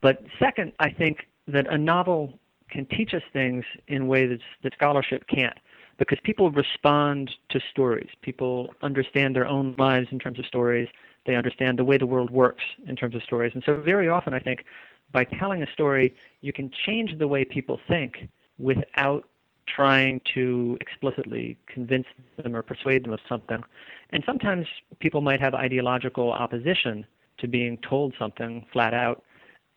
But 0.00 0.22
second, 0.38 0.72
I 0.78 0.90
think 0.90 1.26
that 1.48 1.66
a 1.72 1.76
novel 1.76 2.38
can 2.70 2.86
teach 2.86 3.14
us 3.14 3.22
things 3.32 3.64
in 3.88 4.08
ways 4.08 4.40
that 4.62 4.72
scholarship 4.74 5.26
can't 5.28 5.56
because 5.98 6.18
people 6.22 6.50
respond 6.50 7.30
to 7.50 7.60
stories. 7.70 8.08
People 8.22 8.74
understand 8.82 9.34
their 9.34 9.46
own 9.46 9.74
lives 9.78 10.08
in 10.10 10.18
terms 10.18 10.38
of 10.38 10.46
stories. 10.46 10.88
They 11.26 11.34
understand 11.34 11.78
the 11.78 11.84
way 11.84 11.98
the 11.98 12.06
world 12.06 12.30
works 12.30 12.64
in 12.86 12.96
terms 12.96 13.14
of 13.14 13.22
stories. 13.22 13.52
And 13.54 13.62
so, 13.64 13.80
very 13.80 14.08
often, 14.08 14.32
I 14.34 14.38
think 14.38 14.64
by 15.12 15.24
telling 15.24 15.62
a 15.62 15.72
story, 15.72 16.14
you 16.40 16.52
can 16.52 16.70
change 16.86 17.18
the 17.18 17.28
way 17.28 17.44
people 17.44 17.80
think 17.88 18.28
without 18.58 19.24
trying 19.66 20.20
to 20.34 20.78
explicitly 20.80 21.58
convince 21.66 22.06
them 22.42 22.54
or 22.54 22.62
persuade 22.62 23.04
them 23.04 23.12
of 23.12 23.20
something. 23.28 23.62
And 24.10 24.22
sometimes 24.24 24.66
people 25.00 25.20
might 25.20 25.40
have 25.40 25.54
ideological 25.54 26.32
opposition 26.32 27.06
to 27.38 27.48
being 27.48 27.78
told 27.78 28.14
something 28.18 28.64
flat 28.72 28.94
out, 28.94 29.22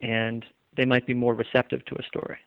and 0.02 0.45
they 0.78 0.86
might 0.86 1.06
be 1.06 1.13
more 1.13 1.34
receptive 1.34 1.84
to 1.86 1.95
a 1.95 2.04
story. 2.04 2.38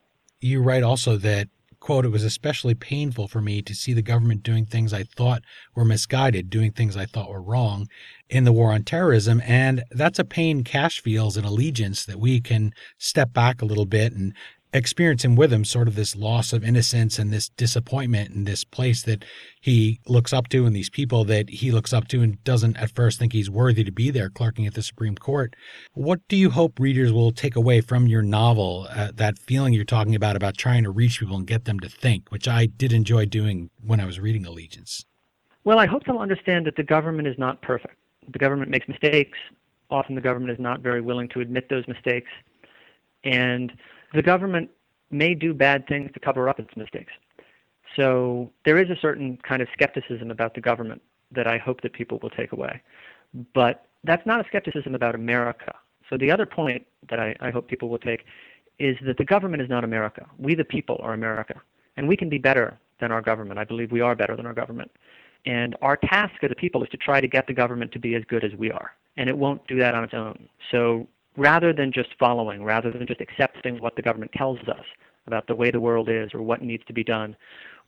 You 0.41 0.63
write 0.63 0.83
also 0.83 1.17
that 1.19 1.49
quote, 1.83 2.05
it 2.05 2.11
was 2.11 2.23
especially 2.23 2.75
painful 2.75 3.27
for 3.27 3.41
me 3.41 3.61
to 3.61 3.75
see 3.75 3.93
the 3.93 4.03
government 4.03 4.45
doing 4.45 4.65
things 4.65 4.93
I 4.93 5.03
thought 5.03 5.43
were 5.75 5.85
misguided, 5.85 6.49
doing 6.49 6.71
things 6.71 6.97
I 6.97 7.07
thought 7.07 7.29
were 7.29 7.43
wrong 7.43 7.89
in 8.31 8.45
the 8.45 8.53
war 8.53 8.73
on 8.73 8.85
terrorism. 8.85 9.43
And 9.45 9.83
that's 9.91 10.21
a 10.21 10.25
pain 10.25 10.63
Cash 10.63 11.01
feels 11.01 11.37
in 11.37 11.45
Allegiance 11.45 12.05
that 12.05 12.21
we 12.21 12.41
can 12.41 12.73
step 12.99 13.33
back 13.33 13.61
a 13.61 13.65
little 13.65 13.85
bit 13.85 14.13
and 14.13 14.33
experiencing 14.73 15.37
with 15.37 15.53
him 15.53 15.65
sort 15.65 15.89
of 15.89 15.95
this 15.95 16.17
loss 16.17 16.53
of 16.53 16.65
innocence 16.65 17.19
and 17.19 17.31
this 17.31 17.51
disappointment 17.51 18.35
in 18.35 18.45
this 18.45 18.65
place 18.65 19.03
that 19.03 19.25
he 19.61 20.01
looks 20.07 20.33
up 20.33 20.49
to 20.49 20.65
and 20.65 20.75
these 20.75 20.89
people 20.89 21.25
that 21.25 21.49
he 21.51 21.71
looks 21.71 21.93
up 21.93 22.09
to 22.09 22.23
and 22.23 22.43
doesn't 22.45 22.77
at 22.77 22.91
first 22.91 23.19
think 23.19 23.33
he's 23.33 23.51
worthy 23.51 23.85
to 23.85 23.93
be 23.93 24.11
there 24.11 24.31
clerking 24.31 24.67
at 24.67 24.75
the 24.75 24.83
Supreme 24.83 25.17
Court. 25.17 25.55
What 25.93 26.21
do 26.29 26.37
you 26.37 26.51
hope 26.51 26.79
readers 26.79 27.13
will 27.13 27.33
take 27.33 27.57
away 27.57 27.81
from 27.81 28.07
your 28.07 28.23
novel, 28.23 28.87
uh, 28.91 29.13
that 29.15 29.39
feeling 29.39 29.73
you're 29.75 29.85
talking 29.85 30.15
about, 30.15 30.37
about 30.37 30.57
trying 30.57 30.85
to 30.85 30.91
reach 30.91 31.21
people 31.21 31.37
and 31.37 31.47
get 31.47 31.67
them 31.67 31.79
to 31.81 31.89
think, 31.89 32.31
which 32.31 32.49
I 32.49 32.67
did 32.67 32.93
enjoy 32.93 33.27
doing 33.27 33.71
when 33.85 34.01
I 34.01 34.07
was 34.07 34.19
reading 34.19 34.47
Allegiance? 34.47 35.05
Well, 35.65 35.79
I 35.79 35.87
hope 35.87 36.05
they'll 36.05 36.19
understand 36.19 36.67
that 36.67 36.77
the 36.77 36.83
government 36.83 37.29
is 37.29 37.39
not 37.39 37.63
perfect. 37.63 37.97
The 38.33 38.39
government 38.39 38.71
makes 38.71 38.89
mistakes. 38.89 39.39
Often 39.91 40.15
the 40.15 40.21
government 40.21 40.51
is 40.53 40.59
not 40.59 40.81
very 40.81 41.01
willing 41.01 41.29
to 41.31 41.41
admit 41.41 41.69
those 41.69 41.87
mistakes. 41.87 42.31
And 43.25 43.73
the 44.15 44.23
government 44.23 44.71
may 45.11 45.35
do 45.35 45.53
bad 45.55 45.87
things 45.87 46.11
to 46.15 46.21
cover 46.21 46.49
up 46.49 46.59
its 46.59 46.75
mistakes. 46.77 47.13
So 47.97 48.51
there 48.65 48.79
is 48.79 48.89
a 48.91 48.97
certain 49.01 49.39
kind 49.47 49.61
of 49.61 49.69
skepticism 49.73 50.31
about 50.31 50.55
the 50.55 50.61
government 50.61 51.03
that 51.31 51.47
I 51.47 51.59
hope 51.59 51.83
that 51.83 51.93
people 51.93 52.19
will 52.23 52.31
take 52.31 52.53
away. 52.53 52.81
But 53.55 53.87
that's 54.05 54.25
not 54.27 54.41
a 54.41 54.49
skepticism 54.49 54.95
about 54.95 55.15
America. 55.15 55.75
So 56.09 56.17
the 56.17 56.31
other 56.31 56.47
point 56.47 56.87
that 57.09 57.21
I, 57.21 57.35
I 57.41 57.51
hope 57.51 57.69
people 57.69 57.89
will 57.89 57.99
take 57.99 58.25
is 58.79 58.97
that 59.07 59.17
the 59.17 59.25
government 59.25 59.63
is 59.63 59.69
not 59.69 59.85
America. 59.85 60.27
We, 60.39 60.55
the 60.55 60.65
people, 60.65 60.99
are 61.03 61.13
America. 61.13 61.61
And 61.97 62.09
we 62.09 62.17
can 62.17 62.29
be 62.29 62.39
better 62.39 62.79
than 63.01 63.13
our 63.13 63.23
government. 63.23 63.59
I 63.59 63.65
believe 63.65 63.93
we 63.93 64.01
are 64.01 64.15
better 64.15 64.37
than 64.37 64.47
our 64.47 64.55
government. 64.55 64.91
And 65.45 65.77
our 65.83 65.97
task 65.97 66.35
as 66.43 66.51
a 66.51 66.55
people 66.55 66.83
is 66.83 66.89
to 66.91 66.97
try 66.97 67.21
to 67.21 67.29
get 67.29 67.47
the 67.47 67.53
government 67.53 67.93
to 67.93 67.99
be 67.99 68.15
as 68.15 68.23
good 68.29 68.45
as 68.45 68.53
we 68.55 68.71
are. 68.71 68.93
And 69.17 69.29
it 69.29 69.37
won't 69.37 69.67
do 69.67 69.79
that 69.79 69.95
on 69.95 70.05
its 70.05 70.15
own. 70.15 70.49
So 70.71 71.07
rather 71.37 71.73
than 71.73 71.93
just 71.93 72.11
following, 72.19 72.65
rather 72.65 72.91
than 72.91 73.07
just 73.07 73.21
accepting 73.21 73.81
what 73.81 73.97
the 73.97 74.03
government 74.03 74.33
tells 74.33 74.59
us 74.69 74.85
about 75.27 75.47
the 75.47 75.55
way 75.55 75.71
the 75.71 75.81
world 75.81 76.09
is 76.09 76.35
or 76.35 76.43
what 76.43 76.63
needs 76.63 76.85
to 76.87 76.93
be 76.93 77.05
done, 77.05 77.37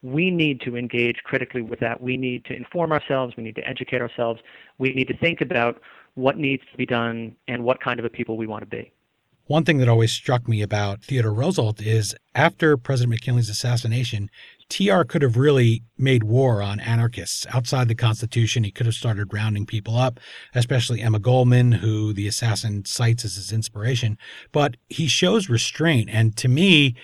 we 0.02 0.30
need 0.30 0.60
to 0.60 0.76
engage 0.76 1.16
critically 1.24 1.62
with 1.62 1.80
that. 1.80 2.00
We 2.00 2.16
need 2.16 2.44
to 2.46 2.54
inform 2.54 2.92
ourselves. 2.92 3.34
We 3.36 3.42
need 3.42 3.56
to 3.56 3.66
educate 3.68 4.00
ourselves. 4.00 4.40
We 4.78 4.92
need 4.92 5.08
to 5.08 5.16
think 5.16 5.40
about 5.40 5.80
what 6.14 6.36
needs 6.36 6.62
to 6.70 6.76
be 6.76 6.86
done 6.86 7.34
and 7.48 7.64
what 7.64 7.80
kind 7.80 7.98
of 7.98 8.04
a 8.04 8.10
people 8.10 8.36
we 8.36 8.46
want 8.46 8.62
to 8.62 8.66
be. 8.66 8.92
One 9.46 9.64
thing 9.64 9.76
that 9.78 9.88
always 9.88 10.10
struck 10.10 10.48
me 10.48 10.62
about 10.62 11.02
Theodore 11.02 11.32
Roosevelt 11.32 11.82
is 11.82 12.14
after 12.34 12.78
President 12.78 13.10
McKinley's 13.10 13.50
assassination, 13.50 14.30
TR 14.68 15.02
could 15.02 15.22
have 15.22 15.36
really 15.36 15.82
made 15.96 16.24
war 16.24 16.62
on 16.62 16.80
anarchists 16.80 17.46
outside 17.52 17.88
the 17.88 17.94
Constitution. 17.94 18.64
He 18.64 18.70
could 18.70 18.86
have 18.86 18.94
started 18.94 19.32
rounding 19.32 19.66
people 19.66 19.96
up, 19.96 20.18
especially 20.54 21.00
Emma 21.00 21.18
Goldman, 21.18 21.72
who 21.72 22.12
the 22.12 22.26
assassin 22.26 22.84
cites 22.84 23.24
as 23.24 23.36
his 23.36 23.52
inspiration. 23.52 24.18
But 24.52 24.76
he 24.88 25.06
shows 25.06 25.48
restraint. 25.48 26.08
And 26.10 26.36
to 26.36 26.48
me, 26.48 26.94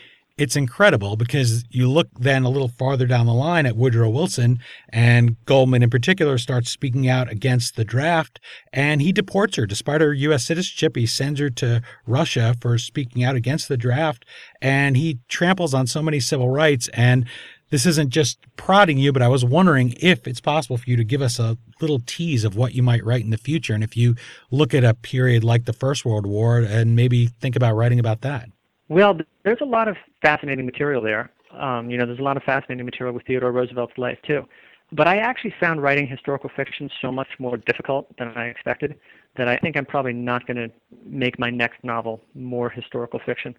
it's 0.41 0.57
incredible 0.57 1.17
because 1.17 1.65
you 1.69 1.87
look 1.87 2.09
then 2.19 2.45
a 2.45 2.49
little 2.49 2.69
farther 2.69 3.07
down 3.07 3.27
the 3.27 3.35
line 3.35 3.67
at 3.67 3.77
Woodrow 3.77 4.09
Wilson 4.09 4.59
and 4.89 5.37
Goldman 5.45 5.83
in 5.83 5.91
particular 5.91 6.39
starts 6.39 6.71
speaking 6.71 7.07
out 7.07 7.31
against 7.31 7.77
the 7.77 7.85
draft 7.85 8.41
and 8.73 9.03
he 9.03 9.13
deports 9.13 9.57
her 9.57 9.67
despite 9.67 10.01
her 10.01 10.15
U.S. 10.15 10.47
citizenship. 10.47 10.97
He 10.97 11.05
sends 11.05 11.41
her 11.41 11.51
to 11.51 11.83
Russia 12.07 12.57
for 12.59 12.79
speaking 12.79 13.23
out 13.23 13.37
against 13.37 13.69
the 13.69 13.77
draft 13.77 14.25
and 14.63 14.97
he 14.97 15.19
tramples 15.29 15.75
on 15.75 15.87
so 15.87 16.01
many 16.01 16.21
civil 16.21 16.49
rights. 16.49 16.89
And 16.95 17.27
this 17.69 17.85
isn't 17.85 18.09
just 18.09 18.39
prodding 18.57 18.97
you, 18.97 19.13
but 19.13 19.21
I 19.21 19.29
was 19.29 19.45
wondering 19.45 19.95
if 20.01 20.27
it's 20.27 20.41
possible 20.41 20.79
for 20.79 20.89
you 20.89 20.97
to 20.97 21.05
give 21.05 21.21
us 21.21 21.39
a 21.39 21.59
little 21.83 22.01
tease 22.01 22.45
of 22.45 22.57
what 22.57 22.75
you 22.75 22.83
might 22.83 23.05
write 23.05 23.25
in 23.25 23.31
the 23.31 23.37
future. 23.37 23.75
And 23.75 23.85
if 23.85 23.95
you 23.95 24.15
look 24.51 24.73
at 24.73 24.85
a 24.85 24.95
period 24.95 25.45
like 25.45 25.67
the 25.67 25.75
First 25.75 26.07
World 26.07 26.25
War 26.25 26.61
and 26.61 26.97
maybe 26.97 27.27
think 27.27 27.57
about 27.57 27.77
writing 27.77 28.01
about 28.01 28.23
that. 28.23 28.49
Well, 28.91 29.17
there's 29.45 29.61
a 29.61 29.65
lot 29.65 29.87
of 29.87 29.97
fascinating 30.21 30.67
material 30.67 31.01
there. 31.01 31.31
Um, 31.57 31.91
you 31.91 31.97
know, 31.97 32.07
there's 32.07 32.19
a 32.19 32.25
lot 32.25 32.37
of 32.37 32.43
fascinating 32.43 32.85
material 32.85 33.15
with 33.15 33.25
Theodore 33.25 33.53
Roosevelt's 33.53 33.97
life 33.97 34.19
too. 34.27 34.43
But 34.91 35.07
I 35.07 35.19
actually 35.19 35.55
found 35.61 35.81
writing 35.81 36.09
historical 36.09 36.51
fiction 36.57 36.91
so 37.01 37.13
much 37.13 37.29
more 37.39 37.57
difficult 37.57 38.09
than 38.19 38.29
I 38.37 38.47
expected 38.47 38.97
that 39.37 39.47
I 39.47 39.57
think 39.59 39.77
I'm 39.77 39.87
probably 39.87 40.13
not 40.13 40.45
going 40.45 40.57
to 40.57 40.69
make 41.05 41.39
my 41.39 41.51
next 41.51 41.85
novel 41.85 42.21
more 42.35 42.69
historical 42.69 43.21
fiction. 43.25 43.57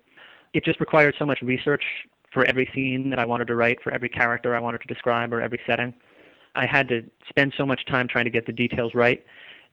It 0.54 0.65
just 0.65 0.82
required 0.82 1.15
so 1.17 1.26
much 1.26 1.41
research 1.41 1.84
for 2.34 2.44
every 2.44 2.70
scene 2.76 3.10
that 3.10 3.17
I 3.17 3.26
wanted 3.26 3.48
to 3.48 3.56
write, 3.56 3.82
for 3.82 3.94
every 3.94 4.10
character 4.10 4.54
I 4.54 4.60
wanted 4.60 4.82
to 4.82 4.88
describe, 4.88 5.32
or 5.32 5.41
every 5.41 5.62
setting. 5.65 5.94
I 6.56 6.65
had 6.65 6.89
to 6.89 7.04
spend 7.30 7.54
so 7.56 7.65
much 7.65 7.86
time 7.86 8.10
trying 8.10 8.26
to 8.26 8.32
get 8.32 8.46
the 8.46 8.52
details 8.52 8.94
right 8.94 9.24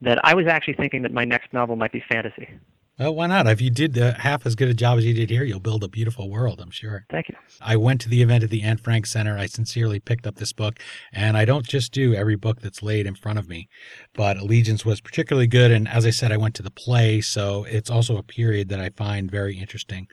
that 0.02 0.20
I 0.24 0.34
was 0.34 0.46
actually 0.46 0.74
thinking 0.74 1.02
that 1.02 1.12
my 1.12 1.24
next 1.24 1.52
novel 1.52 1.74
might 1.74 1.90
be 1.90 2.04
fantasy. 2.08 2.48
Well, 2.98 3.14
why 3.14 3.28
not? 3.28 3.46
If 3.46 3.60
you 3.60 3.70
did 3.70 3.96
uh, 3.96 4.14
half 4.14 4.44
as 4.44 4.56
good 4.56 4.68
a 4.68 4.74
job 4.74 4.98
as 4.98 5.04
you 5.04 5.14
did 5.14 5.30
here, 5.30 5.44
you'll 5.44 5.60
build 5.60 5.84
a 5.84 5.88
beautiful 5.88 6.28
world, 6.28 6.60
I'm 6.60 6.72
sure. 6.72 7.06
Thank 7.10 7.28
you. 7.28 7.36
I 7.60 7.76
went 7.76 8.00
to 8.00 8.08
the 8.08 8.22
event 8.22 8.42
at 8.42 8.50
the 8.50 8.62
Anne 8.62 8.78
Frank 8.78 9.06
Center. 9.06 9.38
I 9.38 9.46
sincerely 9.46 10.00
picked 10.00 10.26
up 10.26 10.34
this 10.34 10.52
book, 10.52 10.80
and 11.12 11.36
I 11.36 11.44
don't 11.44 11.66
just 11.66 11.92
do 11.92 12.14
every 12.14 12.34
book 12.34 12.60
that's 12.60 12.82
laid 12.82 13.06
in 13.06 13.14
front 13.14 13.38
of 13.38 13.48
me, 13.48 13.68
but 14.14 14.36
Allegiance 14.36 14.84
was 14.84 15.00
particularly 15.00 15.46
good. 15.46 15.70
And 15.70 15.86
as 15.86 16.06
I 16.06 16.10
said, 16.10 16.32
I 16.32 16.36
went 16.38 16.56
to 16.56 16.62
the 16.62 16.72
play, 16.72 17.20
so 17.20 17.64
it's 17.64 17.90
also 17.90 18.16
a 18.16 18.22
period 18.24 18.68
that 18.70 18.80
I 18.80 18.90
find 18.90 19.30
very 19.30 19.56
interesting. 19.58 20.08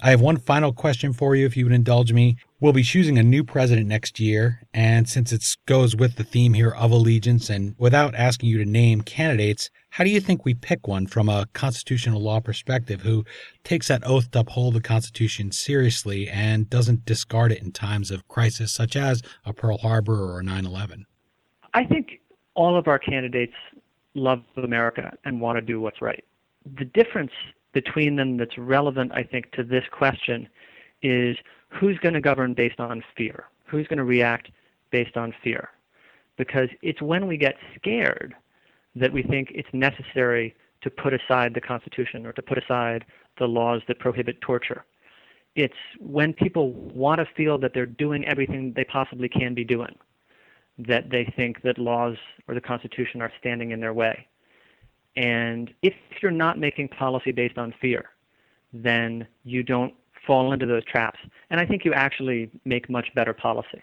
I 0.00 0.10
have 0.10 0.20
one 0.20 0.38
final 0.38 0.72
question 0.72 1.12
for 1.12 1.36
you, 1.36 1.46
if 1.46 1.56
you 1.56 1.64
would 1.64 1.74
indulge 1.74 2.12
me. 2.12 2.36
We'll 2.60 2.72
be 2.72 2.82
choosing 2.82 3.18
a 3.18 3.22
new 3.22 3.44
president 3.44 3.88
next 3.88 4.18
year, 4.18 4.62
and 4.72 5.08
since 5.08 5.32
it 5.32 5.44
goes 5.66 5.94
with 5.94 6.16
the 6.16 6.24
theme 6.24 6.54
here 6.54 6.70
of 6.70 6.90
allegiance, 6.90 7.50
and 7.50 7.74
without 7.78 8.14
asking 8.14 8.48
you 8.48 8.58
to 8.58 8.64
name 8.64 9.02
candidates, 9.02 9.68
how 9.90 10.04
do 10.04 10.10
you 10.10 10.20
think 10.20 10.44
we 10.44 10.54
pick 10.54 10.88
one 10.88 11.06
from 11.06 11.28
a 11.28 11.46
constitutional 11.52 12.20
law 12.22 12.40
perspective 12.40 13.02
who 13.02 13.24
takes 13.64 13.88
that 13.88 14.06
oath 14.06 14.30
to 14.30 14.40
uphold 14.40 14.74
the 14.74 14.80
Constitution 14.80 15.52
seriously 15.52 16.28
and 16.28 16.70
doesn't 16.70 17.04
discard 17.04 17.52
it 17.52 17.62
in 17.62 17.72
times 17.72 18.10
of 18.10 18.26
crisis, 18.28 18.72
such 18.72 18.96
as 18.96 19.22
a 19.44 19.52
Pearl 19.52 19.78
Harbor 19.78 20.32
or 20.32 20.40
a 20.40 20.44
9 20.44 20.64
11? 20.64 21.04
I 21.74 21.84
think 21.84 22.20
all 22.54 22.78
of 22.78 22.88
our 22.88 22.98
candidates 22.98 23.54
love 24.14 24.42
America 24.56 25.12
and 25.24 25.40
want 25.40 25.56
to 25.56 25.62
do 25.62 25.80
what's 25.80 26.00
right. 26.00 26.24
The 26.78 26.84
difference 26.84 27.32
between 27.72 28.16
them 28.16 28.36
that's 28.36 28.58
relevant, 28.58 29.12
I 29.14 29.22
think, 29.22 29.50
to 29.52 29.62
this 29.62 29.84
question 29.90 30.48
is 31.02 31.36
who's 31.68 31.98
going 31.98 32.14
to 32.14 32.20
govern 32.20 32.54
based 32.54 32.80
on 32.80 33.02
fear? 33.16 33.44
Who's 33.66 33.86
going 33.86 33.98
to 33.98 34.04
react 34.04 34.50
based 34.90 35.16
on 35.16 35.34
fear? 35.42 35.70
Because 36.36 36.68
it's 36.82 37.02
when 37.02 37.26
we 37.26 37.36
get 37.36 37.56
scared 37.76 38.34
that 38.94 39.12
we 39.12 39.22
think 39.22 39.50
it's 39.54 39.68
necessary 39.72 40.54
to 40.82 40.90
put 40.90 41.14
aside 41.14 41.54
the 41.54 41.60
Constitution 41.60 42.26
or 42.26 42.32
to 42.32 42.42
put 42.42 42.58
aside 42.58 43.04
the 43.38 43.46
laws 43.46 43.80
that 43.88 43.98
prohibit 43.98 44.40
torture. 44.40 44.84
It's 45.54 45.74
when 46.00 46.32
people 46.32 46.72
want 46.72 47.20
to 47.20 47.26
feel 47.36 47.58
that 47.58 47.72
they're 47.74 47.86
doing 47.86 48.26
everything 48.26 48.72
they 48.74 48.84
possibly 48.84 49.28
can 49.28 49.54
be 49.54 49.64
doing 49.64 49.94
that 50.78 51.10
they 51.10 51.30
think 51.36 51.62
that 51.62 51.78
laws 51.78 52.16
or 52.48 52.54
the 52.54 52.60
Constitution 52.60 53.20
are 53.20 53.32
standing 53.38 53.72
in 53.72 53.80
their 53.80 53.92
way. 53.92 54.26
And 55.16 55.72
if 55.82 55.94
you're 56.22 56.30
not 56.30 56.58
making 56.58 56.88
policy 56.88 57.32
based 57.32 57.58
on 57.58 57.74
fear, 57.80 58.10
then 58.72 59.26
you 59.44 59.62
don't 59.62 59.94
fall 60.26 60.52
into 60.52 60.66
those 60.66 60.84
traps. 60.84 61.18
And 61.50 61.60
I 61.60 61.66
think 61.66 61.84
you 61.84 61.92
actually 61.92 62.50
make 62.64 62.88
much 62.88 63.08
better 63.14 63.32
policy. 63.32 63.82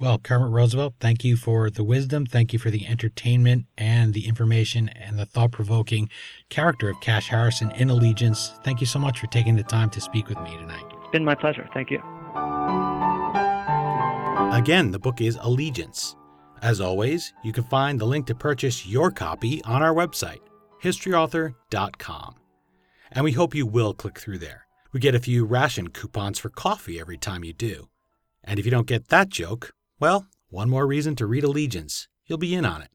Well, 0.00 0.18
Kermit 0.18 0.50
Roosevelt, 0.50 0.94
thank 1.00 1.24
you 1.24 1.36
for 1.36 1.70
the 1.70 1.82
wisdom. 1.82 2.24
Thank 2.24 2.52
you 2.52 2.58
for 2.60 2.70
the 2.70 2.86
entertainment 2.86 3.66
and 3.76 4.14
the 4.14 4.28
information 4.28 4.88
and 4.90 5.18
the 5.18 5.26
thought 5.26 5.50
provoking 5.50 6.08
character 6.50 6.88
of 6.88 7.00
Cash 7.00 7.28
Harrison 7.28 7.72
in 7.72 7.90
Allegiance. 7.90 8.52
Thank 8.62 8.80
you 8.80 8.86
so 8.86 9.00
much 9.00 9.18
for 9.18 9.26
taking 9.26 9.56
the 9.56 9.64
time 9.64 9.90
to 9.90 10.00
speak 10.00 10.28
with 10.28 10.38
me 10.38 10.56
tonight. 10.56 10.84
It's 11.02 11.10
been 11.10 11.24
my 11.24 11.34
pleasure. 11.34 11.68
Thank 11.74 11.90
you. 11.90 11.98
Again, 14.52 14.92
the 14.92 15.00
book 15.00 15.20
is 15.20 15.36
Allegiance. 15.40 16.14
As 16.62 16.80
always, 16.80 17.32
you 17.42 17.52
can 17.52 17.64
find 17.64 18.00
the 18.00 18.06
link 18.06 18.26
to 18.26 18.34
purchase 18.36 18.86
your 18.86 19.10
copy 19.10 19.62
on 19.64 19.82
our 19.82 19.94
website, 19.94 20.40
historyauthor.com. 20.82 22.34
And 23.10 23.24
we 23.24 23.32
hope 23.32 23.54
you 23.54 23.66
will 23.66 23.94
click 23.94 24.18
through 24.18 24.38
there. 24.38 24.66
We 24.92 25.00
get 25.00 25.14
a 25.14 25.20
few 25.20 25.44
ration 25.44 25.88
coupons 25.88 26.38
for 26.38 26.48
coffee 26.48 27.00
every 27.00 27.18
time 27.18 27.44
you 27.44 27.52
do. 27.52 27.88
And 28.44 28.58
if 28.58 28.64
you 28.64 28.70
don't 28.70 28.86
get 28.86 29.08
that 29.08 29.28
joke, 29.28 29.72
well, 30.00 30.26
one 30.48 30.70
more 30.70 30.86
reason 30.86 31.16
to 31.16 31.26
read 31.26 31.44
Allegiance. 31.44 32.08
You'll 32.26 32.38
be 32.38 32.54
in 32.54 32.64
on 32.64 32.82
it. 32.82 32.90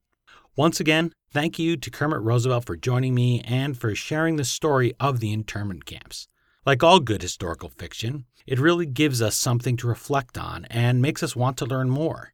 Once 0.56 0.80
again, 0.80 1.12
thank 1.32 1.58
you 1.58 1.76
to 1.78 1.90
Kermit 1.90 2.22
Roosevelt 2.22 2.66
for 2.66 2.76
joining 2.76 3.16
me 3.16 3.42
and 3.42 3.78
for 3.78 3.96
sharing 3.96 4.36
the 4.36 4.46
story 4.46 4.94
of 5.00 5.20
the 5.20 5.34
internment 5.34 5.86
camps. 5.86 6.28
Like 6.66 6.84
all 6.84 7.00
good 7.00 7.22
historical 7.22 7.70
fiction, 7.70 8.26
it 8.46 8.60
really 8.60 8.86
gives 8.86 9.22
us 9.22 9.36
something 9.36 9.78
to 9.78 9.88
reflect 9.88 10.38
on 10.38 10.66
and 10.66 11.02
makes 11.02 11.24
us 11.24 11.36
want 11.36 11.58
to 11.58 11.66
learn 11.66 11.90
more. 11.90 12.34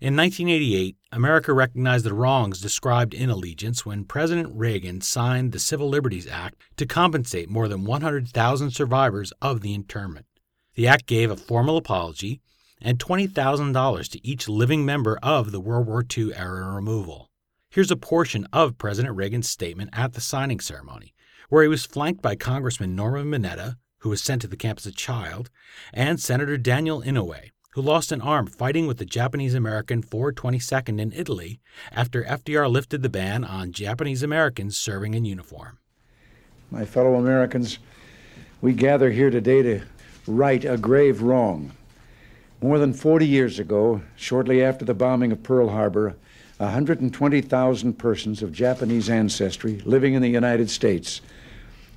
In 0.00 0.16
1988, 0.16 0.96
America 1.12 1.52
recognized 1.52 2.04
the 2.04 2.14
wrongs 2.14 2.60
described 2.60 3.14
in 3.14 3.30
Allegiance 3.30 3.84
when 3.84 4.04
President 4.04 4.48
Reagan 4.52 5.00
signed 5.00 5.52
the 5.52 5.58
Civil 5.58 5.88
Liberties 5.88 6.26
Act 6.26 6.60
to 6.76 6.86
compensate 6.86 7.48
more 7.48 7.68
than 7.68 7.84
100,000 7.84 8.70
survivors 8.70 9.32
of 9.40 9.60
the 9.60 9.74
internment. 9.74 10.26
The 10.74 10.88
act 10.88 11.06
gave 11.06 11.30
a 11.30 11.36
formal 11.36 11.76
apology 11.76 12.40
and 12.80 12.98
$20,000 12.98 14.08
to 14.10 14.26
each 14.26 14.48
living 14.48 14.84
member 14.84 15.18
of 15.22 15.52
the 15.52 15.60
World 15.60 15.86
War 15.86 16.04
II 16.16 16.34
era 16.34 16.70
removal. 16.72 17.30
Here's 17.70 17.90
a 17.90 17.96
portion 17.96 18.46
of 18.52 18.78
President 18.78 19.16
Reagan's 19.16 19.48
statement 19.48 19.90
at 19.92 20.12
the 20.12 20.20
signing 20.20 20.60
ceremony, 20.60 21.14
where 21.48 21.62
he 21.62 21.68
was 21.68 21.86
flanked 21.86 22.22
by 22.22 22.36
Congressman 22.36 22.94
Norman 22.94 23.30
Mineta, 23.30 23.76
who 23.98 24.10
was 24.10 24.22
sent 24.22 24.42
to 24.42 24.48
the 24.48 24.56
camp 24.56 24.78
as 24.78 24.86
a 24.86 24.92
child, 24.92 25.50
and 25.92 26.20
Senator 26.20 26.56
Daniel 26.56 27.02
Inouye, 27.02 27.50
who 27.74 27.82
lost 27.82 28.12
an 28.12 28.20
arm 28.20 28.46
fighting 28.46 28.86
with 28.86 28.98
the 28.98 29.04
Japanese 29.04 29.52
American 29.52 30.00
422nd 30.00 31.00
in 31.00 31.12
Italy 31.12 31.60
after 31.90 32.22
FDR 32.22 32.70
lifted 32.70 33.02
the 33.02 33.08
ban 33.08 33.42
on 33.44 33.72
Japanese 33.72 34.22
Americans 34.22 34.78
serving 34.78 35.12
in 35.12 35.24
uniform. 35.24 35.78
My 36.70 36.84
fellow 36.84 37.16
Americans, 37.16 37.80
we 38.60 38.74
gather 38.74 39.10
here 39.10 39.28
today 39.28 39.62
to 39.62 39.80
right 40.28 40.64
a 40.64 40.76
grave 40.76 41.20
wrong. 41.20 41.72
More 42.62 42.78
than 42.78 42.92
40 42.92 43.26
years 43.26 43.58
ago, 43.58 44.02
shortly 44.14 44.62
after 44.62 44.84
the 44.84 44.94
bombing 44.94 45.32
of 45.32 45.42
Pearl 45.42 45.70
Harbor, 45.70 46.14
120,000 46.58 47.98
persons 47.98 48.40
of 48.40 48.52
Japanese 48.52 49.10
ancestry 49.10 49.82
living 49.84 50.14
in 50.14 50.22
the 50.22 50.28
United 50.28 50.70
States 50.70 51.20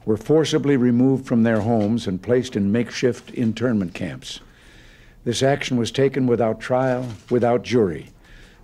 were 0.05 0.17
forcibly 0.17 0.75
removed 0.75 1.27
from 1.27 1.43
their 1.43 1.61
homes 1.61 2.07
and 2.07 2.23
placed 2.23 2.55
in 2.55 2.71
makeshift 2.71 3.29
internment 3.31 3.93
camps. 3.93 4.39
This 5.27 5.43
action 5.43 5.75
was 5.75 5.91
taken 5.91 6.25
without 6.25 6.61
trial, 6.61 7.05
without 7.29 7.61
jury. 7.61 8.11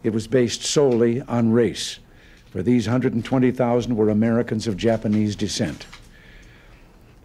It 0.01 0.13
was 0.13 0.27
based 0.27 0.63
solely 0.63 1.19
on 1.23 1.51
race, 1.51 1.99
for 2.51 2.63
these 2.63 2.87
120,000 2.87 3.97
were 3.97 4.07
Americans 4.07 4.65
of 4.65 4.77
Japanese 4.77 5.35
descent. 5.35 5.87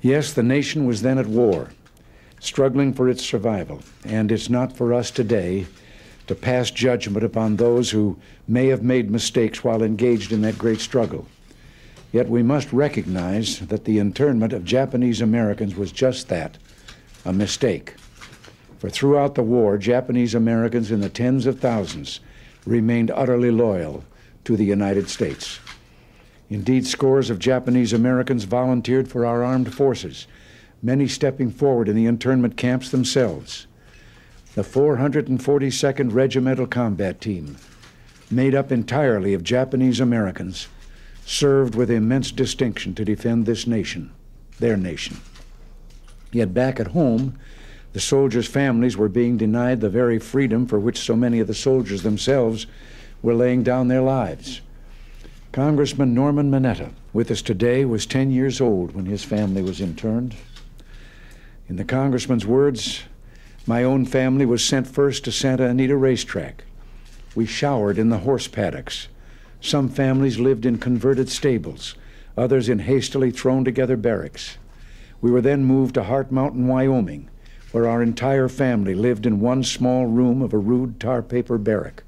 Yes, 0.03 0.33
the 0.33 0.43
nation 0.43 0.87
was 0.87 1.03
then 1.03 1.19
at 1.19 1.29
war, 1.29 1.71
struggling 2.41 2.93
for 2.93 3.09
its 3.09 3.25
survival, 3.25 3.81
and 4.05 4.33
it's 4.33 4.51
not 4.51 4.77
for 4.77 4.93
us 4.93 5.13
today 5.13 5.67
to 6.27 6.35
pass 6.35 6.73
judgment 6.73 7.25
upon 7.25 7.55
those 7.55 7.93
who 7.93 8.19
may 8.49 8.67
have 8.67 8.83
made 8.83 9.09
mistakes 9.09 9.63
while 9.63 9.85
engaged 9.85 10.33
in 10.33 10.43
that 10.43 10.59
great 10.59 10.81
struggle. 10.81 11.29
Yet 12.11 12.29
we 12.29 12.43
must 12.43 12.73
recognize 12.73 13.61
that 13.61 13.85
the 13.85 14.01
internment 14.01 14.53
of 14.53 14.65
Japanese 14.65 15.21
Americans 15.21 15.77
was 15.77 15.93
just 15.93 16.29
that 16.29 16.59
a 17.25 17.33
mistake. 17.33 17.95
For 18.79 18.89
throughout 18.89 19.35
the 19.35 19.43
war, 19.43 19.77
Japanese 19.77 20.35
Americans 20.35 20.91
in 20.91 21.01
the 21.01 21.09
tens 21.09 21.47
of 21.47 21.59
thousands 21.59 22.21
remained 22.65 23.11
utterly 23.11 23.51
loyal 23.51 24.05
to 24.45 24.57
the 24.57 24.65
United 24.65 25.09
States. 25.09 25.59
Indeed, 26.49 26.87
scores 26.87 27.29
of 27.29 27.39
Japanese 27.39 27.93
Americans 27.93 28.45
volunteered 28.45 29.09
for 29.09 29.27
our 29.27 29.43
armed 29.43 29.75
forces, 29.75 30.27
many 30.83 31.09
stepping 31.09 31.51
forward 31.51 31.89
in 31.89 31.97
the 31.97 32.07
internment 32.07 32.57
camps 32.57 32.91
themselves. 32.91 33.67
The 34.55 34.63
442nd 34.63 36.15
Regimental 36.15 36.67
Combat 36.67 37.21
Team, 37.21 37.57
made 38.31 38.55
up 38.55 38.71
entirely 38.71 39.35
of 39.35 39.43
Japanese 39.43 40.01
Americans, 40.01 40.69
served 41.27 41.75
with 41.75 41.91
immense 41.91 42.31
distinction 42.31 42.95
to 42.95 43.05
defend 43.05 43.45
this 43.45 43.67
nation, 43.67 44.13
their 44.59 44.77
nation. 44.77 45.19
Yet 46.33 46.55
back 46.55 46.81
at 46.81 46.89
home, 46.89 47.39
the 47.99 48.03
soldiers' 48.03 48.47
families 48.47 48.97
were 48.97 49.09
being 49.09 49.37
denied 49.37 49.81
the 49.81 49.91
very 49.91 50.21
freedom 50.21 50.69
for 50.69 50.79
which 50.79 51.01
so 51.01 51.17
many 51.17 51.41
of 51.41 51.49
the 51.49 51.53
soldiers 51.53 52.05
themselves 52.05 52.65
were 53.23 53.35
laying 53.35 53.65
down 53.65 53.89
their 53.89 54.01
lives. 54.01 54.61
Congressman 55.51 56.15
Norman 56.15 56.49
Mineta, 56.49 56.93
with 57.13 57.29
us 57.29 57.43
today, 57.43 57.85
was 57.85 58.07
10 58.07 58.31
years 58.31 58.61
old 58.61 58.95
when 58.95 59.07
his 59.07 59.25
family 59.25 59.63
was 59.63 59.81
interned. 59.81 60.37
In 61.69 61.75
the 61.75 61.83
congressman's 61.83 62.47
words, 62.47 63.03
my 63.67 63.83
own 63.83 64.07
family 64.07 64.47
was 64.47 64.65
sent 64.65 64.87
first 64.87 65.25
to 65.25 65.33
Santa 65.33 65.67
Anita 65.67 65.97
Racetrack. 65.97 66.63
We 67.35 67.47
showered 67.47 67.99
in 67.99 68.11
the 68.11 68.19
horse 68.19 68.47
paddocks. 68.47 69.09
Some 69.61 69.89
families 69.89 70.39
lived 70.39 70.65
in 70.65 70.79
converted 70.79 71.29
stables, 71.29 71.97
others 72.37 72.69
in 72.69 72.79
hastily 72.79 73.33
thrown 73.33 73.65
together 73.65 73.97
barracks. 73.97 74.57
We 75.21 75.33
were 75.33 75.41
then 75.41 75.65
moved 75.65 75.95
to 75.95 76.05
Heart 76.05 76.31
Mountain, 76.31 76.69
Wyoming, 76.69 77.29
where 77.73 77.89
our 77.89 78.03
entire 78.03 78.49
family 78.49 78.95
lived 78.95 79.27
in 79.27 79.41
one 79.41 79.63
small 79.63 80.07
room 80.07 80.43
of 80.43 80.53
a 80.53 80.59
rude 80.59 80.99
tar 80.99 81.23
paper 81.23 81.59
barrack. 81.59 82.03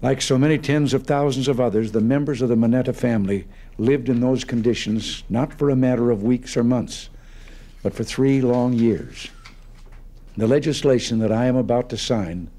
Like 0.00 0.20
so 0.20 0.36
many 0.36 0.58
tens 0.58 0.92
of 0.92 1.06
thousands 1.06 1.48
of 1.48 1.60
others, 1.60 1.92
the 1.92 2.00
members 2.00 2.42
of 2.42 2.48
the 2.48 2.56
Mineta 2.56 2.94
family 2.94 3.46
lived 3.78 4.08
in 4.08 4.20
those 4.20 4.44
conditions 4.44 5.24
not 5.28 5.54
for 5.54 5.70
a 5.70 5.76
matter 5.76 6.10
of 6.10 6.22
weeks 6.22 6.56
or 6.56 6.64
months, 6.64 7.08
but 7.82 7.94
for 7.94 8.04
three 8.04 8.40
long 8.40 8.72
years. 8.72 9.28
The 10.36 10.46
legislation 10.46 11.20
that 11.20 11.32
I 11.32 11.46
am 11.46 11.56
about 11.56 11.88
to 11.90 11.96
sign 11.96 12.50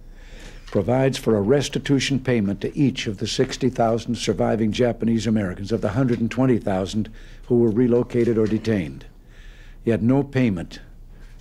provides 0.68 1.18
for 1.18 1.36
a 1.36 1.42
restitution 1.42 2.20
payment 2.20 2.62
to 2.62 2.78
each 2.78 3.08
of 3.08 3.18
the 3.18 3.28
60,000 3.28 4.16
surviving 4.16 4.72
Japanese 4.72 5.28
Americans 5.28 5.72
of 5.72 5.82
the 5.82 5.88
120,000 5.88 7.10
who 7.48 7.60
were 7.60 7.70
relocated 7.70 8.38
or 8.38 8.48
detained. 8.48 9.06
Yet 9.84 10.02
no 10.02 10.24
payment 10.24 10.80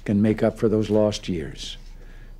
can 0.05 0.23
make 0.23 0.43
up 0.43 0.59
for 0.59 0.69
those 0.69 0.91
lost 0.91 1.29
years. 1.29 1.77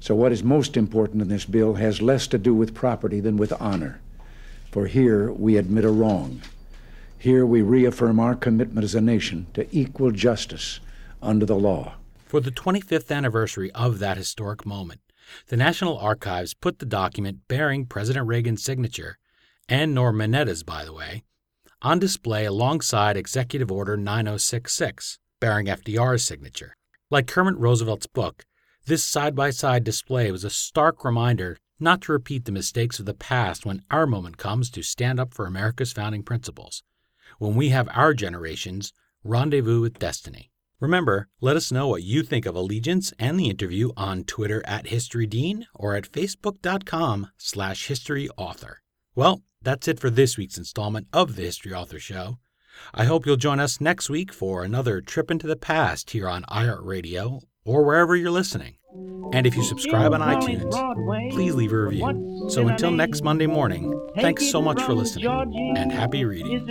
So, 0.01 0.15
what 0.15 0.33
is 0.33 0.43
most 0.43 0.77
important 0.77 1.23
in 1.23 1.29
this 1.29 1.47
bill 1.47 1.75
has 1.75 2.03
less 2.03 2.27
to 2.29 2.39
do 2.39 2.55
with 2.55 2.75
property 2.75 3.21
than 3.21 3.37
with 3.37 3.53
honor. 3.61 4.01
For 4.71 4.87
here 4.87 5.33
we 5.33 5.57
admit 5.57 5.85
a 5.85 5.91
wrong. 5.91 6.43
Here 7.19 7.47
we 7.47 7.63
reaffirm 7.63 8.21
our 8.21 8.35
commitment 8.35 8.85
as 8.85 8.95
a 8.95 9.01
nation 9.01 9.47
to 9.55 9.67
equal 9.71 10.11
justice 10.11 10.81
under 11.23 11.47
the 11.47 11.57
law. 11.57 11.95
For 12.27 12.41
the 12.41 12.51
25th 12.51 13.11
anniversary 13.15 13.71
of 13.73 13.99
that 14.01 14.17
historic 14.17 14.67
moment, 14.67 15.01
the 15.49 15.57
National 15.57 15.97
Archives 15.97 16.53
put 16.53 16.81
the 16.81 16.87
document 16.87 17.49
bearing 17.49 17.87
President 17.87 18.27
Reagan's 18.27 18.63
signature, 18.63 19.17
and 19.69 19.95
Norm 19.95 20.19
by 20.19 20.85
the 20.85 20.93
way, 20.93 21.23
on 21.81 21.99
display 21.99 22.45
alongside 22.45 23.17
Executive 23.17 23.71
Order 23.71 23.97
9066, 23.97 25.19
bearing 25.41 25.67
FDR's 25.67 26.25
signature. 26.25 26.75
Like 27.15 27.29
Kermit 27.29 27.57
Roosevelt's 27.59 28.09
book, 28.09 28.45
this 28.87 29.05
side 29.05 29.37
by 29.37 29.51
side 29.51 29.85
display 29.85 30.33
was 30.33 30.43
a 30.43 30.51
stark 30.51 31.05
reminder 31.05 31.59
not 31.79 32.03
to 32.03 32.13
repeat 32.13 32.45
the 32.45 32.51
mistakes 32.51 32.99
of 32.99 33.07
the 33.07 33.15
past 33.15 33.65
when 33.65 33.83
our 33.89 34.05
moment 34.05 34.37
comes 34.37 34.69
to 34.71 34.83
stand 34.83 35.21
up 35.21 35.33
for 35.33 35.47
America's 35.47 35.93
founding 35.93 36.25
principles, 36.25 36.83
when 37.39 37.55
we 37.55 37.69
have 37.69 37.89
our 37.93 38.15
generation's 38.15 38.93
rendezvous 39.23 39.81
with 39.81 40.01
destiny. 40.01 40.51
Remember, 40.81 41.29
let 41.41 41.55
us 41.55 41.71
know 41.71 41.87
what 41.87 42.03
you 42.03 42.25
think 42.25 42.47
of 42.47 42.57
Allegiance 42.57 43.13
and 43.17 43.39
the 43.39 43.49
interview 43.49 43.91
on 43.97 44.25
Twitter 44.25 44.61
at 44.67 44.87
HistoryDean 44.87 45.67
or 45.73 45.95
at 45.95 46.11
facebook.com 46.11 47.29
slash 47.37 47.87
historyauthor. 47.87 48.79
Well, 49.15 49.45
that's 49.63 49.87
it 49.87 50.01
for 50.01 50.11
this 50.11 50.37
week's 50.37 50.59
installment 50.59 51.07
of 51.13 51.37
the 51.37 51.43
History 51.43 51.73
Author 51.73 52.01
Show. 52.01 52.39
I 52.93 53.05
hope 53.05 53.27
you'll 53.27 53.37
join 53.37 53.61
us 53.61 53.81
next 53.81 54.09
week 54.11 54.33
for 54.33 54.65
another 54.65 55.01
trip 55.01 55.31
into 55.31 55.47
the 55.47 55.57
past 55.57 56.11
here 56.11 56.29
on 56.29 56.45
iHeartRadio 56.45 57.43
or 57.65 57.85
wherever 57.85 58.15
you're 58.15 58.31
listening. 58.31 58.77
And 59.33 59.47
if 59.47 59.57
you 59.57 59.65
subscribe 59.65 60.13
on 60.13 60.21
iTunes, 60.21 60.73
please 61.33 61.55
leave 61.55 61.73
a 61.73 61.77
review. 61.85 62.47
So 62.51 62.69
until 62.69 62.91
next 62.91 63.23
Monday 63.25 63.47
morning, 63.47 63.93
thanks 64.21 64.51
so 64.51 64.63
much 64.63 64.81
for 64.83 64.95
listening 64.95 65.27
and 65.77 65.91
happy 65.91 66.25
reading. 66.25 66.65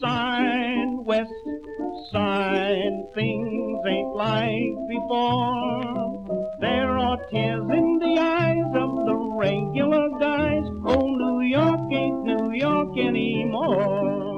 Side, 0.00 0.98
west 1.06 1.30
side. 2.12 3.08
Things 3.14 3.80
ain't 3.86 4.14
like 4.14 4.74
before. 4.88 6.54
There 6.60 6.98
are 6.98 7.18
tears 7.30 7.64
in 7.70 7.98
the 7.98 8.18
eyes 8.20 8.70
of 8.74 9.06
the 9.06 9.16
regular 9.16 10.10
guys. 10.20 10.64
Oh, 10.84 11.06
New 11.08 11.40
York 11.40 11.92
ain't 11.92 12.24
New 12.24 12.52
York 12.52 12.98
anymore. 12.98 14.33